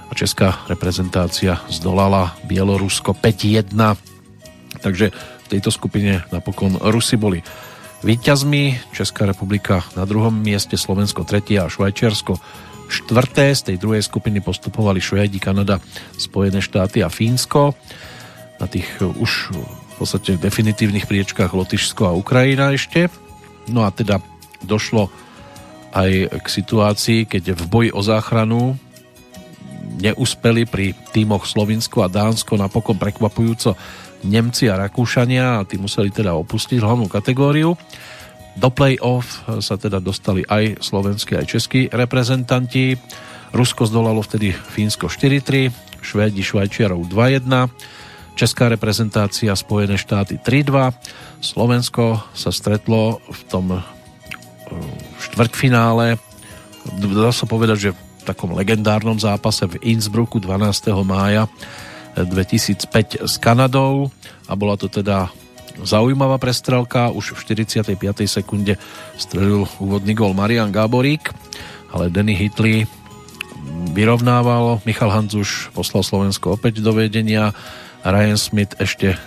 [0.08, 3.72] a česká reprezentácia zdolala Bielorusko 5-1.
[4.84, 7.40] Takže v tejto skupine napokon Rusi boli
[8.04, 12.36] víťazmi, Česká republika na druhom mieste, Slovensko tretie a Švajčiarsko
[12.92, 13.56] štvrté.
[13.56, 15.80] Z tej druhej skupiny postupovali Švedi, Kanada,
[16.20, 17.72] Spojené štáty a Fínsko.
[18.62, 23.10] Na tých už v podstate definitívnych priečkách Lotyšsko a Ukrajina ešte.
[23.66, 24.22] No a teda
[24.62, 25.10] došlo
[25.90, 28.78] aj k situácii, keď v boji o záchranu
[29.98, 33.74] neúspeli pri týmoch Slovinsko a Dánsko napokon prekvapujúco
[34.22, 37.74] Nemci a Rakúšania a tí museli teda opustiť hlavnú kategóriu.
[38.54, 42.94] Do play-off sa teda dostali aj slovenskí, aj českí reprezentanti.
[43.50, 47.42] Rusko zdolalo vtedy Fínsko 4-3, Švédi Švajčiarov 2-1,
[48.32, 50.90] Česká reprezentácia Spojené štáty 3-2,
[51.38, 53.66] Slovensko sa stretlo v tom
[55.20, 56.18] štvrťfinále.
[56.98, 60.90] Dá sa povedať, že v takom legendárnom zápase v Innsbrucku 12.
[61.06, 61.46] mája
[62.18, 64.10] 2005 s Kanadou
[64.48, 65.30] a bola to teda
[65.80, 67.08] zaujímavá prestrelka.
[67.12, 67.96] Už v 45.
[68.28, 68.76] sekunde
[69.16, 71.32] strelil úvodný gol Marian Gáborík,
[71.92, 72.84] ale Denny Hitley
[73.92, 74.82] vyrovnával.
[74.84, 77.54] Michal Hanzuš poslal Slovensko opäť do vedenia.
[78.02, 79.18] Ryan Smith ešte e,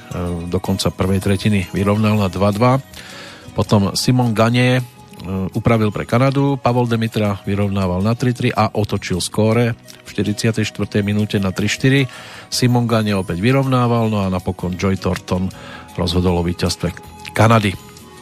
[0.48, 3.56] do konca prvej tretiny vyrovnal na 2-2.
[3.56, 4.84] Potom Simon Gane
[5.26, 9.74] E, upravil pre Kanadu, Pavol Demitra vyrovnával na 3-3 a otočil skóre
[10.06, 10.62] v 44.
[11.02, 12.06] minúte na 3-4.
[12.52, 15.50] Simon Gane opäť vyrovnával, no a napokon Joy Thornton
[15.98, 16.92] rozhodol o víťazstve
[17.34, 17.74] Kanady.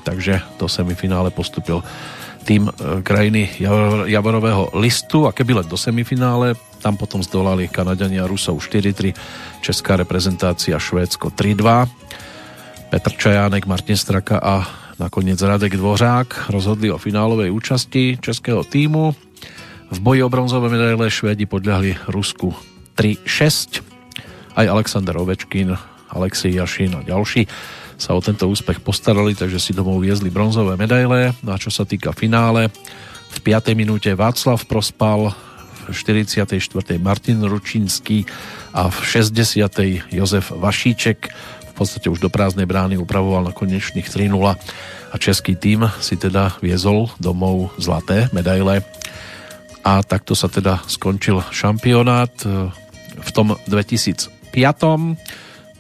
[0.07, 1.83] Takže do semifinále postupil
[2.47, 2.71] tým e,
[3.03, 3.57] krajiny
[4.07, 9.15] Javorového listu a keby len do semifinále, tam potom zdolali Kanadiania Rusov 4-3,
[9.63, 11.87] česká reprezentácia Švédsko 3-2,
[12.91, 14.67] Petr Čajánek, Martin Straka a
[14.99, 19.15] Nakoniec Radek Dvořák rozhodli o finálovej účasti českého týmu.
[19.89, 22.53] V boji o bronzové medaile Švédi podľahli Rusku
[22.99, 23.81] 3-6.
[24.53, 25.73] Aj Alexander Ovečkin,
[26.13, 27.49] Alexej Jašin a ďalší
[27.97, 31.31] sa o tento úspech postarali, takže si domov viezli bronzové medaile.
[31.31, 32.69] A čo sa týka finále,
[33.33, 33.73] v 5.
[33.73, 35.33] minúte Václav Prospal,
[35.87, 36.97] v v 44.
[36.99, 38.23] Martin Ručínsky
[38.71, 40.13] a v 60.
[40.13, 41.19] Jozef Vašíček
[41.73, 44.29] v podstate už do prázdnej brány upravoval na konečných 3-0
[45.09, 48.85] a český tým si teda viezol domov zlaté medaile
[49.83, 52.69] a takto sa teda skončil šampionát e,
[53.19, 54.53] v tom 2005.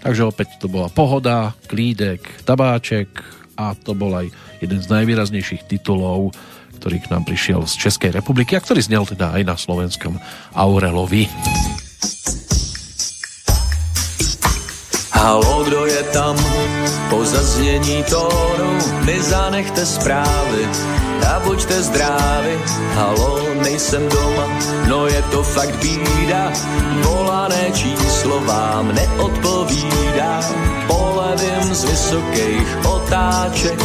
[0.03, 3.07] Takže opäť to bola pohoda, klídek, tabáček
[3.55, 4.27] a to bol aj
[4.59, 6.33] jeden z najvýraznejších titulov
[6.83, 10.19] ktorý k nám prišiel z Českej republiky a ktorý znel teda aj na slovenskom
[10.51, 11.31] Aurelovi.
[15.15, 16.35] Halo, kdo je tam?
[17.07, 18.71] Po zaznění tónu
[19.07, 20.67] mi zanechte zprávy
[21.23, 22.55] a buďte zdraví.
[22.99, 24.45] Halo, nejsem doma,
[24.91, 26.51] no je to fakt bída.
[27.07, 30.43] Volané číslo vám neodpovídá.
[30.91, 33.79] Polevím z vysokých otáček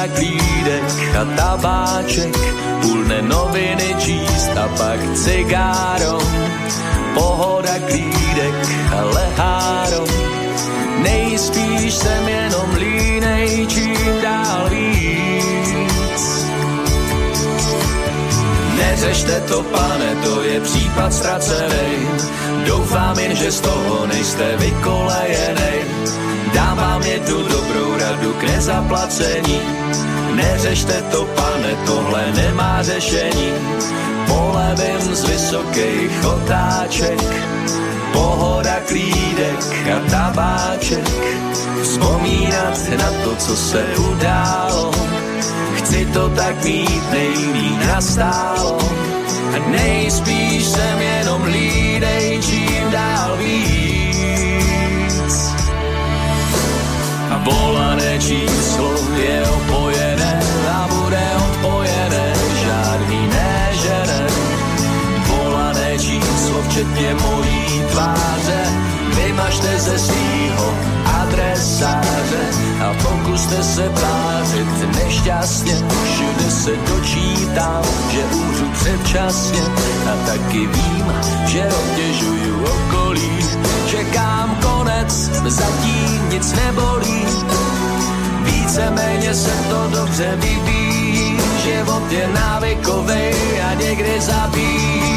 [0.00, 2.36] pohoda, klídek a tabáček,
[2.82, 6.18] půlne noviny číst a pak cigáro,
[7.14, 8.54] pohoda, klídek
[8.96, 10.04] a leháro.
[11.02, 14.89] Nejspíš jsem jenom línej, čím dál víc.
[18.80, 22.08] Neřešte to, pane, to je případ ztracený.
[22.66, 25.80] Doufám jen, že z toho nejste vykolejenej
[26.54, 29.60] Dám vám jednu dobrou radu k nezaplacení.
[30.34, 33.52] Neřešte to, pane, tohle nemá řešení.
[34.26, 37.20] Polevím z vysokých otáček,
[38.12, 39.60] pohoda, klídek
[39.96, 41.10] a tabáček.
[41.82, 44.90] Vzpomínat na to, co se událo,
[45.90, 48.78] chci to tak mít nejlíp nastálo.
[49.54, 53.90] A nejspíš jsem jenom lídej, čím dál víc
[57.44, 62.34] volané číslo je opojené a bude odpojené,
[62.64, 64.20] žádný nežene.
[65.26, 68.60] Volané číslo včetně mojí tváře,
[69.16, 70.89] vymažte ze svýho
[71.30, 72.44] adresáře
[72.80, 75.74] a pokuste se tvářit nešťastně.
[75.74, 79.62] Všude se dočítám, že umřu předčasně
[80.12, 81.12] a taky vím,
[81.46, 83.38] že obtěžuju okolí.
[83.86, 87.24] Čekám konec, zatím nic nebolí.
[88.42, 95.09] Víceméně se to dobře vyvíjí, život je návykový a někdy zabíjí.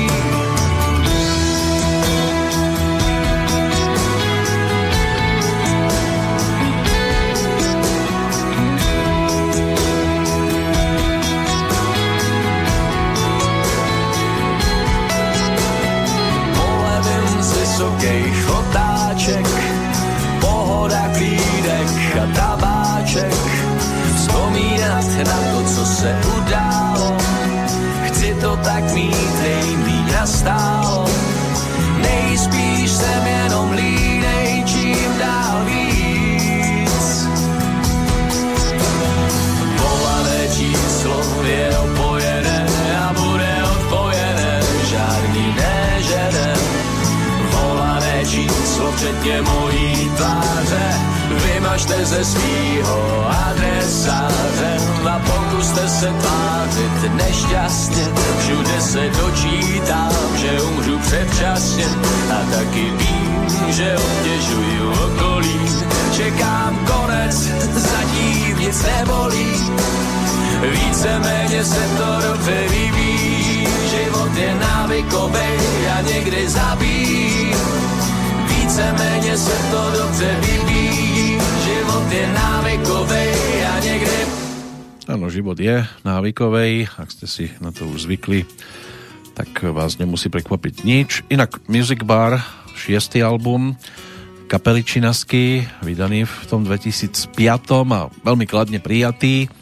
[49.24, 50.96] Včetně mojí tváře.
[51.46, 54.78] Vymažte ze svýho adresáře
[55.10, 58.08] a pokuste se tvářit nešťastně.
[58.40, 61.86] Všude se dočítám, že umřu předčasně
[62.32, 65.60] a taky vím, že obtěžuju okolí.
[66.16, 67.36] Čekám konec,
[67.76, 69.54] zatím nic nebolí.
[70.72, 77.54] Víceméně se to dobře vyvíjí, život je návykový a někdy zabíjí
[78.74, 83.34] víceméně se to dobře vyvíjí, život je návykovej
[83.70, 84.18] a niekde...
[85.06, 88.50] Áno, život je návykovej, ak ste si na to už zvykli,
[89.38, 91.22] tak vás nemusí prekvapiť nič.
[91.30, 92.42] Inak Music Bar,
[92.74, 93.78] šiestý album,
[94.50, 97.30] kapely Činasky, vydaný v tom 2005
[97.94, 99.54] a veľmi kladne prijatý.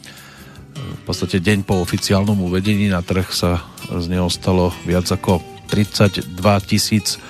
[0.72, 3.60] V podstate deň po oficiálnom uvedení na trh sa
[3.92, 6.32] z neho stalo viac ako 32
[6.64, 7.20] tisíc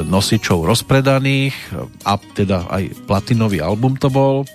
[0.00, 1.52] nosičov rozpredaných
[2.08, 4.48] a teda aj platinový album to bol.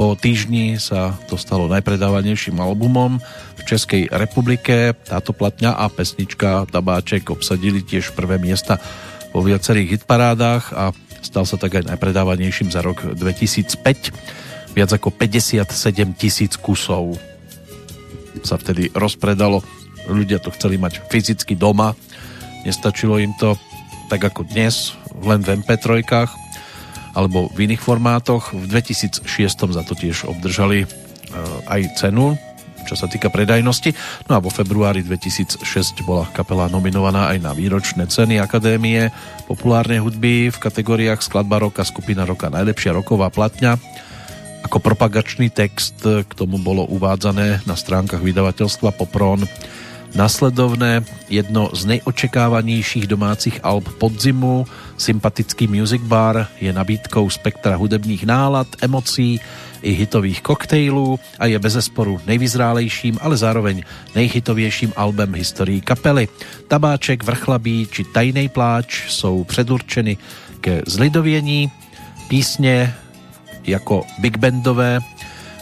[0.00, 3.18] Po týždni sa to stalo najpredávanejším albumom
[3.58, 4.94] v Českej republike.
[5.04, 8.78] Táto platňa a pesnička Tabáček obsadili tiež prvé miesta
[9.34, 14.72] vo viacerých hitparádach a stal sa tak aj najpredávanejším za rok 2005.
[14.72, 15.66] Viac ako 57
[16.14, 17.18] tisíc kusov
[18.46, 19.66] sa vtedy rozpredalo.
[20.06, 21.92] Ľudia to chceli mať fyzicky doma,
[22.62, 23.58] nestačilo im to
[24.08, 26.00] tak ako dnes, len v MP3
[27.12, 28.56] alebo v iných formátoch.
[28.56, 30.88] V 2006 za to tiež obdržali eh,
[31.68, 32.34] aj cenu
[32.88, 33.92] čo sa týka predajnosti.
[34.32, 35.60] No a vo februári 2006
[36.08, 39.12] bola kapela nominovaná aj na výročné ceny Akadémie
[39.44, 43.76] populárnej hudby v kategóriách skladba roka, skupina roka, najlepšia roková platňa.
[44.64, 49.44] Ako propagačný text k tomu bolo uvádzané na stránkach vydavateľstva Popron
[50.14, 54.66] Nasledovné jedno z nejočekávanejších domácich alb podzimu,
[54.96, 59.40] sympatický music bar, je nabídkou spektra hudebných nálad, emocí
[59.82, 63.82] i hitových koktejlů a je bezesporu nejvyzrálejším, ale zároveň
[64.14, 66.28] nejhitovějším albem historii kapely.
[66.68, 70.16] Tabáček, Vrchlabí či Tajnej pláč jsou předurčeny
[70.60, 71.70] ke zlidovění.
[72.28, 72.94] Písně
[73.64, 75.00] jako big bandové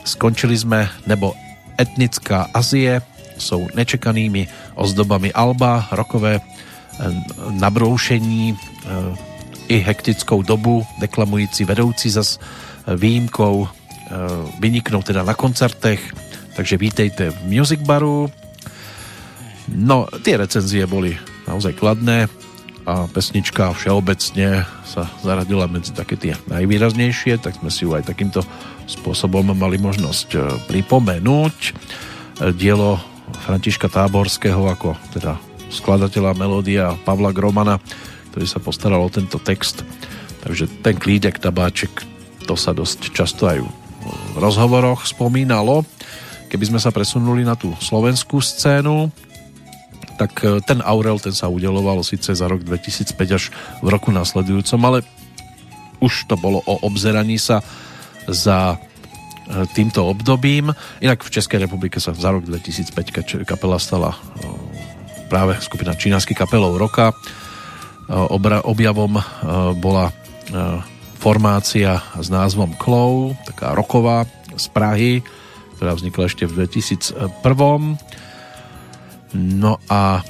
[0.05, 1.35] Skončili jsme nebo
[1.81, 3.03] Etnická Azie
[3.39, 6.45] jsou nečekanými ozdobami Alba, rokové eh,
[7.51, 8.89] nabroušení eh,
[9.69, 13.69] i hektickou dobu, deklamující vedoucí zas eh, výjimkou
[14.63, 15.99] vyniknou teda na koncertech,
[16.55, 18.31] takže vítejte v Music Baru.
[19.67, 21.19] No, tie recenzie boli
[21.51, 22.31] naozaj kladné
[22.87, 28.47] a pesnička všeobecne sa zaradila medzi také tie najvýraznejšie, tak sme si ju aj takýmto
[28.87, 31.75] spôsobom mali možnosť pripomenúť.
[32.55, 33.03] Dielo
[33.35, 35.39] Františka Táborského ako teda
[35.71, 37.83] skladateľa melódia Pavla Gromana,
[38.31, 39.83] ktorý sa postaral o tento text.
[40.47, 41.91] Takže ten klídek, tabáček,
[42.47, 43.67] to sa dosť často aj
[44.07, 45.83] v rozhovoroch spomínalo.
[46.47, 49.11] Keby sme sa presunuli na tú slovenskú scénu,
[50.17, 53.51] tak e, ten Aurel, ten sa udeloval síce za rok 2005 až
[53.83, 54.99] v roku nasledujúcom, ale
[55.99, 57.61] už to bolo o obzeraní sa
[58.31, 58.79] za
[59.75, 60.75] týmto obdobím.
[60.99, 64.19] Inak v Českej republike sa za rok 2005 kapela stala
[65.31, 67.15] práve skupina čínasky kapelov roka.
[68.67, 69.19] Objavom
[69.79, 70.11] bola
[71.19, 75.27] formácia s názvom Clow, taká roková z Prahy,
[75.79, 77.27] ktorá vznikla ešte v 2001.
[79.35, 80.23] No a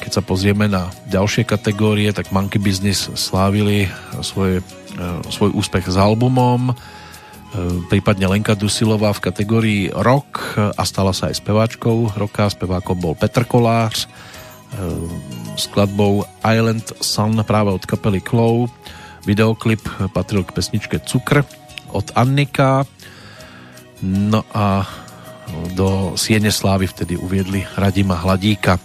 [0.00, 3.90] keď sa pozrieme na ďalšie kategórie, tak Monkey Business slávili
[4.24, 4.64] svoje,
[5.28, 6.72] svoj úspech s albumom
[7.86, 12.50] prípadne Lenka Dusilová v kategórii rock a stala sa aj speváčkou roka.
[12.50, 14.08] Spevákom bol Petr Kolář e,
[15.54, 18.66] skladbou Island Sun práve od kapely Clow.
[19.22, 21.46] Videoklip patril k pesničke Cukr
[21.94, 22.82] od Annika.
[24.02, 24.84] No a
[25.78, 28.82] do Siene Slávy vtedy uviedli Radima Hladíka.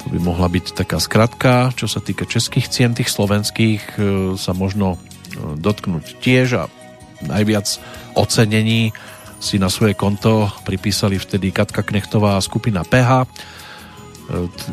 [0.00, 1.76] To by mohla byť taká skratka.
[1.76, 4.02] Čo sa týka českých cien, tých slovenských e,
[4.40, 4.96] sa možno
[5.36, 6.64] dotknúť tiež a
[7.24, 7.66] najviac
[8.16, 8.92] ocenení
[9.36, 13.26] si na svoje konto pripísali vtedy Katka Knechtová a skupina PH, e,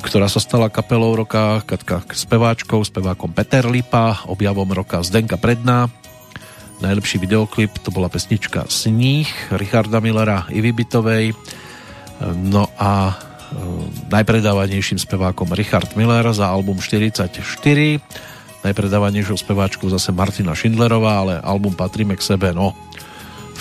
[0.02, 5.92] ktorá sa stala kapelou roka, Katka speváčkou, spevákom Peter Lipa, objavom roka Zdenka Predná.
[6.80, 11.32] Najlepší videoklip to bola pesnička Sníh Richarda Millera i Bitovej.
[11.32, 11.36] E,
[12.34, 13.14] no a e,
[14.10, 18.00] najpredávanejším spevákom Richard Miller za album 44
[18.64, 22.72] najpredávanejšou speváčkou zase Martina Schindlerová, ale album Patríme k sebe, no.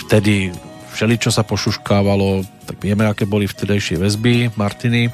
[0.07, 0.51] Vtedy
[0.93, 5.11] všeli, čo sa pošuškávalo, tak vieme, aké boli vtedejšie väzby Martiny,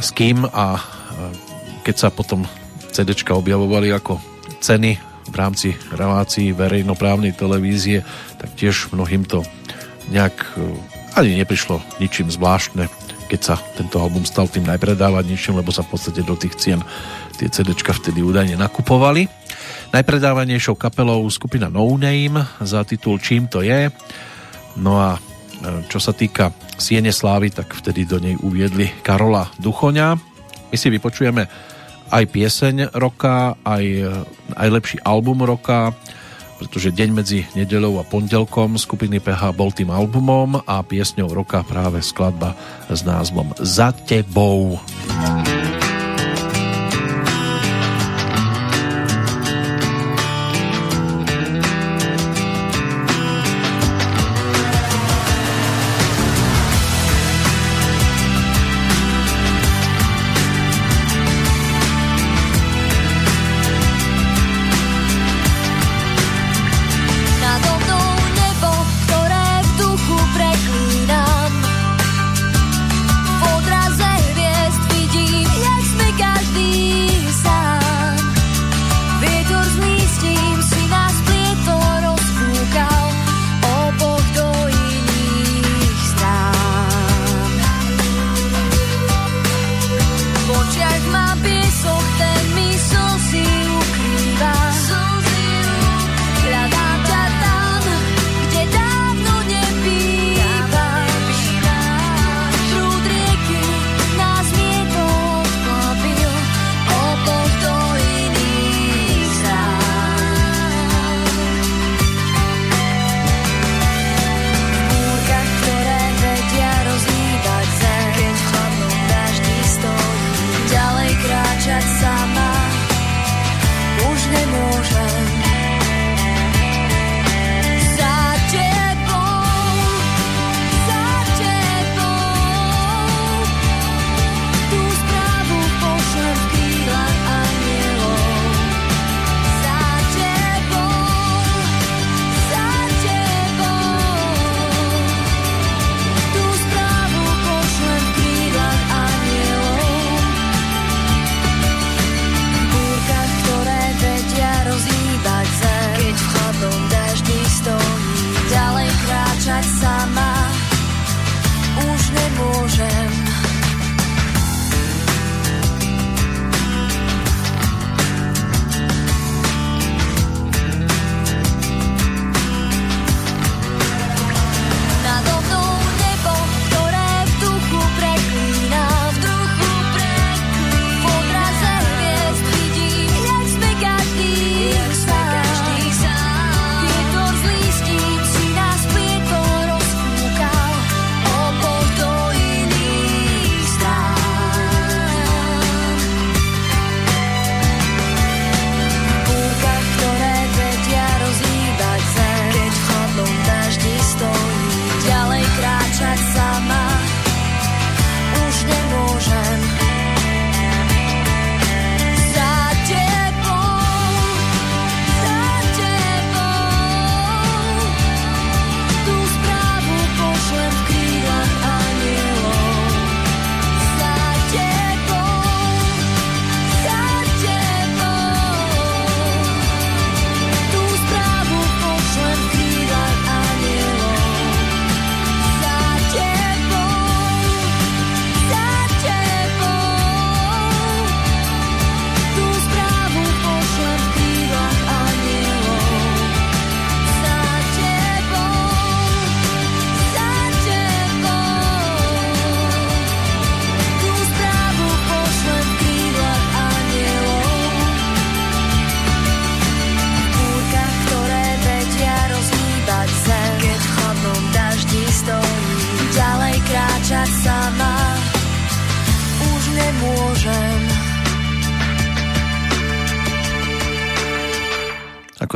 [0.00, 0.80] s kým a
[1.84, 2.46] keď sa potom
[2.90, 4.22] CDčka objavovali ako
[4.60, 4.96] ceny
[5.30, 8.02] v rámci relácií verejnoprávnej televízie,
[8.36, 9.46] tak tiež mnohým to
[10.10, 10.74] nejak e,
[11.14, 12.90] ani neprišlo ničím zvláštne,
[13.30, 16.82] keď sa tento album stal tým najpredávanejším, lebo sa v podstate do tých cien
[17.40, 19.24] tie CDčka vtedy údajne nakupovali.
[19.96, 23.88] Najpredávanejšou kapelou skupina No Name za titul Čím to je.
[24.76, 25.20] No a e,
[25.88, 30.20] čo sa týka Siene Slávy, tak vtedy do nej uviedli Karola Duchoňa.
[30.68, 31.48] My si vypočujeme
[32.12, 33.84] aj pieseň roka, aj
[34.58, 35.94] najlepší album roka,
[36.58, 42.04] pretože deň medzi nedelou a pondelkom skupiny PH bol tým albumom a piesňou roka práve
[42.04, 42.52] skladba
[42.90, 44.76] s názvom Za tebou.
[44.76, 45.59] Za tebou.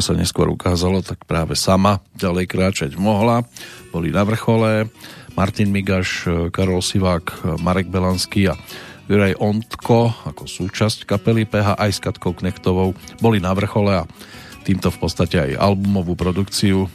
[0.05, 3.41] Sa neskôr ukázalo, tak práve sama ďalej kráčať mohla.
[3.89, 4.93] Boli na vrchole
[5.33, 8.55] Martin Migaš, Karol Sivák, Marek Belanský a
[9.09, 14.09] Juraj Ontko ako súčasť kapely PH aj s Katkou Knechtovou boli na vrchole a
[14.65, 16.89] týmto v podstate aj albumovú produkciu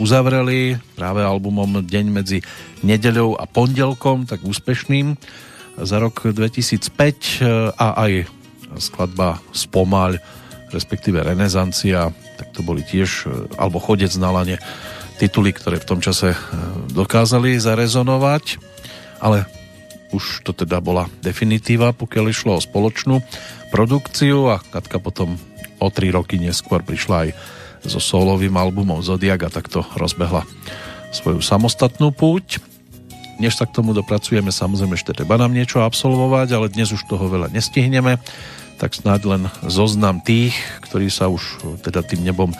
[0.00, 2.38] uzavreli práve albumom Deň medzi
[2.84, 5.16] nedeľou a pondelkom, tak úspešným
[5.80, 8.28] za rok 2005 a aj
[8.80, 10.16] skladba Spomaľ,
[10.72, 12.12] respektíve Renesancia,
[12.44, 13.24] tak to boli tiež,
[13.56, 14.60] alebo Chodec na lane,
[15.16, 16.38] tituly, ktoré v tom čase e,
[16.92, 18.60] dokázali zarezonovať,
[19.24, 19.48] ale
[20.12, 23.24] už to teda bola definitíva, pokiaľ išlo o spoločnú
[23.72, 25.40] produkciu a Katka potom
[25.82, 27.30] o tri roky neskôr prišla aj
[27.84, 30.46] so solovým albumom Zodiak a takto rozbehla
[31.10, 32.62] svoju samostatnú púť.
[33.42, 37.26] Než sa k tomu dopracujeme, samozrejme ešte treba nám niečo absolvovať, ale dnes už toho
[37.26, 38.22] veľa nestihneme,
[38.78, 40.54] tak snáď len zoznam tých,
[40.88, 42.50] ktorí sa už teda tým nebom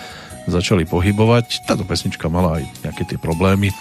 [0.46, 1.64] začali pohybovať.
[1.64, 3.72] Táto pesnička mala aj nejaké tie problémy,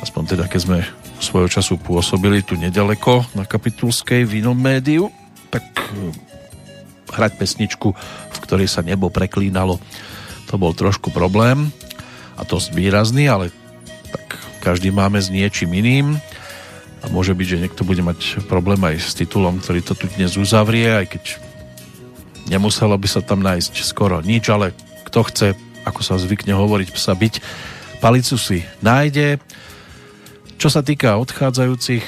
[0.00, 0.78] aspoň teda keď sme
[1.18, 5.10] svojho času pôsobili tu nedaleko na Kapitulskej v inom médiu,
[5.50, 6.14] tak eh,
[7.12, 7.88] hrať pesničku,
[8.30, 9.80] v ktorej sa nebo preklínalo
[10.48, 11.68] to bol trošku problém.
[12.40, 13.52] A to výrazný, ale
[14.08, 14.24] tak
[14.64, 16.16] každý máme s niečím iným.
[17.04, 20.34] A môže byť, že niekto bude mať problém aj s titulom, ktorý to tu dnes
[20.34, 21.24] uzavrie, aj keď
[22.48, 24.72] nemuselo by sa tam nájsť skoro nič, ale
[25.08, 25.48] kto chce,
[25.84, 27.34] ako sa zvykne hovoriť, sa byť,
[28.00, 29.40] palicu si nájde.
[30.58, 32.04] Čo sa týka odchádzajúcich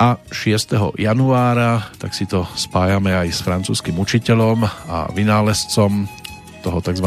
[0.00, 0.98] a 6.
[0.98, 6.10] januára, tak si to spájame aj s francúzským učiteľom a vynálezcom
[6.64, 7.06] toho tzv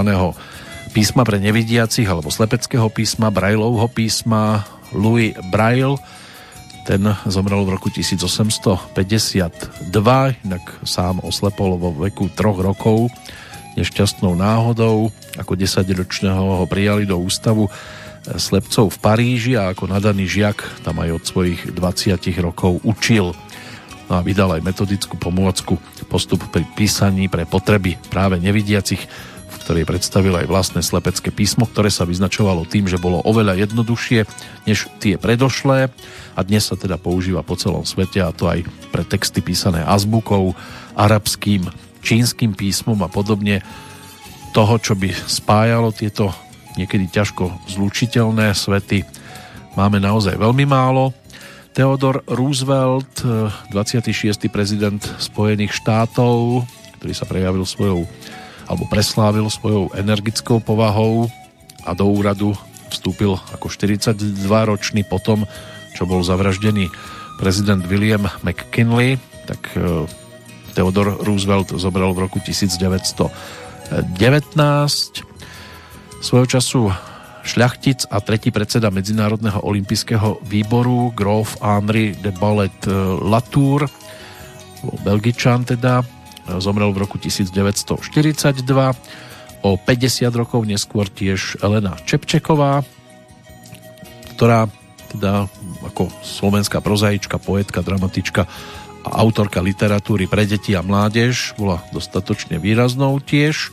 [0.96, 4.64] písma pre nevidiacich alebo slepeckého písma, Brailovho písma
[4.96, 6.00] Louis Braille.
[6.86, 8.94] Ten zomrel v roku 1852,
[10.46, 13.10] inak sám oslepol vo veku troch rokov
[13.74, 15.10] nešťastnou náhodou.
[15.34, 17.74] Ako 10-ročného ho prijali do ústavu
[18.38, 23.34] slepcov v Paríži a ako nadaný žiak tam aj od svojich 20 rokov učil.
[24.06, 29.02] No a vydal aj metodickú pomôcku postup pri písaní pre potreby práve nevidiacich
[29.66, 34.30] ktorý predstavil aj vlastné slepecké písmo, ktoré sa vyznačovalo tým, že bolo oveľa jednoduchšie
[34.70, 35.90] než tie predošlé
[36.38, 38.62] a dnes sa teda používa po celom svete a to aj
[38.94, 40.54] pre texty písané azbukou,
[40.94, 41.66] arabským,
[42.06, 43.66] čínskym písmom a podobne
[44.54, 46.30] toho, čo by spájalo tieto
[46.78, 49.02] niekedy ťažko zlučiteľné svety,
[49.74, 51.10] máme naozaj veľmi málo.
[51.74, 53.26] Theodore Roosevelt,
[53.74, 54.46] 26.
[54.54, 56.64] prezident Spojených štátov,
[57.02, 58.06] ktorý sa prejavil svojou
[58.66, 61.30] alebo preslávil svojou energickou povahou
[61.86, 62.58] a do úradu
[62.90, 65.46] vstúpil ako 42-ročný potom,
[65.94, 66.90] čo bol zavraždený
[67.38, 70.08] prezident William McKinley, tak e,
[70.74, 73.30] Theodore Roosevelt zobral v roku 1919.
[76.24, 76.90] Svojho času
[77.46, 83.86] šľachtic a tretí predseda Medzinárodného olympijského výboru Grof Henri de Ballet e, Latour,
[85.06, 86.02] Belgičan teda,
[86.62, 88.62] zomrel v roku 1942.
[89.66, 92.86] O 50 rokov neskôr tiež Elena Čepčeková,
[94.38, 94.70] ktorá
[95.16, 95.48] teda
[95.88, 98.46] ako slovenská prozaička, poetka, dramatička
[99.06, 103.72] a autorka literatúry pre deti a mládež bola dostatočne výraznou tiež.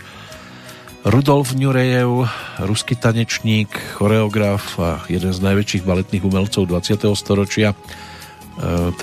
[1.03, 2.31] Rudolf Nurejev,
[2.62, 7.11] ruský tanečník, choreograf a jeden z najväčších baletných umelcov 20.
[7.19, 7.77] storočia, e,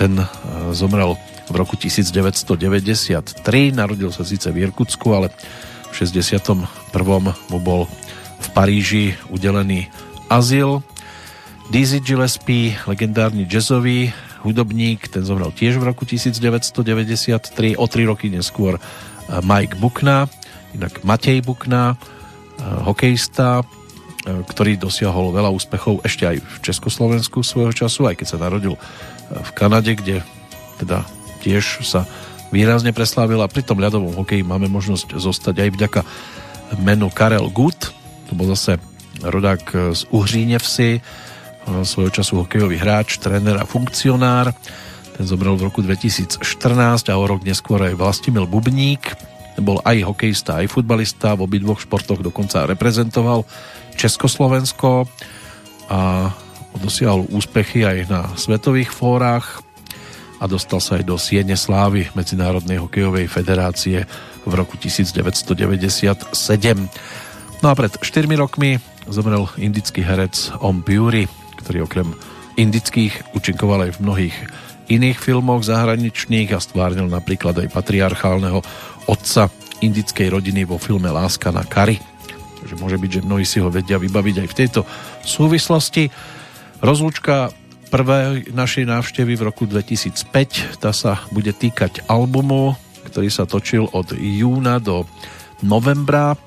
[0.00, 0.24] ten e,
[0.72, 1.20] zomrel
[1.50, 3.42] v roku 1993.
[3.74, 5.34] Narodil sa síce v Irkutsku, ale
[5.90, 6.62] v 61.
[7.50, 7.90] mu bol
[8.40, 9.90] v Paríži udelený
[10.30, 10.86] azyl.
[11.70, 18.78] Dizzy Gillespie, legendárny jazzový hudobník, ten zomrel tiež v roku 1993, o tri roky neskôr
[18.78, 18.82] eh,
[19.44, 20.26] Mike Bukna,
[20.72, 27.70] inak Matej Bukna, eh, hokejista, eh, ktorý dosiahol veľa úspechov ešte aj v Československu svojho
[27.74, 28.74] času, aj keď sa narodil
[29.30, 30.26] v Kanade, kde
[30.82, 31.06] teda
[31.40, 32.04] tiež sa
[32.50, 36.00] výrazne preslávil a pri tom ľadovom hokeji máme možnosť zostať aj vďaka
[36.82, 37.90] menu Karel Gut,
[38.30, 38.78] to bol zase
[39.20, 41.02] rodák z Uhřínevsi,
[41.84, 44.52] svojho času hokejový hráč, tréner a funkcionár.
[45.16, 46.40] Ten zomrel v roku 2014
[47.12, 49.12] a o rok neskôr aj Vlastimil Bubník.
[49.60, 53.44] Bol aj hokejista, aj futbalista, v obidvoch športoch dokonca reprezentoval
[53.92, 55.04] Československo
[55.92, 56.32] a
[56.80, 59.60] dosiahol úspechy aj na svetových fórach
[60.40, 64.08] a dostal sa aj do Siene Slávy Medzinárodnej hokejovej federácie
[64.48, 66.32] v roku 1997.
[67.60, 71.28] No a pred 4 rokmi zomrel indický herec Om Puri,
[71.60, 72.08] ktorý okrem
[72.56, 74.36] indických účinkoval aj v mnohých
[74.90, 78.64] iných filmoch zahraničných a stvárnil napríklad aj patriarchálneho
[79.06, 79.52] otca
[79.84, 82.00] indickej rodiny vo filme Láska na Kari.
[82.60, 84.80] Takže môže byť, že mnohí si ho vedia vybaviť aj v tejto
[85.24, 86.12] súvislosti.
[86.80, 87.52] Rozlúčka
[87.90, 92.78] prvej našej návštevy v roku 2005, tá sa bude týkať albumu,
[93.10, 95.02] ktorý sa točil od júna do
[95.58, 96.38] novembra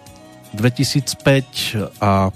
[0.55, 2.31] 2005 a e,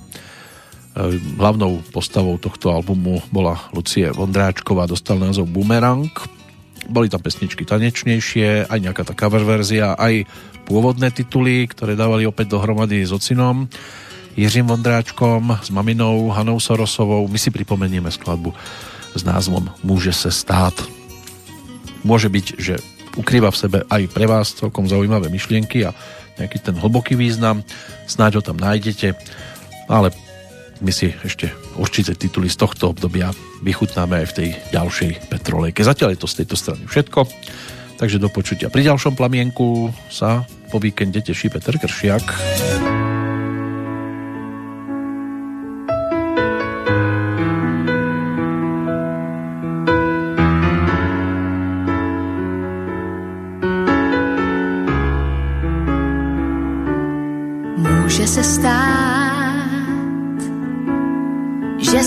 [1.39, 6.11] hlavnou postavou tohto albumu bola Lucie Vondráčková, dostal názov Boomerang.
[6.91, 10.27] Boli tam pesničky tanečnejšie, aj nejaká tá cover verzia, aj
[10.67, 13.71] pôvodné tituly, ktoré dávali opäť dohromady s ocinom
[14.37, 17.25] Jiřím Vondráčkom, s maminou Hanou Sorosovou.
[17.25, 18.53] My si pripomenieme skladbu
[19.15, 20.73] s názvom Môže se stát.
[22.03, 22.79] Môže byť, že
[23.17, 25.91] ukrýva v sebe aj pre vás celkom zaujímavé myšlienky a
[26.37, 27.65] nejaký ten hlboký význam,
[28.05, 29.17] snáď ho tam nájdete,
[29.89, 30.13] ale
[30.77, 31.49] my si ešte
[31.81, 33.33] určité tituly z tohto obdobia
[33.65, 35.81] vychutnáme aj v tej ďalšej Petrolejke.
[35.81, 37.25] Zatiaľ je to z tejto strany všetko,
[37.97, 38.69] takže do počutia.
[38.69, 43.16] Pri ďalšom plamienku sa po víkende teší Peter Kršiak.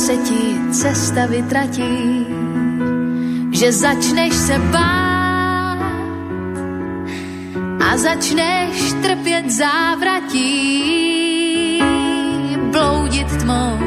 [0.00, 2.26] Se ti cesta vytratí,
[3.52, 5.78] že začneš se bát
[7.80, 10.40] a začneš trpět závratí,
[12.72, 13.78] bloudit tmou,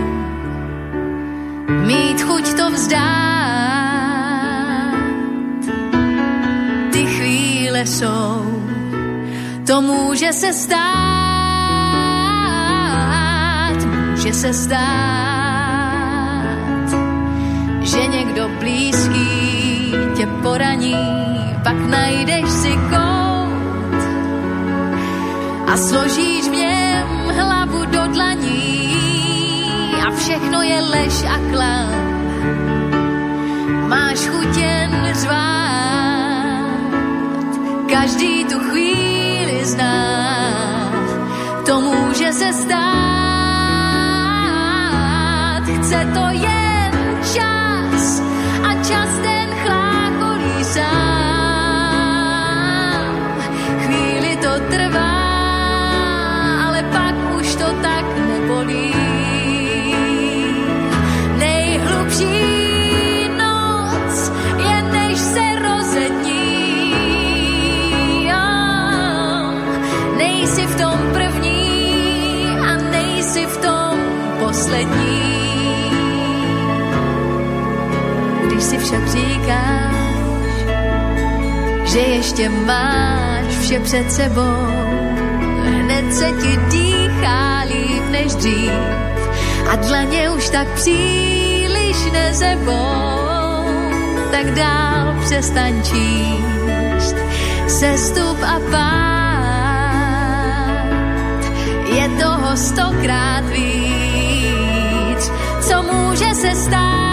[1.87, 3.03] mít chuť to vzdát.
[6.91, 8.61] Ty chvíle jsou,
[9.65, 11.23] to může se stát
[14.23, 15.32] může se stát,
[17.83, 20.95] že někdo blízký tě poraní,
[21.63, 24.03] pak najdeš si kout
[25.67, 29.63] a složíš v něm hlavu do dlaní
[30.07, 31.93] a všechno je lež a klam.
[33.87, 36.63] Máš chuť jen řvát,
[37.91, 40.91] každý tu chvíli zná,
[41.65, 42.83] to může se stát
[45.83, 46.72] chce to jen
[54.59, 55.15] trvá,
[56.67, 58.93] ale pak už to tak nebolí.
[61.37, 66.63] Nejhlubší noc je, než se rozední.
[70.17, 73.97] Nejsi v tom první a nejsi v tom
[74.39, 75.33] poslední.
[78.63, 79.95] si však říkáš,
[81.85, 83.42] že ještě máš
[83.73, 84.67] vše před sebou.
[85.63, 88.71] Hned se ti dýchá líp než dřív
[89.71, 92.73] a dlaně už tak příliš nezebou.
[94.31, 97.15] Tak dál přestaň číst
[97.67, 99.13] sestup a pát.
[101.95, 105.31] Je toho stokrát víc,
[105.61, 107.03] co může se stát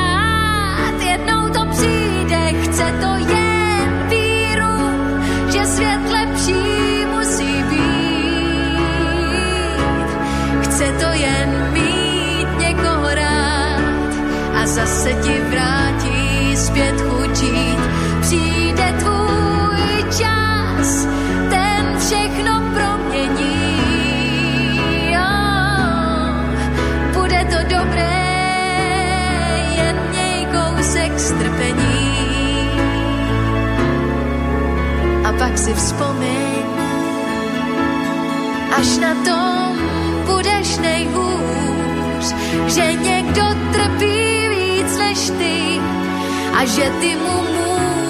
[2.62, 3.39] chce to jen
[11.00, 14.12] to jen mít někoho rád
[14.54, 17.76] a zase ti vrátí zpět chutí.
[18.20, 21.06] Přijde tvůj čas,
[21.50, 23.80] ten všechno promění.
[25.12, 25.30] Jo,
[27.12, 28.20] bude to dobré,
[29.76, 32.10] jen měj kousek strpení.
[35.38, 36.64] pak si vzpomeň,
[38.76, 39.49] až na tom
[40.70, 42.34] než nejhůř,
[42.66, 43.42] že někdo
[43.72, 45.80] trpí víc než ty
[46.58, 47.42] a že ty mu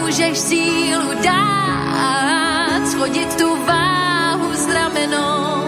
[0.01, 5.67] můžeš sílu dát, schodit tu váhu z ramenou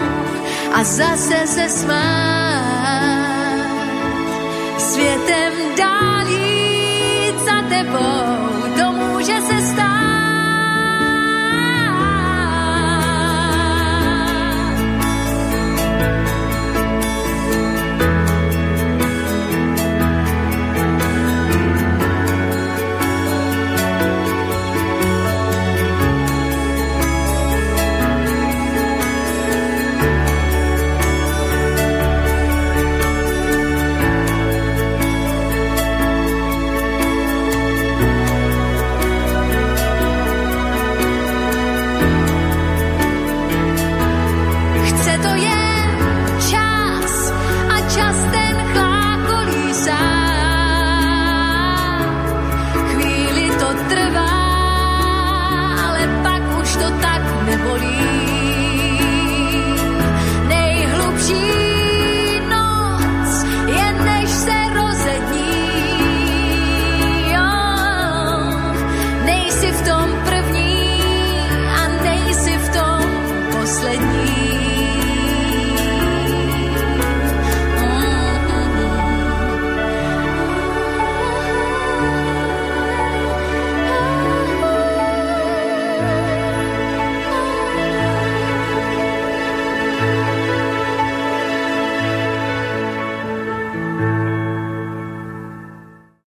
[0.73, 2.63] a zase se smát.
[4.77, 8.22] Světem dál jít za tebou